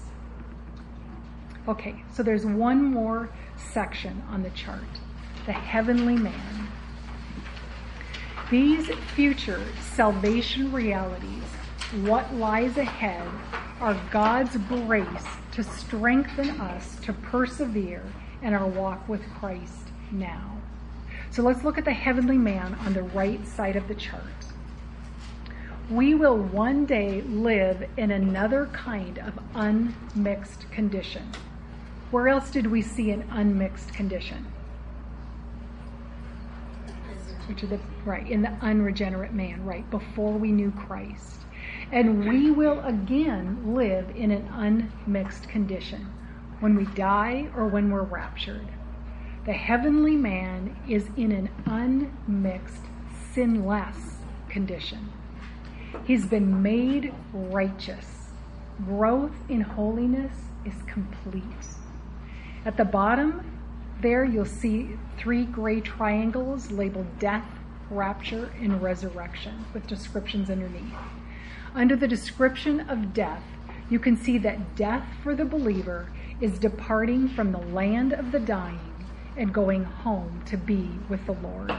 Okay, 1.68 2.04
so 2.12 2.22
there's 2.22 2.44
one 2.44 2.82
more 2.82 3.30
section 3.56 4.22
on 4.28 4.42
the 4.42 4.50
chart 4.50 4.82
the 5.46 5.52
heavenly 5.52 6.16
man. 6.16 6.63
These 8.50 8.88
future 9.14 9.62
salvation 9.80 10.70
realities, 10.70 11.44
what 12.02 12.34
lies 12.34 12.76
ahead, 12.76 13.26
are 13.80 13.98
God's 14.10 14.56
grace 14.68 15.26
to 15.52 15.64
strengthen 15.64 16.50
us 16.60 16.96
to 17.04 17.14
persevere 17.14 18.02
in 18.42 18.52
our 18.52 18.66
walk 18.66 19.08
with 19.08 19.22
Christ 19.38 19.88
now. 20.10 20.58
So 21.30 21.42
let's 21.42 21.64
look 21.64 21.78
at 21.78 21.86
the 21.86 21.92
heavenly 21.92 22.36
man 22.36 22.74
on 22.74 22.92
the 22.92 23.02
right 23.02 23.44
side 23.46 23.76
of 23.76 23.88
the 23.88 23.94
chart. 23.94 24.22
We 25.88 26.14
will 26.14 26.36
one 26.36 26.84
day 26.84 27.22
live 27.22 27.88
in 27.96 28.10
another 28.10 28.66
kind 28.66 29.18
of 29.20 29.38
unmixed 29.54 30.70
condition. 30.70 31.30
Where 32.10 32.28
else 32.28 32.50
did 32.50 32.66
we 32.66 32.82
see 32.82 33.10
an 33.10 33.26
unmixed 33.30 33.94
condition? 33.94 34.46
Which 37.48 37.62
are 37.62 37.68
the 37.68 37.80
right 38.04 38.28
in 38.28 38.42
the 38.42 38.52
unregenerate 38.60 39.32
man, 39.32 39.64
right 39.64 39.88
before 39.90 40.32
we 40.32 40.52
knew 40.52 40.70
Christ. 40.72 41.40
And 41.92 42.28
we 42.28 42.50
will 42.50 42.80
again 42.80 43.74
live 43.74 44.10
in 44.16 44.30
an 44.30 44.48
unmixed 44.52 45.48
condition 45.48 46.12
when 46.60 46.74
we 46.74 46.86
die 46.94 47.48
or 47.56 47.66
when 47.66 47.90
we're 47.90 48.02
raptured. 48.02 48.68
The 49.46 49.52
heavenly 49.52 50.16
man 50.16 50.76
is 50.88 51.08
in 51.16 51.30
an 51.30 51.50
unmixed, 51.66 52.82
sinless 53.32 54.16
condition. 54.48 55.12
He's 56.04 56.26
been 56.26 56.62
made 56.62 57.14
righteous. 57.32 58.06
Growth 58.86 59.34
in 59.48 59.60
holiness 59.60 60.32
is 60.64 60.74
complete. 60.86 61.42
At 62.64 62.76
the 62.76 62.84
bottom, 62.84 63.53
there 64.00 64.24
you'll 64.24 64.44
see 64.44 64.98
three 65.16 65.44
gray 65.44 65.80
triangles 65.80 66.70
labeled 66.70 67.18
death, 67.18 67.46
rapture, 67.90 68.52
and 68.60 68.82
resurrection 68.82 69.64
with 69.72 69.86
descriptions 69.86 70.50
underneath. 70.50 70.94
Under 71.74 71.96
the 71.96 72.08
description 72.08 72.80
of 72.88 73.14
death, 73.14 73.42
you 73.90 73.98
can 73.98 74.16
see 74.16 74.38
that 74.38 74.76
death 74.76 75.06
for 75.22 75.34
the 75.34 75.44
believer 75.44 76.10
is 76.40 76.58
departing 76.58 77.28
from 77.28 77.52
the 77.52 77.58
land 77.58 78.12
of 78.12 78.32
the 78.32 78.40
dying 78.40 78.94
and 79.36 79.52
going 79.52 79.84
home 79.84 80.42
to 80.46 80.56
be 80.56 80.88
with 81.08 81.24
the 81.26 81.32
Lord. 81.32 81.72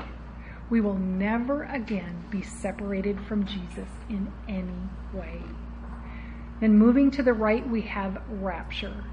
We 0.69 0.81
will 0.81 0.97
never 0.97 1.63
again 1.63 2.23
be 2.29 2.41
separated 2.41 3.19
from 3.21 3.45
Jesus 3.45 3.87
in 4.09 4.31
any 4.47 4.89
way. 5.13 5.41
Then 6.59 6.77
moving 6.77 7.11
to 7.11 7.23
the 7.23 7.33
right, 7.33 7.67
we 7.67 7.81
have 7.81 8.21
rapture. 8.29 9.03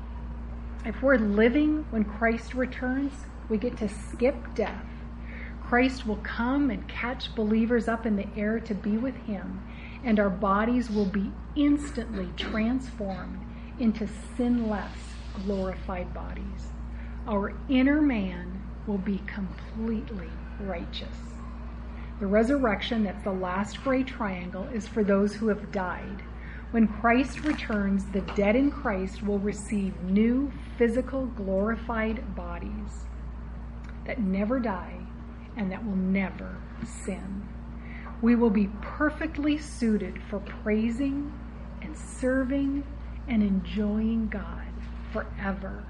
If 0.85 1.01
we're 1.01 1.17
living 1.17 1.87
when 1.91 2.05
Christ 2.05 2.55
returns, 2.55 3.13
we 3.49 3.57
get 3.57 3.77
to 3.77 3.89
skip 3.89 4.35
death. 4.57 4.85
Christ 5.63 6.09
will 6.09 6.17
come 6.17 6.71
and 6.71 6.89
catch 6.89 7.33
believers 7.37 7.87
up 7.87 8.05
in 8.05 8.17
the 8.17 8.27
air 8.37 8.59
to 8.59 8.75
be 8.75 8.97
with 8.97 9.15
him, 9.15 9.63
and 10.03 10.19
our 10.19 10.29
bodies 10.29 10.91
will 10.91 11.07
be 11.07 11.31
instantly 11.55 12.29
transformed 12.37 13.41
into 13.79 14.09
sinless, 14.37 14.91
glorified 15.45 16.13
bodies. 16.13 16.73
Our 17.29 17.55
inner 17.69 18.03
man 18.03 18.61
will 18.89 18.99
be 18.99 19.23
completely 19.29 20.31
righteous. 20.59 21.17
The 22.19 22.27
resurrection, 22.27 23.05
that's 23.05 23.23
the 23.23 23.31
last 23.31 23.85
gray 23.85 24.03
triangle, 24.03 24.65
is 24.75 24.89
for 24.89 25.05
those 25.05 25.33
who 25.33 25.47
have 25.47 25.71
died. 25.71 26.23
When 26.73 26.89
Christ 26.89 27.45
returns, 27.45 28.05
the 28.07 28.23
dead 28.35 28.57
in 28.57 28.71
Christ 28.71 29.23
will 29.23 29.39
receive 29.39 29.95
new 30.03 30.51
physical 30.77 31.27
glorified 31.27 32.35
bodies 32.35 33.05
that 34.07 34.21
never 34.21 34.59
die 34.59 34.99
and 35.57 35.71
that 35.71 35.85
will 35.85 35.97
never 35.97 36.57
sin. 36.85 37.49
We 38.21 38.37
will 38.37 38.51
be 38.51 38.71
perfectly 38.81 39.59
suited 39.59 40.21
for 40.31 40.39
praising 40.39 41.33
and 41.83 41.97
serving 41.97 42.85
and 43.29 43.43
enjoying 43.43 44.29
God 44.29 44.69
forever. 45.13 45.85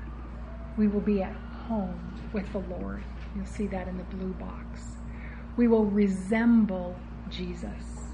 We 0.77 0.89
will 0.89 1.01
be 1.01 1.23
at 1.23 1.37
home 1.69 2.21
with 2.33 2.51
the 2.53 2.61
Lord. 2.61 3.03
You'll 3.37 3.47
see 3.47 3.67
that 3.69 3.89
in 3.89 3.97
the 3.97 4.05
blue 4.05 4.33
box. 4.35 4.81
We 5.57 5.69
will 5.69 5.85
resemble 5.85 6.97
Jesus. 7.29 8.09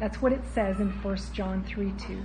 That's 0.00 0.22
what 0.22 0.32
it 0.32 0.42
says 0.52 0.80
in 0.80 0.90
1 0.90 1.16
John 1.32 1.64
3 1.64 1.92
2. 1.92 2.22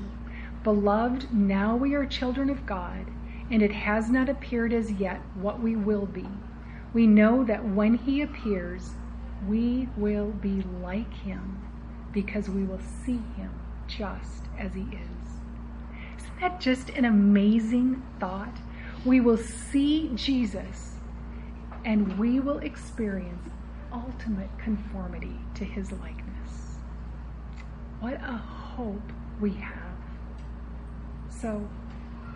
Beloved, 0.63 1.33
now 1.33 1.75
we 1.75 1.93
are 1.95 2.05
children 2.05 2.49
of 2.49 2.65
God, 2.65 3.05
and 3.51 3.61
it 3.61 3.71
has 3.71 4.09
not 4.09 4.29
appeared 4.29 4.73
as 4.73 4.91
yet 4.91 5.21
what 5.35 5.59
we 5.59 5.75
will 5.75 6.05
be. 6.05 6.27
We 6.93 7.07
know 7.07 7.43
that 7.43 7.63
when 7.63 7.95
he 7.95 8.21
appears, 8.21 8.91
we 9.47 9.87
will 9.95 10.31
be 10.31 10.63
like 10.81 11.13
him 11.13 11.59
because 12.11 12.49
we 12.49 12.63
will 12.63 12.81
see 13.05 13.21
him 13.37 13.51
just 13.87 14.43
as 14.57 14.73
he 14.73 14.81
is. 14.81 16.17
Isn't 16.17 16.39
that 16.41 16.59
just 16.59 16.89
an 16.91 17.05
amazing 17.05 18.03
thought? 18.19 18.57
We 19.05 19.19
will 19.19 19.37
see 19.37 20.11
Jesus 20.15 20.95
and 21.85 22.17
we 22.19 22.39
will 22.39 22.59
experience 22.59 23.49
ultimate 23.91 24.49
conformity 24.59 25.39
to 25.55 25.63
his 25.63 25.91
likeness. 25.91 26.75
What 27.99 28.15
a 28.15 28.37
hope 28.37 29.11
we 29.39 29.51
have. 29.53 29.73
So, 31.29 31.67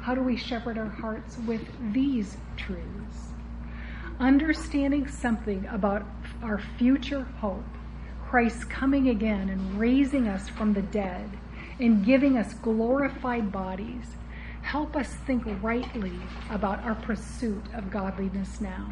how 0.04 0.14
do 0.14 0.22
we 0.22 0.36
shepherd 0.36 0.78
our 0.78 0.90
hearts 0.90 1.38
with 1.48 1.66
these 1.94 2.36
truths? 2.58 3.30
Understanding 4.20 5.08
something 5.08 5.66
about 5.68 6.06
our 6.42 6.62
future 6.78 7.24
hope, 7.40 7.64
Christ 8.28 8.70
coming 8.70 9.08
again 9.08 9.48
and 9.48 9.80
raising 9.80 10.28
us 10.28 10.50
from 10.50 10.74
the 10.74 10.82
dead 10.82 11.30
and 11.80 12.06
giving 12.06 12.38
us 12.38 12.54
glorified 12.56 13.50
bodies, 13.50 14.18
help 14.62 14.98
us 14.98 15.08
think 15.26 15.46
rightly 15.62 16.20
about 16.50 16.84
our 16.84 16.96
pursuit 16.96 17.64
of 17.74 17.90
godliness 17.90 18.60
now. 18.60 18.92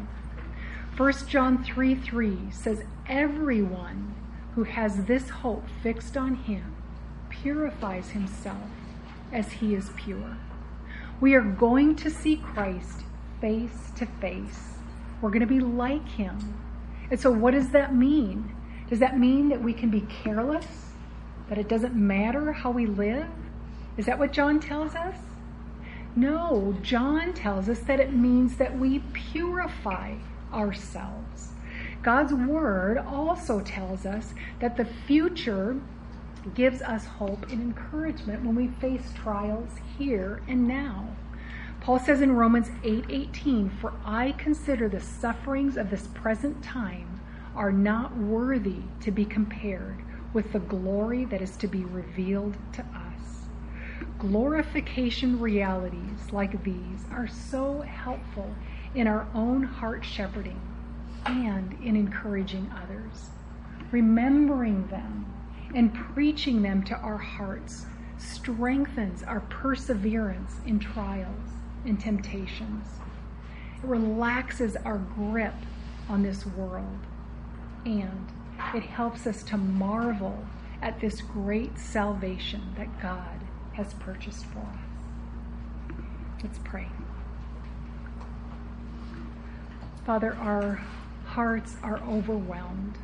1 0.96 1.12
John 1.28 1.62
3 1.62 1.94
3 1.94 2.38
says, 2.50 2.84
Everyone 3.06 4.14
who 4.54 4.64
has 4.64 5.04
this 5.04 5.28
hope 5.28 5.66
fixed 5.82 6.16
on 6.16 6.36
him 6.36 6.74
purifies 7.28 8.08
himself 8.12 8.70
as 9.30 9.52
he 9.52 9.74
is 9.74 9.90
pure. 9.94 10.38
We 11.22 11.34
are 11.34 11.40
going 11.40 11.94
to 11.98 12.10
see 12.10 12.38
Christ 12.38 13.04
face 13.40 13.92
to 13.94 14.06
face. 14.06 14.74
We're 15.20 15.30
going 15.30 15.38
to 15.38 15.46
be 15.46 15.60
like 15.60 16.08
him. 16.08 16.60
And 17.12 17.20
so, 17.20 17.30
what 17.30 17.52
does 17.52 17.68
that 17.68 17.94
mean? 17.94 18.52
Does 18.90 18.98
that 18.98 19.20
mean 19.20 19.48
that 19.50 19.62
we 19.62 19.72
can 19.72 19.88
be 19.88 20.00
careless? 20.00 20.66
That 21.48 21.58
it 21.58 21.68
doesn't 21.68 21.94
matter 21.94 22.50
how 22.50 22.72
we 22.72 22.86
live? 22.86 23.28
Is 23.96 24.06
that 24.06 24.18
what 24.18 24.32
John 24.32 24.58
tells 24.58 24.96
us? 24.96 25.14
No, 26.16 26.76
John 26.82 27.32
tells 27.34 27.68
us 27.68 27.78
that 27.82 28.00
it 28.00 28.12
means 28.12 28.56
that 28.56 28.76
we 28.76 28.98
purify 29.12 30.16
ourselves. 30.52 31.50
God's 32.02 32.34
word 32.34 32.98
also 32.98 33.60
tells 33.60 34.06
us 34.06 34.34
that 34.58 34.76
the 34.76 34.86
future 35.06 35.80
gives 36.54 36.82
us 36.82 37.06
hope 37.06 37.50
and 37.50 37.60
encouragement 37.60 38.44
when 38.44 38.54
we 38.54 38.68
face 38.68 39.12
trials 39.14 39.70
here 39.98 40.42
and 40.48 40.66
now. 40.66 41.08
Paul 41.80 41.98
says 41.98 42.20
in 42.20 42.36
Romans 42.36 42.70
8:18, 42.84 43.68
"For 43.68 43.92
I 44.04 44.32
consider 44.32 44.88
the 44.88 45.00
sufferings 45.00 45.76
of 45.76 45.90
this 45.90 46.06
present 46.08 46.62
time 46.62 47.20
are 47.54 47.72
not 47.72 48.16
worthy 48.16 48.82
to 49.00 49.10
be 49.10 49.24
compared 49.24 49.96
with 50.32 50.52
the 50.52 50.60
glory 50.60 51.24
that 51.26 51.42
is 51.42 51.56
to 51.58 51.66
be 51.66 51.84
revealed 51.84 52.56
to 52.72 52.82
us." 52.82 53.46
Glorification 54.18 55.40
realities 55.40 56.32
like 56.32 56.62
these 56.62 57.06
are 57.10 57.26
so 57.26 57.82
helpful 57.82 58.54
in 58.94 59.06
our 59.06 59.26
own 59.34 59.64
heart 59.64 60.04
shepherding 60.04 60.60
and 61.26 61.74
in 61.82 61.96
encouraging 61.96 62.70
others. 62.82 63.30
Remembering 63.90 64.86
them 64.86 65.26
and 65.74 65.94
preaching 65.94 66.62
them 66.62 66.82
to 66.84 66.96
our 66.96 67.16
hearts 67.16 67.86
strengthens 68.18 69.22
our 69.22 69.40
perseverance 69.40 70.56
in 70.66 70.78
trials 70.78 71.50
and 71.84 71.98
temptations. 71.98 72.86
It 73.82 73.86
relaxes 73.86 74.76
our 74.76 74.98
grip 74.98 75.54
on 76.08 76.22
this 76.22 76.46
world 76.46 76.98
and 77.84 78.28
it 78.74 78.82
helps 78.82 79.26
us 79.26 79.42
to 79.44 79.56
marvel 79.56 80.44
at 80.80 81.00
this 81.00 81.20
great 81.20 81.78
salvation 81.78 82.74
that 82.76 83.00
God 83.00 83.40
has 83.72 83.94
purchased 83.94 84.44
for 84.46 84.60
us. 84.60 85.96
Let's 86.42 86.58
pray. 86.58 86.88
Father, 90.04 90.34
our 90.34 90.80
hearts 91.24 91.76
are 91.82 92.00
overwhelmed 92.00 92.98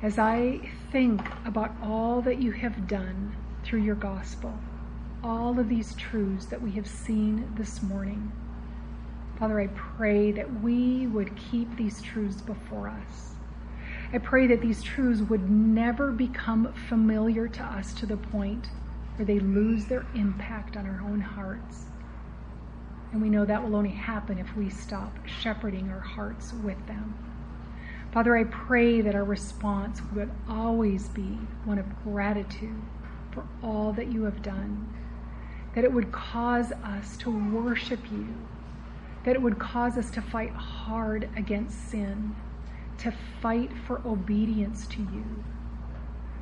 as 0.00 0.18
I 0.18 0.60
think 0.92 1.20
about 1.44 1.72
all 1.82 2.20
that 2.22 2.40
you 2.40 2.52
have 2.52 2.86
done 2.86 3.34
through 3.64 3.82
your 3.82 3.96
gospel, 3.96 4.56
all 5.24 5.58
of 5.58 5.68
these 5.68 5.94
truths 5.96 6.46
that 6.46 6.62
we 6.62 6.70
have 6.72 6.86
seen 6.86 7.52
this 7.56 7.82
morning. 7.82 8.30
Father, 9.38 9.60
I 9.60 9.66
pray 9.68 10.30
that 10.32 10.62
we 10.62 11.08
would 11.08 11.36
keep 11.36 11.76
these 11.76 12.00
truths 12.00 12.40
before 12.40 12.88
us. 12.88 13.34
I 14.12 14.18
pray 14.18 14.46
that 14.46 14.60
these 14.60 14.82
truths 14.82 15.20
would 15.22 15.50
never 15.50 16.12
become 16.12 16.72
familiar 16.88 17.48
to 17.48 17.62
us 17.62 17.92
to 17.94 18.06
the 18.06 18.16
point 18.16 18.68
where 19.16 19.26
they 19.26 19.40
lose 19.40 19.86
their 19.86 20.06
impact 20.14 20.76
on 20.76 20.86
our 20.86 21.00
own 21.00 21.20
hearts. 21.20 21.86
And 23.12 23.20
we 23.20 23.30
know 23.30 23.44
that 23.44 23.62
will 23.62 23.74
only 23.74 23.90
happen 23.90 24.38
if 24.38 24.56
we 24.56 24.70
stop 24.70 25.26
shepherding 25.26 25.90
our 25.90 26.00
hearts 26.00 26.52
with 26.52 26.86
them. 26.86 27.27
Father, 28.12 28.38
I 28.38 28.44
pray 28.44 29.02
that 29.02 29.14
our 29.14 29.24
response 29.24 30.00
would 30.14 30.30
always 30.48 31.08
be 31.08 31.38
one 31.64 31.78
of 31.78 32.04
gratitude 32.04 32.80
for 33.32 33.44
all 33.62 33.92
that 33.92 34.10
you 34.10 34.24
have 34.24 34.40
done, 34.40 34.88
that 35.74 35.84
it 35.84 35.92
would 35.92 36.10
cause 36.10 36.72
us 36.72 37.18
to 37.18 37.30
worship 37.30 38.00
you, 38.10 38.26
that 39.24 39.36
it 39.36 39.42
would 39.42 39.58
cause 39.58 39.98
us 39.98 40.10
to 40.12 40.22
fight 40.22 40.52
hard 40.52 41.28
against 41.36 41.90
sin, 41.90 42.34
to 42.96 43.12
fight 43.42 43.70
for 43.86 44.00
obedience 44.06 44.86
to 44.86 45.00
you. 45.00 45.44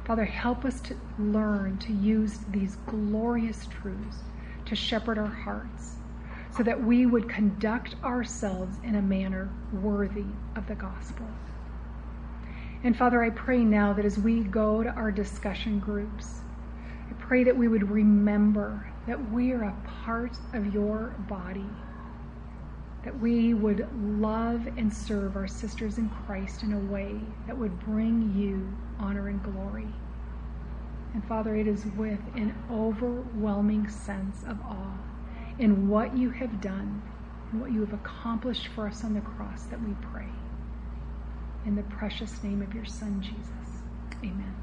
Father, 0.05 0.25
help 0.25 0.64
us 0.64 0.81
to 0.83 0.97
learn 1.19 1.79
to 1.79 1.93
use 1.93 2.39
these 2.53 2.77
glorious 2.87 3.67
truths 3.67 4.19
to 4.67 4.77
shepherd 4.77 5.19
our 5.19 5.27
hearts 5.27 5.97
so 6.57 6.62
that 6.62 6.83
we 6.83 7.07
would 7.07 7.29
conduct 7.29 7.97
ourselves 8.05 8.79
in 8.85 8.95
a 8.95 9.03
manner 9.03 9.51
worthy 9.73 10.25
of 10.55 10.67
the 10.69 10.77
gospel. 10.77 11.27
And 12.87 12.97
Father, 12.97 13.20
I 13.20 13.30
pray 13.30 13.64
now 13.64 13.93
that 13.95 14.05
as 14.05 14.16
we 14.16 14.45
go 14.45 14.84
to 14.84 14.91
our 14.91 15.11
discussion 15.11 15.80
groups, 15.80 16.43
I 17.11 17.14
pray 17.14 17.43
that 17.43 17.57
we 17.57 17.66
would 17.66 17.91
remember 17.91 18.87
that 19.09 19.32
we 19.32 19.51
are 19.51 19.64
a 19.64 19.76
part 20.05 20.39
of 20.53 20.72
your 20.72 21.12
body, 21.28 21.66
that 23.03 23.18
we 23.18 23.55
would 23.55 23.89
love 24.20 24.68
and 24.78 24.95
serve 24.95 25.34
our 25.34 25.49
sisters 25.49 25.99
in 25.99 26.09
Christ 26.11 26.62
in 26.62 26.74
a 26.74 26.78
way 26.78 27.18
that 27.49 27.59
would 27.59 27.76
bring 27.80 28.32
you 28.39 28.72
honor 29.05 29.26
and 29.26 29.43
glory. 29.43 29.89
And 31.12 31.24
Father, 31.24 31.57
it 31.57 31.66
is 31.66 31.87
with 31.97 32.20
an 32.37 32.55
overwhelming 32.70 33.89
sense 33.89 34.45
of 34.45 34.61
awe 34.61 34.97
in 35.59 35.89
what 35.89 36.16
you 36.16 36.30
have 36.30 36.61
done 36.61 37.03
and 37.51 37.61
what 37.61 37.72
you 37.72 37.80
have 37.80 37.95
accomplished 37.95 38.68
for 38.68 38.87
us 38.87 39.03
on 39.03 39.12
the 39.12 39.20
cross 39.22 39.64
that 39.64 39.82
we 39.82 39.93
pray. 40.12 40.28
In 41.67 41.75
the 41.75 41.83
precious 41.83 42.45
name 42.45 42.62
of 42.62 42.73
your 42.75 42.85
Son, 42.85 43.21
Jesus. 43.21 43.83
Amen. 44.25 44.55